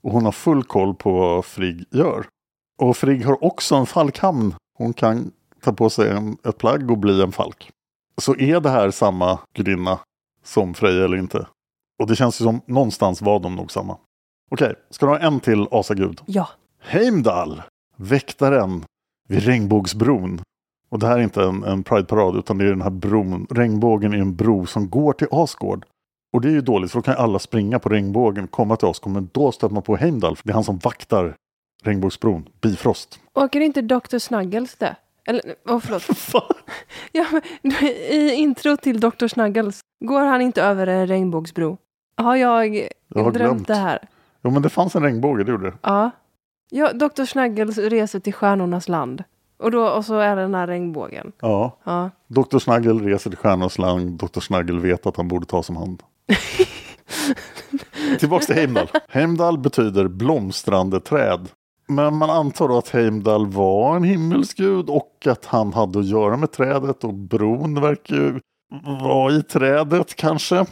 Och 0.02 0.12
hon 0.12 0.24
har 0.24 0.32
full 0.32 0.64
koll 0.64 0.94
på 0.94 1.12
vad 1.12 1.44
Frigg 1.44 1.84
gör. 1.90 2.26
Och 2.78 2.96
Frigg 2.96 3.24
har 3.24 3.44
också 3.44 3.74
en 3.74 3.86
falkhamn. 3.86 4.54
Hon 4.78 4.92
kan 4.92 5.30
ta 5.62 5.72
på 5.72 5.90
sig 5.90 6.10
en, 6.10 6.36
ett 6.44 6.58
plagg 6.58 6.90
och 6.90 6.98
bli 6.98 7.22
en 7.22 7.32
falk. 7.32 7.70
Så 8.20 8.36
är 8.36 8.60
det 8.60 8.70
här 8.70 8.90
samma 8.90 9.38
gudinna 9.54 9.98
som 10.44 10.74
Freja 10.74 11.04
eller 11.04 11.16
inte? 11.16 11.46
Och 11.98 12.06
det 12.06 12.16
känns 12.16 12.40
ju 12.40 12.44
som 12.44 12.60
någonstans 12.66 13.22
var 13.22 13.40
de 13.40 13.56
nog 13.56 13.72
samma. 13.72 13.96
Okej, 14.50 14.74
ska 14.90 15.06
du 15.06 15.12
ha 15.12 15.18
en 15.18 15.40
till 15.40 15.66
asagud? 15.70 16.20
Ja. 16.26 16.48
Heimdall, 16.80 17.62
väktaren 17.96 18.84
vid 19.28 19.44
regnbågsbron. 19.44 20.40
Och 20.88 20.98
det 20.98 21.06
här 21.06 21.18
är 21.18 21.22
inte 21.22 21.42
en, 21.42 21.64
en 21.64 21.82
Pride-parad 21.82 22.36
utan 22.36 22.58
det 22.58 22.64
är 22.64 22.68
den 22.68 22.82
här 22.82 22.90
bron. 22.90 23.46
Regnbågen 23.50 24.12
är 24.12 24.18
en 24.18 24.36
bro 24.36 24.66
som 24.66 24.90
går 24.90 25.12
till 25.12 25.28
Asgård. 25.30 25.84
Och 26.32 26.40
det 26.40 26.48
är 26.48 26.52
ju 26.52 26.60
dåligt 26.60 26.92
för 26.92 26.98
då 26.98 27.02
kan 27.02 27.16
alla 27.16 27.38
springa 27.38 27.78
på 27.78 27.88
regnbågen, 27.88 28.48
komma 28.48 28.76
till 28.76 28.88
Asgård. 28.88 29.12
Men 29.12 29.30
då 29.32 29.52
stöter 29.52 29.74
man 29.74 29.82
på 29.82 29.96
Heimdall. 29.96 30.36
för 30.36 30.44
Det 30.44 30.50
är 30.50 30.54
han 30.54 30.64
som 30.64 30.78
vaktar 30.78 31.36
regnbågsbron, 31.82 32.48
Bifrost. 32.60 33.20
Åker 33.34 33.60
inte 33.60 33.82
Dr. 33.82 34.18
Snuggles 34.18 34.76
det? 34.76 34.96
Eller, 35.28 35.42
åh 35.68 35.78
förlåt. 35.78 36.04
ja, 37.12 37.26
men, 37.62 37.72
I 37.82 38.34
intro 38.34 38.76
till 38.76 39.00
Dr. 39.00 39.26
Snuggles 39.26 39.80
går 40.04 40.20
han 40.20 40.40
inte 40.40 40.62
över 40.62 40.86
en 40.86 41.06
regnbågsbro. 41.06 41.78
Har 42.16 42.36
jag, 42.36 42.88
Jag 43.08 43.24
har 43.24 43.32
drömt 43.32 43.52
glömt. 43.52 43.66
det 43.66 43.74
här? 43.74 43.98
Jo 44.44 44.50
men 44.50 44.62
det 44.62 44.68
fanns 44.68 44.94
en 44.96 45.02
regnbåge, 45.02 45.44
det 45.44 45.50
gjorde 45.50 45.70
det. 45.70 45.76
Ja. 45.82 46.10
ja. 46.70 46.92
Dr. 46.92 47.24
Snuggles 47.24 47.78
reser 47.78 48.20
till 48.20 48.34
stjärnornas 48.34 48.88
land. 48.88 49.24
Och, 49.58 49.70
då, 49.70 49.88
och 49.88 50.04
så 50.04 50.18
är 50.18 50.36
det 50.36 50.42
den 50.42 50.54
här 50.54 50.66
regnbågen. 50.66 51.32
Ja. 51.40 51.78
Ja. 51.84 52.10
Dr. 52.28 52.58
Snaggle 52.58 52.92
reser 52.92 53.30
till 53.30 53.38
stjärnornas 53.38 53.78
land. 53.78 54.18
Dr. 54.18 54.40
Snaggle 54.40 54.80
vet 54.80 55.06
att 55.06 55.16
han 55.16 55.28
borde 55.28 55.46
tas 55.46 55.70
om 55.70 55.76
hand. 55.76 56.02
Tillbaks 58.18 58.46
till 58.46 58.54
Heimdall. 58.54 58.88
Heimdall 59.08 59.58
betyder 59.58 60.08
blomstrande 60.08 61.00
träd. 61.00 61.48
Men 61.94 62.16
man 62.16 62.30
antar 62.30 62.68
då 62.68 62.78
att 62.78 62.88
Heimdall 62.88 63.46
var 63.46 63.96
en 63.96 64.04
himmelsgud 64.04 64.90
och 64.90 65.26
att 65.26 65.44
han 65.44 65.72
hade 65.72 65.98
att 65.98 66.06
göra 66.06 66.36
med 66.36 66.52
trädet 66.52 67.04
och 67.04 67.14
bron 67.14 67.80
verkar 67.80 68.14
ju 68.14 68.40
vara 69.02 69.32
i 69.32 69.42
trädet 69.42 70.14
kanske. 70.14 70.66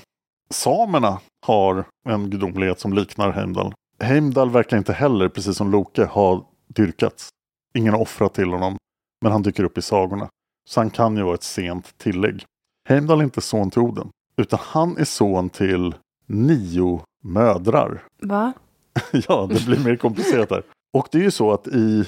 Samerna 0.51 1.21
har 1.47 1.85
en 2.09 2.31
gudomlighet 2.31 2.81
som 2.81 2.93
liknar 2.93 3.31
Heimdall. 3.31 3.75
Heimdall 4.03 4.51
verkar 4.51 4.79
inte 4.79 4.93
heller, 4.93 5.29
precis 5.29 5.57
som 5.57 5.71
Loke, 5.71 6.05
ha 6.05 6.49
dyrkats. 6.69 7.29
Ingen 7.75 7.93
har 7.93 8.01
offrat 8.01 8.35
till 8.35 8.49
honom, 8.49 8.77
men 9.23 9.33
han 9.33 9.43
dyker 9.43 9.65
upp 9.65 9.79
i 9.79 9.83
sagorna. 9.83 10.29
Så 10.69 10.81
han 10.81 10.91
kan 10.91 11.17
ju 11.17 11.23
vara 11.23 11.35
ett 11.35 11.43
sent 11.43 11.99
tillägg. 11.99 12.45
Heimdall 12.89 13.21
är 13.21 13.25
inte 13.25 13.41
son 13.41 13.71
till 13.71 13.83
Oden, 13.83 14.11
utan 14.37 14.59
han 14.63 14.97
är 14.97 15.05
son 15.05 15.49
till 15.49 15.95
nio 16.27 17.01
mödrar. 17.23 18.03
Va? 18.23 18.53
ja, 19.29 19.49
det 19.51 19.67
blir 19.67 19.85
mer 19.85 19.97
komplicerat 19.97 20.51
här. 20.51 20.63
Och 20.99 21.09
det 21.13 21.19
är 21.19 21.23
ju 21.23 21.31
så 21.31 21.53
att 21.53 21.67
i 21.67 22.05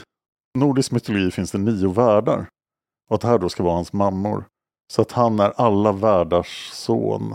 nordisk 0.59 0.93
mytologi 0.93 1.31
finns 1.31 1.51
det 1.51 1.59
nio 1.59 1.89
världar. 1.89 2.47
Och 3.09 3.15
att 3.15 3.21
det 3.21 3.29
här 3.29 3.39
då 3.39 3.49
ska 3.49 3.63
vara 3.63 3.75
hans 3.75 3.93
mammor. 3.93 4.45
Så 4.93 5.03
att 5.03 5.13
han 5.13 5.41
är 5.41 5.53
alla 5.57 5.93
världars 5.93 6.71
son. 6.73 7.35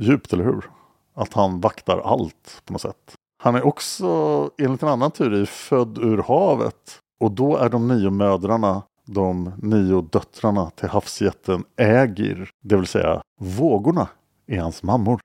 Djupt, 0.00 0.32
eller 0.32 0.44
hur? 0.44 0.70
Att 1.14 1.32
han 1.32 1.60
vaktar 1.60 1.98
allt 1.98 2.62
på 2.64 2.72
något 2.72 2.82
sätt. 2.82 3.14
Han 3.42 3.54
är 3.54 3.66
också, 3.66 4.50
enligt 4.58 4.82
en 4.82 4.88
annan 4.88 5.10
teori, 5.10 5.46
född 5.46 5.98
ur 5.98 6.22
havet. 6.22 6.98
Och 7.20 7.32
då 7.32 7.56
är 7.56 7.68
de 7.68 7.88
nio 7.88 8.10
mödrarna 8.10 8.82
de 9.06 9.52
nio 9.62 10.00
döttrarna 10.00 10.70
till 10.70 10.88
havsjätten 10.88 11.64
Ägir. 11.76 12.50
Det 12.60 12.76
vill 12.76 12.86
säga 12.86 13.22
vågorna 13.40 14.08
är 14.46 14.60
hans 14.60 14.82
mammor. 14.82 15.20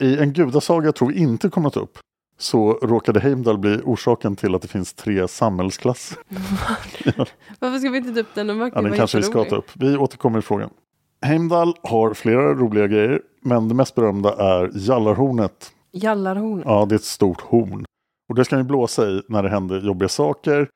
I 0.00 0.18
en 0.18 0.32
gudasaga 0.32 0.92
tror 0.92 1.08
vi 1.08 1.18
inte 1.18 1.48
kommer 1.48 1.68
att 1.68 1.74
ta 1.74 1.80
upp 1.80 1.98
så 2.38 2.72
råkade 2.72 3.20
Heimdall 3.20 3.58
bli 3.58 3.80
orsaken 3.84 4.36
till 4.36 4.54
att 4.54 4.62
det 4.62 4.68
finns 4.68 4.92
tre 4.94 5.28
samhällsklasser. 5.28 6.18
Varför 7.58 7.78
ska 7.78 7.90
vi 7.90 7.98
inte 7.98 8.14
ta 8.14 8.20
upp 8.20 8.34
den? 8.34 8.46
Den 8.46 8.58
Ja, 8.58 8.82
den 8.82 8.92
kanske 8.92 9.18
vi 9.18 9.22
ska 9.24 9.44
ta 9.44 9.56
upp. 9.56 9.70
Vi 9.74 9.96
återkommer 9.96 10.38
i 10.38 10.42
frågan. 10.42 10.70
Heimdall 11.22 11.74
har 11.82 12.14
flera 12.14 12.54
roliga 12.54 12.86
grejer, 12.86 13.22
men 13.42 13.68
det 13.68 13.74
mest 13.74 13.94
berömda 13.94 14.34
är 14.36 14.70
jallarhornet. 14.74 15.72
Jallarhornet. 15.92 16.66
Ja, 16.66 16.86
det 16.86 16.94
är 16.94 16.96
ett 16.96 17.04
stort 17.04 17.40
horn. 17.40 17.84
Och 18.28 18.34
det 18.34 18.44
ska 18.44 18.56
ju 18.56 18.62
blåsa 18.62 19.08
i 19.08 19.22
när 19.28 19.42
det 19.42 19.48
händer 19.48 19.80
jobbiga 19.80 20.08
saker. 20.08 20.68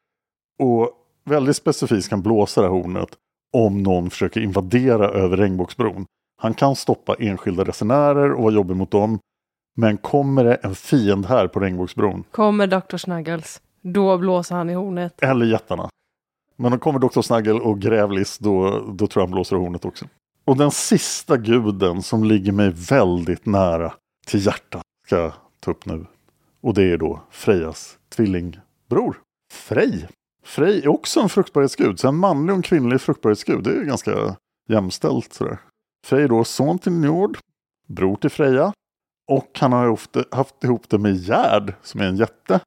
Och 0.59 0.91
väldigt 1.25 1.57
specifikt 1.57 2.09
kan 2.09 2.23
blåsa 2.23 2.61
det 2.61 2.67
här 2.67 2.75
hornet 2.75 3.09
om 3.53 3.83
någon 3.83 4.11
försöker 4.11 4.41
invadera 4.41 5.09
över 5.09 5.37
regnbågsbron. 5.37 6.07
Han 6.43 6.55
kan 6.55 6.77
stoppa 6.77 7.15
enskilda 7.15 7.65
resenärer 7.65 8.33
och 8.33 8.43
vara 8.43 8.55
jobbig 8.55 8.77
mot 8.77 8.91
dem. 8.91 9.19
Men 9.77 9.99
kommer 9.99 10.45
det 10.45 10.55
en 10.55 10.75
fiend 10.75 11.27
här 11.27 11.49
på 11.49 11.61
regnbågsbron, 11.61 12.25
Kommer 12.31 12.67
Dr. 12.67 12.97
Snuggles. 12.97 13.61
Då 13.83 14.19
blåser 14.19 14.55
han 14.55 14.71
i 14.71 14.75
hornet. 14.75 15.23
eller 15.23 15.47
jättarna. 15.47 15.89
Men 16.57 16.73
om 16.73 16.79
kommer 16.79 16.99
Dr. 16.99 17.21
Snaggle 17.21 17.53
och 17.53 17.81
Grävlis 17.81 18.39
då, 18.39 18.71
då 18.93 19.07
tror 19.07 19.21
jag 19.23 19.27
han 19.27 19.31
blåser 19.31 19.57
i 19.57 19.59
hornet 19.59 19.85
också. 19.85 20.05
Och 20.45 20.57
den 20.57 20.71
sista 20.71 21.37
guden 21.37 22.03
som 22.03 22.25
ligger 22.25 22.53
mig 22.53 22.71
väldigt 22.71 23.47
nära 23.47 23.93
till 24.27 24.47
hjärtat 24.47 24.83
ska 25.07 25.17
jag 25.17 25.33
ta 25.61 25.71
upp 25.71 25.87
nu. 25.87 26.07
Och 26.61 26.75
det 26.75 26.83
är 26.83 26.97
då 26.97 27.23
Frejas 27.31 27.99
tvillingbror. 28.09 29.17
Frej. 29.53 30.09
Frej 30.45 30.79
är 30.79 30.89
också 30.89 31.21
en 31.21 31.29
fruktbarhetsgud. 31.29 32.01
Så 32.01 32.09
en 32.09 32.17
manlig 32.17 32.51
och 32.53 32.57
en 32.57 32.63
kvinnlig 32.63 33.01
fruktbarhetsgud. 33.01 33.65
Det 33.65 33.71
är 33.71 33.75
ju 33.75 33.85
ganska 33.85 34.37
jämställt. 34.69 35.33
Sådär. 35.33 35.59
Frej 36.07 36.23
är 36.23 36.29
då 36.29 36.45
son 36.45 36.79
till 36.79 36.93
Njord, 36.93 37.39
bror 37.87 38.17
till 38.17 38.31
Freja. 38.31 38.73
Och 39.29 39.59
han 39.61 39.73
har 39.73 39.89
ofta 39.89 40.25
haft 40.31 40.65
ihop 40.65 40.89
det 40.89 40.99
med 40.99 41.17
Gerd 41.17 41.75
som 41.83 42.01
är 42.01 42.05
en 42.05 42.17
jätte. 42.17 42.61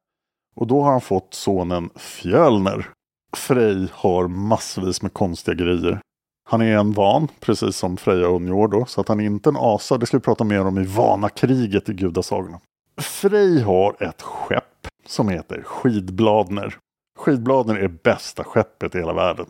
Och 0.56 0.66
då 0.66 0.82
har 0.82 0.90
han 0.90 1.00
fått 1.00 1.34
sonen 1.34 1.90
Fjölner. 1.96 2.88
Frej 3.36 3.88
har 3.92 4.28
massvis 4.28 5.02
med 5.02 5.12
konstiga 5.12 5.54
grejer. 5.54 6.00
Han 6.48 6.60
är 6.60 6.78
en 6.78 6.92
van, 6.92 7.28
precis 7.40 7.76
som 7.76 7.96
Freja 7.96 8.28
och 8.28 8.42
Njord 8.42 8.70
då, 8.70 8.84
så 8.84 9.00
att 9.00 9.08
han 9.08 9.20
är 9.20 9.24
inte 9.24 9.48
en 9.48 9.56
asa. 9.56 9.98
Det 9.98 10.06
ska 10.06 10.16
vi 10.16 10.22
prata 10.22 10.44
mer 10.44 10.66
om 10.66 10.78
i 10.78 10.84
Vanakriget 10.84 11.88
i 11.88 11.94
gudasagorna. 11.94 12.60
Frej 13.00 13.62
har 13.62 14.02
ett 14.02 14.22
skepp 14.22 14.86
som 15.06 15.28
heter 15.28 15.62
Skidbladner. 15.62 16.76
Skidbladner 17.18 17.74
är 17.74 17.88
bästa 17.88 18.44
skeppet 18.44 18.94
i 18.94 18.98
hela 18.98 19.12
världen. 19.12 19.46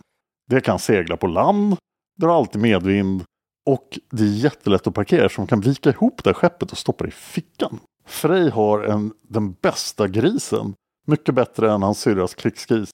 Det 0.50 0.60
kan 0.60 0.78
segla 0.78 1.16
på 1.16 1.26
land, 1.26 1.76
drar 2.20 2.36
alltid 2.36 2.62
medvind 2.62 3.24
och 3.66 3.98
det 4.10 4.22
är 4.22 4.26
jättelätt 4.26 4.86
att 4.86 4.94
parkera 4.94 5.28
så 5.28 5.40
man 5.40 5.48
kan 5.48 5.60
vika 5.60 5.90
ihop 5.90 6.24
det 6.24 6.30
här 6.30 6.34
skeppet 6.34 6.72
och 6.72 6.78
stoppa 6.78 7.04
det 7.04 7.08
i 7.08 7.12
fickan. 7.12 7.80
Frej 8.04 8.50
har 8.50 8.82
en, 8.82 9.12
den 9.22 9.52
bästa 9.52 10.08
grisen. 10.08 10.74
Mycket 11.06 11.34
bättre 11.34 11.72
än 11.72 11.82
hans 11.82 12.00
syrras 12.00 12.34
krigsgris. 12.34 12.90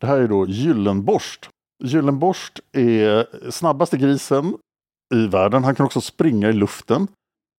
Det 0.00 0.06
här 0.06 0.18
är 0.18 0.28
då 0.28 0.46
Gyllenborst. 0.46 1.48
Gyllenborst 1.84 2.60
är 2.72 3.50
snabbaste 3.50 3.96
grisen 3.96 4.56
i 5.14 5.26
världen. 5.26 5.64
Han 5.64 5.74
kan 5.74 5.86
också 5.86 6.00
springa 6.00 6.48
i 6.48 6.52
luften. 6.52 7.08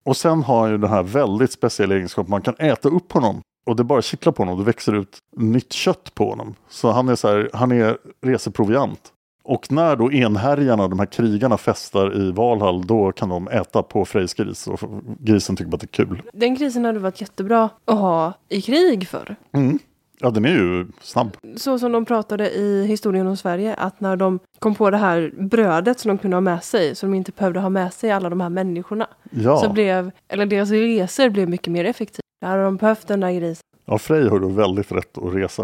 Och 0.04 0.16
sen 0.16 0.42
har 0.42 0.60
han 0.60 0.70
ju 0.70 0.78
den 0.78 0.90
här 0.90 1.02
väldigt 1.02 1.52
speciella 1.52 1.94
egenskapen. 1.94 2.30
Man 2.30 2.42
kan 2.42 2.54
äta 2.58 2.88
upp 2.88 3.12
honom. 3.12 3.40
Och 3.66 3.76
det 3.76 3.84
bara 3.84 4.02
kittlar 4.02 4.32
på 4.32 4.42
honom. 4.42 4.58
Det 4.58 4.64
växer 4.64 4.92
ut 4.92 5.18
nytt 5.36 5.72
kött 5.72 6.14
på 6.14 6.30
honom. 6.30 6.54
Så 6.68 6.90
han 6.90 7.08
är, 7.08 7.16
så 7.16 7.28
här, 7.28 7.50
han 7.52 7.72
är 7.72 7.98
reseproviant. 8.20 9.12
Och 9.50 9.72
när 9.72 9.96
då 9.96 10.12
enhärjarna, 10.12 10.88
de 10.88 10.98
här 10.98 11.06
krigarna, 11.06 11.56
festar 11.56 12.16
i 12.20 12.32
Valhall, 12.32 12.86
då 12.86 13.12
kan 13.12 13.28
de 13.28 13.48
äta 13.48 13.82
på 13.82 14.04
Frejs 14.04 14.34
gris. 14.34 14.66
Och 14.66 14.80
grisen 15.18 15.56
tycker 15.56 15.70
bara 15.70 15.74
att 15.74 15.80
det 15.80 16.00
är 16.00 16.04
kul. 16.04 16.22
Den 16.32 16.56
krisen 16.56 16.84
hade 16.84 16.98
varit 16.98 17.20
jättebra 17.20 17.68
att 17.84 17.98
ha 17.98 18.32
i 18.48 18.62
krig 18.62 19.08
för. 19.08 19.36
Mm. 19.52 19.78
Ja, 20.20 20.30
den 20.30 20.44
är 20.44 20.48
ju 20.48 20.86
snabb. 21.00 21.36
Så 21.56 21.78
som 21.78 21.92
de 21.92 22.04
pratade 22.04 22.50
i 22.50 22.86
historien 22.86 23.26
om 23.26 23.36
Sverige, 23.36 23.74
att 23.74 24.00
när 24.00 24.16
de 24.16 24.38
kom 24.58 24.74
på 24.74 24.90
det 24.90 24.96
här 24.96 25.32
brödet 25.38 26.00
som 26.00 26.08
de 26.08 26.18
kunde 26.18 26.36
ha 26.36 26.40
med 26.40 26.64
sig, 26.64 26.94
så 26.94 27.06
de 27.06 27.14
inte 27.14 27.32
behövde 27.32 27.60
ha 27.60 27.68
med 27.68 27.92
sig 27.92 28.10
alla 28.10 28.30
de 28.30 28.40
här 28.40 28.50
människorna. 28.50 29.06
Ja. 29.30 29.56
Så 29.56 29.72
blev, 29.72 30.10
eller 30.28 30.46
deras 30.46 30.70
resor 30.70 31.28
blev 31.28 31.48
mycket 31.48 31.72
mer 31.72 31.84
effektiva. 31.84 32.22
Där 32.40 32.48
hade 32.48 32.62
de 32.62 32.76
behövt 32.76 33.08
den 33.08 33.20
där 33.20 33.32
grisen. 33.32 33.62
Ja, 33.84 33.98
Frej 33.98 34.28
har 34.28 34.40
då 34.40 34.48
väldigt 34.48 34.92
rätt 34.92 35.18
att 35.18 35.34
resa. 35.34 35.62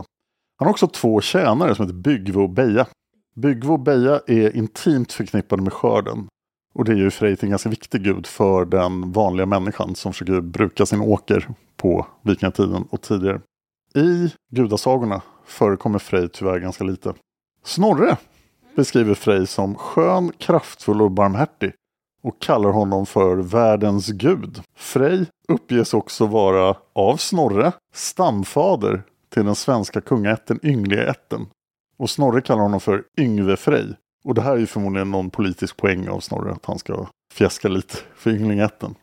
Han 0.59 0.67
har 0.67 0.71
också 0.71 0.87
två 0.87 1.21
tjänare 1.21 1.75
som 1.75 1.87
heter 1.87 1.99
Byggve 1.99 2.41
och 2.41 2.51
Beja. 2.51 2.87
Byggve 3.37 3.73
och 3.73 3.81
Beja 3.81 4.21
är 4.27 4.57
intimt 4.57 5.13
förknippade 5.13 5.63
med 5.63 5.73
skörden. 5.73 6.29
Och 6.75 6.85
det 6.85 6.93
är 6.93 6.97
ju 6.97 7.11
Frej 7.11 7.37
till 7.37 7.45
en 7.45 7.51
ganska 7.51 7.69
viktig 7.69 8.03
gud 8.03 8.27
för 8.27 8.65
den 8.65 9.13
vanliga 9.13 9.47
människan 9.47 9.95
som 9.95 10.13
försöker 10.13 10.41
bruka 10.41 10.87
sin 10.87 11.01
åker 11.01 11.49
på 11.77 12.07
vikingatiden 12.23 12.85
och 12.91 13.03
tidigare. 13.03 13.41
I 13.95 14.33
gudasagorna 14.51 15.23
förekommer 15.45 15.99
Frej 15.99 16.29
tyvärr 16.29 16.59
ganska 16.59 16.85
lite. 16.85 17.15
Snorre 17.65 18.17
beskriver 18.77 19.15
Frej 19.15 19.47
som 19.47 19.75
skön, 19.75 20.33
kraftfull 20.39 21.03
och 21.03 21.11
barmhärtig 21.11 21.73
och 22.23 22.41
kallar 22.41 22.71
honom 22.71 23.07
för 23.07 23.37
världens 23.37 24.09
gud. 24.09 24.63
Frej 24.77 25.27
uppges 25.49 25.95
också 25.95 26.27
vara 26.27 26.77
av 26.93 27.17
Snorre 27.17 27.73
stamfader 27.95 29.03
till 29.35 29.45
den 29.45 29.55
svenska 29.55 30.01
kungaätten 30.01 30.61
Yngleätten. 30.63 31.47
Och 31.97 32.11
Snorre 32.11 32.41
kallar 32.41 32.63
honom 32.63 32.81
för 32.81 33.05
Yngve 33.19 33.57
Frej. 33.57 33.97
Och 34.25 34.35
det 34.35 34.43
här 34.43 34.53
är 34.53 34.59
ju 34.59 34.67
förmodligen 34.67 35.11
någon 35.11 35.31
politisk 35.31 35.77
poäng 35.77 36.09
av 36.09 36.21
Snorre 36.21 36.53
att 36.53 36.67
han 36.67 36.79
ska 36.79 37.07
fjäska 37.33 37.69
lite 37.69 37.97
för 38.15 38.31
ynglingätten. 38.31 38.95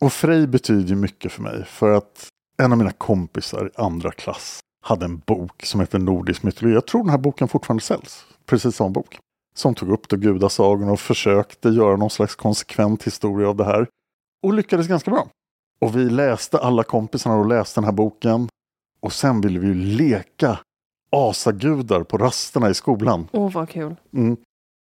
Och 0.00 0.12
Frej 0.12 0.46
betyder 0.46 0.88
ju 0.88 0.96
mycket 0.96 1.32
för 1.32 1.42
mig 1.42 1.64
för 1.64 1.90
att 1.90 2.28
en 2.62 2.72
av 2.72 2.78
mina 2.78 2.92
kompisar 2.92 3.66
i 3.66 3.80
andra 3.80 4.10
klass 4.10 4.60
hade 4.82 5.04
en 5.04 5.18
bok 5.18 5.64
som 5.64 5.80
heter 5.80 5.98
Nordisk 5.98 6.42
mytologi. 6.42 6.74
Jag 6.74 6.86
tror 6.86 7.02
den 7.02 7.10
här 7.10 7.18
boken 7.18 7.48
fortfarande 7.48 7.82
säljs. 7.82 8.24
Precis 8.46 8.76
som 8.76 8.92
bok. 8.92 9.18
Som 9.54 9.74
tog 9.74 9.90
upp 9.90 10.08
då 10.08 10.16
gudasagorna 10.16 10.92
och 10.92 11.00
försökte 11.00 11.68
göra 11.68 11.96
någon 11.96 12.10
slags 12.10 12.34
konsekvent 12.34 13.02
historia 13.02 13.48
av 13.48 13.56
det 13.56 13.64
här. 13.64 13.86
Och 14.42 14.54
lyckades 14.54 14.88
ganska 14.88 15.10
bra. 15.10 15.28
Och 15.80 15.96
vi 15.96 16.10
läste, 16.10 16.58
alla 16.58 16.82
kompisarna 16.82 17.36
och 17.36 17.46
läste 17.46 17.80
den 17.80 17.84
här 17.84 17.92
boken. 17.92 18.48
Och 19.00 19.12
sen 19.12 19.40
ville 19.40 19.58
vi 19.58 19.66
ju 19.66 19.74
leka 19.74 20.58
asagudar 21.12 22.02
på 22.02 22.18
rasterna 22.18 22.70
i 22.70 22.74
skolan. 22.74 23.28
Åh, 23.32 23.52
vad 23.52 23.68
kul. 23.68 23.96
Mm. 24.12 24.36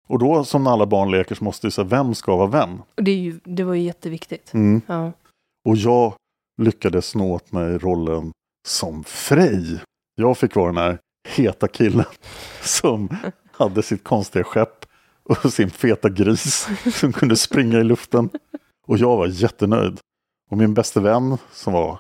Och 0.08 0.18
då 0.18 0.44
som 0.44 0.64
när 0.64 0.70
alla 0.70 0.86
barn 0.86 1.10
leker 1.10 1.34
så 1.34 1.44
måste 1.44 1.66
ju 1.66 1.70
säga 1.70 1.84
vem 1.84 2.14
ska 2.14 2.36
vara 2.36 2.46
vem. 2.46 2.82
Det, 2.94 3.12
ju, 3.12 3.40
det 3.44 3.64
var 3.64 3.74
ju 3.74 3.82
jätteviktigt. 3.82 4.54
Mm. 4.54 4.82
Ja. 4.86 5.12
Och 5.68 5.76
jag 5.76 6.14
lyckades 6.62 7.06
snå 7.06 7.32
åt 7.34 7.52
mig 7.52 7.78
rollen 7.78 8.32
som 8.68 9.04
Frej. 9.04 9.80
Jag 10.14 10.38
fick 10.38 10.56
vara 10.56 10.66
den 10.66 10.76
här 10.76 10.98
heta 11.28 11.68
killen 11.68 12.04
som 12.62 13.08
hade 13.52 13.82
sitt 13.82 14.04
konstiga 14.04 14.44
skepp 14.44 14.86
och 15.22 15.52
sin 15.52 15.70
feta 15.70 16.08
gris 16.08 16.68
som 16.94 17.12
kunde 17.12 17.36
springa 17.36 17.78
i 17.78 17.84
luften. 17.84 18.30
Och 18.86 18.98
jag 18.98 19.16
var 19.16 19.26
jättenöjd. 19.26 19.98
Och 20.50 20.56
min 20.56 20.74
bästa 20.74 21.00
vän 21.00 21.38
som 21.52 21.72
var 21.72 21.98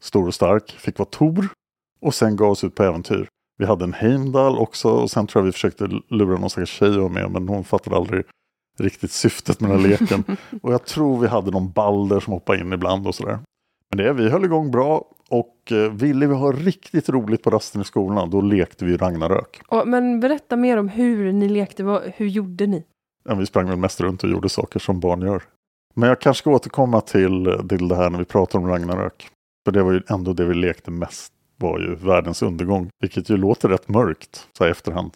stor 0.00 0.26
och 0.26 0.34
stark 0.34 0.70
fick 0.70 0.98
vara 0.98 1.08
Tor 1.08 1.48
och 2.00 2.14
sen 2.14 2.36
gav 2.36 2.50
oss 2.50 2.64
ut 2.64 2.74
på 2.74 2.82
äventyr. 2.82 3.28
Vi 3.58 3.66
hade 3.66 3.84
en 3.84 3.92
Heimdall 3.92 4.58
också 4.58 4.88
och 4.88 5.10
sen 5.10 5.26
tror 5.26 5.40
jag 5.40 5.46
vi 5.46 5.52
försökte 5.52 5.88
lura 6.08 6.38
någon 6.38 6.50
stackars 6.50 6.70
tjej 6.70 7.08
med 7.08 7.30
men 7.30 7.48
hon 7.48 7.64
fattade 7.64 7.96
aldrig 7.96 8.24
riktigt 8.78 9.10
syftet 9.12 9.60
med 9.60 9.70
den 9.70 9.80
här 9.80 9.88
leken. 9.88 10.24
och 10.62 10.72
jag 10.72 10.84
tror 10.84 11.20
vi 11.20 11.26
hade 11.26 11.50
någon 11.50 11.70
Balder 11.70 12.20
som 12.20 12.32
hoppade 12.32 12.60
in 12.60 12.72
ibland 12.72 13.06
och 13.06 13.14
sådär. 13.14 13.38
Men 13.90 13.98
det, 13.98 14.12
vi 14.12 14.28
höll 14.28 14.44
igång 14.44 14.70
bra 14.70 15.04
och 15.28 15.72
eh, 15.72 15.92
ville 15.92 16.26
vi 16.26 16.34
ha 16.34 16.52
riktigt 16.52 17.08
roligt 17.08 17.42
på 17.42 17.50
rasten 17.50 17.80
i 17.80 17.84
skolan 17.84 18.30
då 18.30 18.40
lekte 18.40 18.84
vi 18.84 18.96
Ragnarök. 18.96 19.60
Och, 19.68 19.88
men 19.88 20.20
berätta 20.20 20.56
mer 20.56 20.76
om 20.76 20.88
hur 20.88 21.32
ni 21.32 21.48
lekte. 21.48 21.84
Vad, 21.84 22.02
hur 22.14 22.26
gjorde 22.26 22.66
ni? 22.66 22.84
Ja, 23.24 23.34
vi 23.34 23.46
sprang 23.46 23.68
väl 23.68 23.78
mest 23.78 24.00
runt 24.00 24.24
och 24.24 24.30
gjorde 24.30 24.48
saker 24.48 24.80
som 24.80 25.00
barn 25.00 25.20
gör. 25.20 25.42
Men 25.94 26.08
jag 26.08 26.20
kanske 26.20 26.42
ska 26.42 26.50
återkomma 26.50 27.00
till, 27.00 27.60
till 27.68 27.88
det 27.88 27.96
här 27.96 28.10
när 28.10 28.18
vi 28.18 28.24
pratar 28.24 28.58
om 28.58 28.66
Ragnarök. 28.66 29.28
För 29.64 29.72
det 29.72 29.82
var 29.82 29.92
ju 29.92 30.02
ändå 30.08 30.32
det 30.32 30.44
vi 30.44 30.54
lekte 30.54 30.90
mest 30.90 31.32
var 31.56 31.78
ju 31.78 31.94
världens 31.94 32.42
undergång. 32.42 32.90
Vilket 33.00 33.30
ju 33.30 33.36
låter 33.36 33.68
rätt 33.68 33.88
mörkt 33.88 34.48
så 34.58 34.64
här 34.64 34.70
efterhand. 34.70 35.10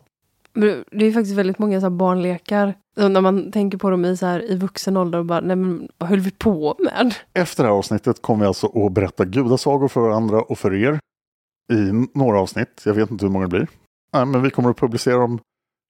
Det 0.91 1.07
är 1.07 1.13
faktiskt 1.13 1.37
väldigt 1.37 1.59
många 1.59 1.81
så 1.81 1.87
här 1.87 1.91
barnlekar. 1.91 2.75
När 2.97 3.21
man 3.21 3.53
tänker 3.53 3.79
på 3.79 3.91
dem 3.91 4.05
i, 4.05 4.17
så 4.17 4.27
här, 4.27 4.51
i 4.51 4.57
vuxen 4.57 4.97
ålder 4.97 5.19
och 5.19 5.25
bara, 5.25 5.41
nej 5.41 5.57
men 5.57 5.89
vad 5.99 6.09
höll 6.09 6.21
vi 6.21 6.31
på 6.31 6.77
med? 6.79 7.15
Efter 7.33 7.63
det 7.63 7.69
här 7.69 7.77
avsnittet 7.77 8.23
kommer 8.23 8.41
vi 8.41 8.47
alltså 8.47 8.87
att 8.87 8.93
berätta 8.93 9.25
gudasagor 9.25 9.89
för 9.89 10.01
varandra 10.01 10.43
och 10.43 10.59
för 10.59 10.75
er. 10.75 10.99
I 11.73 12.09
några 12.15 12.41
avsnitt. 12.41 12.83
Jag 12.85 12.95
vet 12.95 13.11
inte 13.11 13.25
hur 13.25 13.33
många 13.33 13.45
det 13.45 13.51
blir. 13.51 13.69
Nej, 14.13 14.27
men 14.27 14.43
vi 14.43 14.51
kommer 14.51 14.71
att 14.71 14.77
publicera 14.77 15.19
dem 15.19 15.39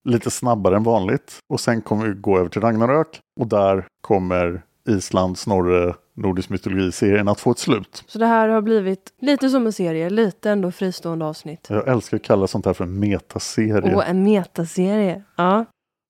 lite 0.09 0.31
snabbare 0.31 0.77
än 0.77 0.83
vanligt. 0.83 1.39
Och 1.53 1.61
sen 1.61 1.83
kommer 1.83 2.07
vi 2.07 2.15
gå 2.15 2.39
över 2.39 2.49
till 2.49 2.61
Ragnarök. 2.61 3.21
Och 3.41 3.47
där 3.47 3.87
kommer 4.01 4.63
Island, 4.89 5.39
Snorre, 5.39 5.95
Nordisk 6.21 6.51
mytologi-serien 6.51 7.29
att 7.29 7.41
få 7.41 7.51
ett 7.51 7.59
slut. 7.59 8.05
Så 8.07 8.19
det 8.19 8.27
här 8.27 8.49
har 8.49 8.61
blivit 8.63 9.13
lite 9.21 9.51
som 9.51 9.67
en 9.67 9.73
serie, 9.73 10.11
lite 10.11 10.51
ändå 10.51 10.73
fristående 10.73 11.25
avsnitt. 11.25 11.67
Jag 11.71 11.89
älskar 11.89 12.17
att 12.17 12.23
kalla 12.23 12.47
sånt 12.47 12.67
här 12.67 12.73
för 12.73 12.85
en 12.85 13.01
metaserie. 13.01 13.95
Och 13.95 14.07
en 14.07 14.23
metaserie. 14.23 15.23
Ja. 15.37 15.65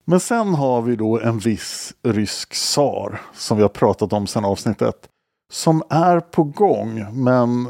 Men 0.05 0.21
sen 0.21 0.55
har 0.55 0.83
vi 0.83 0.97
då 0.97 1.21
en 1.21 1.39
viss 1.39 1.95
rysk 2.03 2.53
tsar 2.53 3.21
som 3.35 3.57
vi 3.57 3.63
har 3.63 3.69
pratat 3.69 4.13
om 4.13 4.27
sedan 4.27 4.45
avsnitt 4.45 4.83
ett. 4.83 5.09
Som 5.53 5.83
är 5.91 6.21
på 6.21 6.45
gång, 6.45 7.05
men 7.25 7.69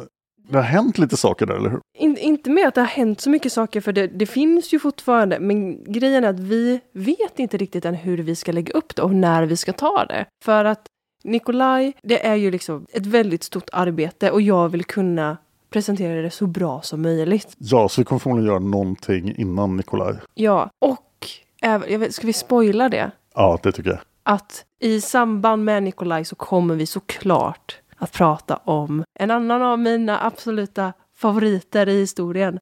det 0.48 0.56
har 0.56 0.62
hänt 0.62 0.98
lite 0.98 1.16
saker 1.16 1.46
där, 1.46 1.54
eller 1.54 1.70
hur? 1.70 1.80
In, 1.98 2.16
inte 2.16 2.50
med 2.50 2.68
att 2.68 2.74
det 2.74 2.80
har 2.80 2.88
hänt 2.88 3.20
så 3.20 3.30
mycket 3.30 3.52
saker, 3.52 3.80
för 3.80 3.92
det, 3.92 4.06
det 4.06 4.26
finns 4.26 4.72
ju 4.72 4.78
fortfarande. 4.78 5.40
Men 5.40 5.84
grejen 5.92 6.24
är 6.24 6.28
att 6.28 6.40
vi 6.40 6.80
vet 6.92 7.38
inte 7.38 7.56
riktigt 7.56 7.84
än 7.84 7.94
hur 7.94 8.18
vi 8.18 8.36
ska 8.36 8.52
lägga 8.52 8.72
upp 8.72 8.96
det 8.96 9.02
och 9.02 9.14
när 9.14 9.42
vi 9.42 9.56
ska 9.56 9.72
ta 9.72 10.04
det. 10.04 10.26
För 10.44 10.64
att 10.64 10.86
Nikolaj, 11.24 11.92
det 12.02 12.26
är 12.26 12.34
ju 12.34 12.50
liksom 12.50 12.86
ett 12.92 13.06
väldigt 13.06 13.42
stort 13.42 13.70
arbete 13.72 14.30
och 14.30 14.42
jag 14.42 14.68
vill 14.68 14.84
kunna 14.84 15.36
presentera 15.70 16.22
det 16.22 16.30
så 16.30 16.46
bra 16.46 16.82
som 16.82 17.02
möjligt. 17.02 17.54
Ja, 17.58 17.88
så 17.88 18.00
vi 18.00 18.04
kommer 18.04 18.18
förmodligen 18.18 18.48
göra 18.48 18.58
någonting 18.58 19.34
innan 19.36 19.76
Nikolaj. 19.76 20.14
Ja, 20.34 20.70
och 20.78 21.26
även, 21.62 22.12
ska 22.12 22.26
vi 22.26 22.32
spoila 22.32 22.88
det? 22.88 23.10
Ja, 23.34 23.58
det 23.62 23.72
tycker 23.72 23.90
jag. 23.90 24.00
Att 24.22 24.64
i 24.80 25.00
samband 25.00 25.64
med 25.64 25.82
Nikolaj 25.82 26.24
så 26.24 26.36
kommer 26.36 26.74
vi 26.74 26.86
såklart 26.86 27.78
att 27.96 28.12
prata 28.12 28.56
om 28.56 29.04
en 29.18 29.30
annan 29.30 29.62
av 29.62 29.78
mina 29.78 30.26
absoluta 30.26 30.92
favoriter 31.16 31.88
i 31.88 31.98
historien. 31.98 32.58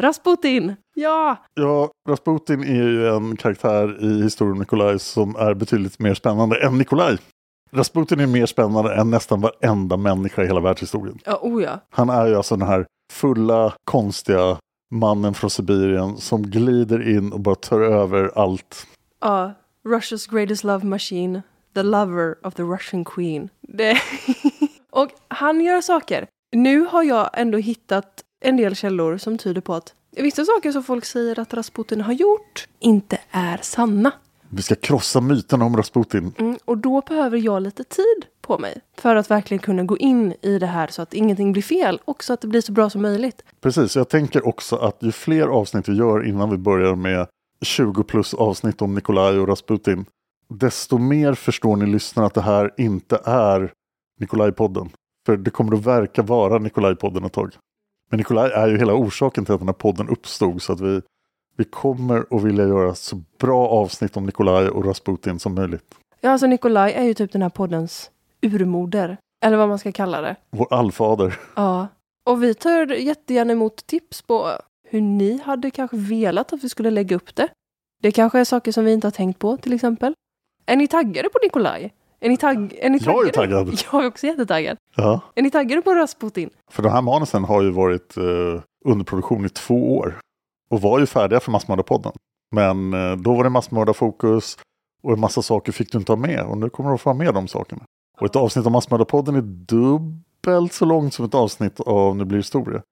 Rasputin! 0.00 0.76
Ja! 0.94 1.36
Ja, 1.54 1.90
Rasputin 2.08 2.62
är 2.62 2.88
ju 2.88 3.08
en 3.08 3.36
karaktär 3.36 4.04
i 4.04 4.22
historien 4.22 4.52
om 4.52 4.58
Nikolaj 4.58 4.98
som 4.98 5.36
är 5.36 5.54
betydligt 5.54 5.98
mer 5.98 6.14
spännande 6.14 6.66
än 6.66 6.78
Nikolaj. 6.78 7.18
Rasputin 7.70 8.20
är 8.20 8.26
mer 8.26 8.46
spännande 8.46 8.94
än 8.94 9.10
nästan 9.10 9.40
varenda 9.40 9.96
människa 9.96 10.42
i 10.42 10.46
hela 10.46 10.60
världshistorien. 10.60 11.18
Ja, 11.24 11.38
oh 11.42 11.62
ja. 11.62 11.80
Han 11.90 12.10
är 12.10 12.26
ju 12.26 12.36
alltså 12.36 12.56
den 12.56 12.68
här 12.68 12.86
fulla, 13.12 13.74
konstiga 13.84 14.56
mannen 14.90 15.34
från 15.34 15.50
Sibirien 15.50 16.16
som 16.16 16.42
glider 16.42 17.16
in 17.16 17.32
och 17.32 17.40
bara 17.40 17.54
tar 17.54 17.80
över 17.80 18.30
allt. 18.34 18.86
Ja, 19.20 19.52
Russia's 19.84 20.30
greatest 20.30 20.64
love 20.64 20.86
machine. 20.86 21.42
The 21.74 21.82
lover 21.82 22.46
of 22.46 22.54
the 22.54 22.62
Russian 22.62 23.04
queen. 23.04 23.48
Det... 23.60 23.98
och 24.90 25.10
han 25.28 25.60
gör 25.60 25.80
saker. 25.80 26.26
Nu 26.56 26.80
har 26.80 27.02
jag 27.02 27.30
ändå 27.34 27.58
hittat 27.58 28.22
en 28.40 28.56
del 28.56 28.76
källor 28.76 29.18
som 29.18 29.38
tyder 29.38 29.60
på 29.60 29.74
att 29.74 29.94
vissa 30.10 30.44
saker 30.44 30.72
som 30.72 30.82
folk 30.82 31.04
säger 31.04 31.38
att 31.38 31.54
Rasputin 31.54 32.00
har 32.00 32.12
gjort 32.12 32.68
inte 32.78 33.18
är 33.30 33.58
sanna. 33.62 34.12
Vi 34.50 34.62
ska 34.62 34.74
krossa 34.74 35.20
myterna 35.20 35.64
om 35.64 35.76
Rasputin. 35.76 36.32
Mm, 36.38 36.58
och 36.64 36.78
då 36.78 37.00
behöver 37.00 37.38
jag 37.38 37.62
lite 37.62 37.84
tid 37.84 38.26
på 38.40 38.58
mig 38.58 38.80
för 38.96 39.16
att 39.16 39.30
verkligen 39.30 39.58
kunna 39.58 39.84
gå 39.84 39.98
in 39.98 40.34
i 40.42 40.58
det 40.58 40.66
här 40.66 40.86
så 40.86 41.02
att 41.02 41.14
ingenting 41.14 41.52
blir 41.52 41.62
fel 41.62 42.00
och 42.04 42.24
så 42.24 42.32
att 42.32 42.40
det 42.40 42.48
blir 42.48 42.60
så 42.60 42.72
bra 42.72 42.90
som 42.90 43.02
möjligt. 43.02 43.44
Precis, 43.60 43.96
jag 43.96 44.08
tänker 44.08 44.46
också 44.46 44.76
att 44.76 44.96
ju 45.00 45.12
fler 45.12 45.46
avsnitt 45.46 45.88
vi 45.88 45.96
gör 45.96 46.26
innan 46.26 46.50
vi 46.50 46.56
börjar 46.56 46.94
med 46.94 47.26
20 47.60 48.02
plus 48.02 48.34
avsnitt 48.34 48.82
om 48.82 48.94
Nikolaj 48.94 49.38
och 49.38 49.48
Rasputin, 49.48 50.04
desto 50.48 50.98
mer 50.98 51.34
förstår 51.34 51.76
ni 51.76 51.86
lyssnare 51.86 52.26
att 52.26 52.34
det 52.34 52.40
här 52.40 52.74
inte 52.76 53.20
är 53.24 53.72
Nikolaj-podden. 54.20 54.88
För 55.26 55.36
det 55.36 55.50
kommer 55.50 55.76
att 55.76 55.86
verka 55.86 56.22
vara 56.22 56.58
Nikolaj-podden 56.58 57.26
ett 57.26 57.32
tag. 57.32 57.52
Men 58.10 58.18
Nikolaj 58.18 58.50
är 58.50 58.68
ju 58.68 58.78
hela 58.78 58.94
orsaken 58.94 59.44
till 59.44 59.54
att 59.54 59.60
den 59.60 59.68
här 59.68 59.72
podden 59.72 60.08
uppstod 60.08 60.62
så 60.62 60.72
att 60.72 60.80
vi, 60.80 61.00
vi 61.58 61.64
kommer 61.64 62.24
att 62.30 62.42
vilja 62.42 62.66
göra 62.66 62.94
så 62.94 63.22
bra 63.38 63.68
avsnitt 63.68 64.16
om 64.16 64.26
Nikolaj 64.26 64.68
och 64.68 64.84
Rasputin 64.84 65.38
som 65.38 65.54
möjligt. 65.54 65.94
Ja, 66.20 66.30
alltså 66.30 66.46
Nikolaj 66.46 66.92
är 66.92 67.04
ju 67.04 67.14
typ 67.14 67.32
den 67.32 67.42
här 67.42 67.48
poddens 67.48 68.10
urmoder. 68.42 69.16
Eller 69.44 69.56
vad 69.56 69.68
man 69.68 69.78
ska 69.78 69.92
kalla 69.92 70.20
det. 70.20 70.36
Vår 70.50 70.72
allfader. 70.74 71.38
Ja. 71.56 71.86
Och 72.26 72.42
vi 72.42 72.54
tar 72.54 72.86
jättegärna 72.86 73.52
emot 73.52 73.86
tips 73.86 74.22
på 74.22 74.50
hur 74.88 75.00
ni 75.00 75.40
hade 75.44 75.70
kanske 75.70 75.96
velat 75.96 76.52
att 76.52 76.64
vi 76.64 76.68
skulle 76.68 76.90
lägga 76.90 77.16
upp 77.16 77.34
det. 77.34 77.48
Det 78.02 78.12
kanske 78.12 78.38
är 78.38 78.44
saker 78.44 78.72
som 78.72 78.84
vi 78.84 78.92
inte 78.92 79.06
har 79.06 79.12
tänkt 79.12 79.38
på 79.38 79.56
till 79.56 79.72
exempel. 79.72 80.14
Är 80.66 80.76
ni 80.76 80.86
taggade 80.88 81.28
på 81.28 81.38
Nikolaj? 81.42 81.94
Är 82.20 82.28
ni, 82.28 82.36
tagg 82.36 82.78
är 82.80 82.90
ni 82.90 82.98
Jag 83.04 83.28
är 83.28 83.32
taggade? 83.32 83.62
taggad. 83.64 83.80
Jag 83.92 84.04
är 84.04 84.08
också 84.08 84.26
jättetaggad. 84.26 84.76
Ja. 84.96 85.20
Är 85.34 85.42
ni 85.42 85.50
taggade 85.50 85.82
på 85.82 85.94
Rasputin? 85.94 86.50
För 86.70 86.82
de 86.82 86.88
här 86.88 87.02
manusen 87.02 87.44
har 87.44 87.62
ju 87.62 87.70
varit 87.70 88.16
eh, 88.16 88.24
under 88.84 89.04
produktion 89.04 89.46
i 89.46 89.48
två 89.48 89.96
år. 89.98 90.14
Och 90.68 90.80
var 90.80 90.98
ju 90.98 91.06
färdiga 91.06 91.40
för 91.40 91.52
Massmördarpodden. 91.52 92.12
Men 92.50 92.94
eh, 92.94 93.16
då 93.16 93.34
var 93.34 93.44
det 93.44 93.50
massmördarfokus 93.50 94.58
och 95.02 95.12
en 95.12 95.20
massa 95.20 95.42
saker 95.42 95.72
fick 95.72 95.92
du 95.92 95.98
inte 95.98 96.12
ha 96.12 96.16
med. 96.16 96.42
Och 96.42 96.58
nu 96.58 96.70
kommer 96.70 96.90
du 96.90 96.94
att 96.94 97.00
få 97.00 97.10
ha 97.10 97.14
med 97.14 97.34
de 97.34 97.48
sakerna. 97.48 97.82
Och 98.20 98.26
ett 98.26 98.36
avsnitt 98.36 98.66
av 98.66 98.72
Massmördarpodden 98.72 99.34
är 99.36 99.40
dubbelt 99.42 100.72
så 100.72 100.84
långt 100.84 101.14
som 101.14 101.24
ett 101.24 101.34
avsnitt 101.34 101.80
av 101.80 102.16
Nu 102.16 102.24
blir 102.24 102.38
historia. 102.38 102.82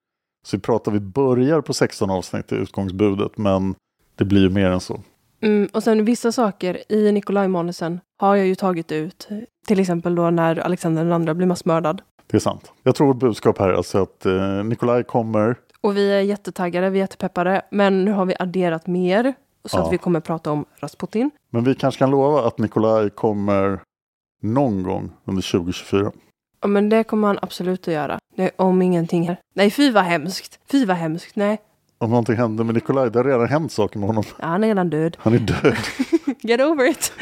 Så 0.47 0.57
vi 0.57 0.61
pratar, 0.61 0.93
vi 0.93 1.01
börjar 1.01 1.61
på 1.61 1.73
16 1.75 2.11
avsnitt 2.11 2.53
i 2.53 2.55
utgångsbudet. 2.55 3.39
Men 3.39 3.75
det 4.15 4.25
blir 4.25 4.41
ju 4.41 4.51
mer 4.51 4.71
än 4.71 4.81
så. 4.81 5.01
Mm, 5.41 5.69
och 5.73 5.83
sen 5.83 6.05
vissa 6.05 6.33
saker 6.33 6.93
i 6.93 7.13
Nikolaj-manusen 7.13 8.01
har 8.19 8.37
jag 8.37 8.47
ju 8.47 8.55
tagit 8.55 8.93
ut. 8.93 9.29
Till 9.67 9.81
exempel 9.81 10.15
då 10.15 10.31
när 10.31 10.59
Alexander 10.59 11.29
II 11.29 11.35
blir 11.35 11.47
massmördad. 11.47 12.03
Det 12.27 12.37
är 12.37 12.41
sant. 12.41 12.73
Jag 12.83 12.95
tror 12.95 13.07
vårt 13.07 13.17
budskap 13.17 13.59
här 13.59 13.69
är 13.69 13.73
alltså 13.73 14.03
att 14.03 14.27
eh, 14.27 14.65
Nikolaj 14.65 15.05
kommer. 15.05 15.57
Och 15.87 15.97
vi 15.97 16.13
är 16.13 16.21
jättetaggade, 16.21 16.91
vi 16.91 16.99
är 16.99 17.03
jättepeppade. 17.03 17.63
Men 17.71 18.05
nu 18.05 18.13
har 18.13 18.27
vi 18.27 18.35
adderat 18.39 18.87
mer. 18.87 19.35
Så 19.65 19.77
Ja. 19.79 19.87
att 19.87 19.93
vi 19.93 19.99
kommer 19.99 20.21
prata 20.21 20.51
om 20.53 20.65
Rasputin. 20.81 21.31
Men 21.51 21.65
vi 21.65 21.75
kanske 21.75 21.99
kan 21.99 22.11
lova 22.11 22.47
att 22.47 22.59
Nikolaj 22.59 23.11
kommer 23.11 23.81
någon 24.43 24.83
gång 24.83 25.11
under 25.25 25.43
2024. 25.43 26.13
Ja, 26.61 26.69
men 26.69 26.89
det 26.89 27.05
kommer 27.05 27.27
han 27.29 27.39
absolut 27.43 27.89
att 27.89 27.95
göra. 27.95 28.19
Det, 28.37 28.51
om 28.57 28.83
ingenting 28.83 29.29
här. 29.29 29.37
Nej, 29.55 29.71
fy 29.71 29.91
vad 29.91 30.05
hemskt. 30.05 30.59
Fy 30.71 30.85
vad 30.87 30.97
hemskt. 30.97 31.37
Nej, 31.37 31.59
Om 31.99 32.11
någonting 32.11 32.37
händer 32.37 32.65
med 32.65 32.75
Nikolaj, 32.75 33.11
det 33.11 33.19
har 33.19 33.25
redan 33.25 33.49
hänt 33.49 33.73
saker 33.73 33.99
med 33.99 34.09
honom. 34.09 34.25
ja, 34.39 34.47
han 34.47 34.65
är 34.65 34.69
redan 34.69 34.91
död. 34.91 35.17
Han 35.21 35.35
är 35.35 35.39
död. 35.39 35.77
Get 36.41 36.61
over 36.61 36.91
it. 36.91 37.13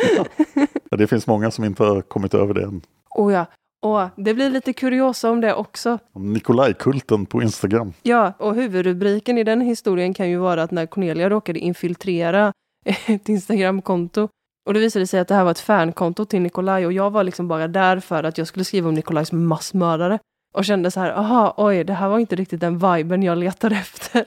Ja, 0.90 0.96
det 0.96 1.06
finns 1.06 1.26
många 1.26 1.50
som 1.50 1.64
inte 1.64 1.82
har 1.84 2.00
kommit 2.00 2.34
över 2.34 2.54
det 2.54 2.62
än. 2.62 2.80
oh 3.10 3.32
ja. 3.32 3.46
Och 3.84 4.08
det 4.16 4.34
blir 4.34 4.50
lite 4.50 4.72
kuriosa 4.72 5.30
om 5.30 5.40
det 5.40 5.54
också. 5.54 5.98
Om 6.12 6.32
Nikolaj-kulten 6.32 7.26
på 7.26 7.42
Instagram. 7.42 7.92
Ja, 8.02 8.32
och 8.38 8.54
huvudrubriken 8.54 9.38
i 9.38 9.44
den 9.44 9.60
historien 9.60 10.14
kan 10.14 10.30
ju 10.30 10.36
vara 10.36 10.62
att 10.62 10.70
när 10.70 10.86
Cornelia 10.86 11.30
råkade 11.30 11.58
infiltrera 11.58 12.52
ett 13.06 13.28
Instagramkonto 13.28 14.28
och 14.66 14.74
det 14.74 14.80
visade 14.80 15.06
sig 15.06 15.20
att 15.20 15.28
det 15.28 15.34
här 15.34 15.44
var 15.44 15.50
ett 15.50 15.58
fankonto 15.58 16.24
till 16.24 16.42
Nikolaj 16.42 16.86
och 16.86 16.92
jag 16.92 17.10
var 17.10 17.24
liksom 17.24 17.48
bara 17.48 17.68
där 17.68 18.00
för 18.00 18.24
att 18.24 18.38
jag 18.38 18.46
skulle 18.46 18.64
skriva 18.64 18.88
om 18.88 18.94
Nikolajs 18.94 19.32
massmördare. 19.32 20.18
Och 20.54 20.64
kände 20.64 20.90
så 20.90 21.00
här, 21.00 21.10
aha, 21.10 21.54
oj, 21.56 21.84
det 21.84 21.92
här 21.92 22.08
var 22.08 22.18
inte 22.18 22.36
riktigt 22.36 22.60
den 22.60 22.78
viben 22.78 23.22
jag 23.22 23.38
letade 23.38 23.76
efter. 23.76 24.24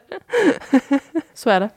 så 1.33 1.49
är 1.49 1.59
det. 1.59 1.69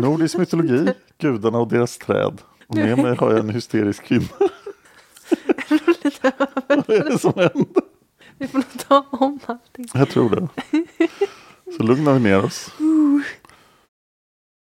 Nordisk 0.00 0.38
mytologi, 0.38 0.92
gudarna 1.18 1.58
och 1.58 1.68
deras 1.68 1.98
träd. 1.98 2.40
Och 2.66 2.76
med 2.76 2.98
mig 2.98 3.16
har 3.16 3.30
jag 3.30 3.40
en 3.40 3.50
hysterisk 3.50 4.04
kvinna. 4.04 4.26
Vad 6.68 6.90
är 6.90 7.10
det 7.10 7.18
som 7.18 7.32
händer? 7.36 7.82
Vi 8.38 8.48
får 8.48 8.58
nog 8.58 8.66
ta 8.88 9.04
om 9.10 9.38
allting. 9.46 9.86
Jag 9.94 10.08
tror 10.08 10.30
det. 10.30 10.48
Så 11.76 11.82
lugnar 11.82 12.12
vi 12.14 12.20
ner 12.20 12.44
oss. 12.44 12.70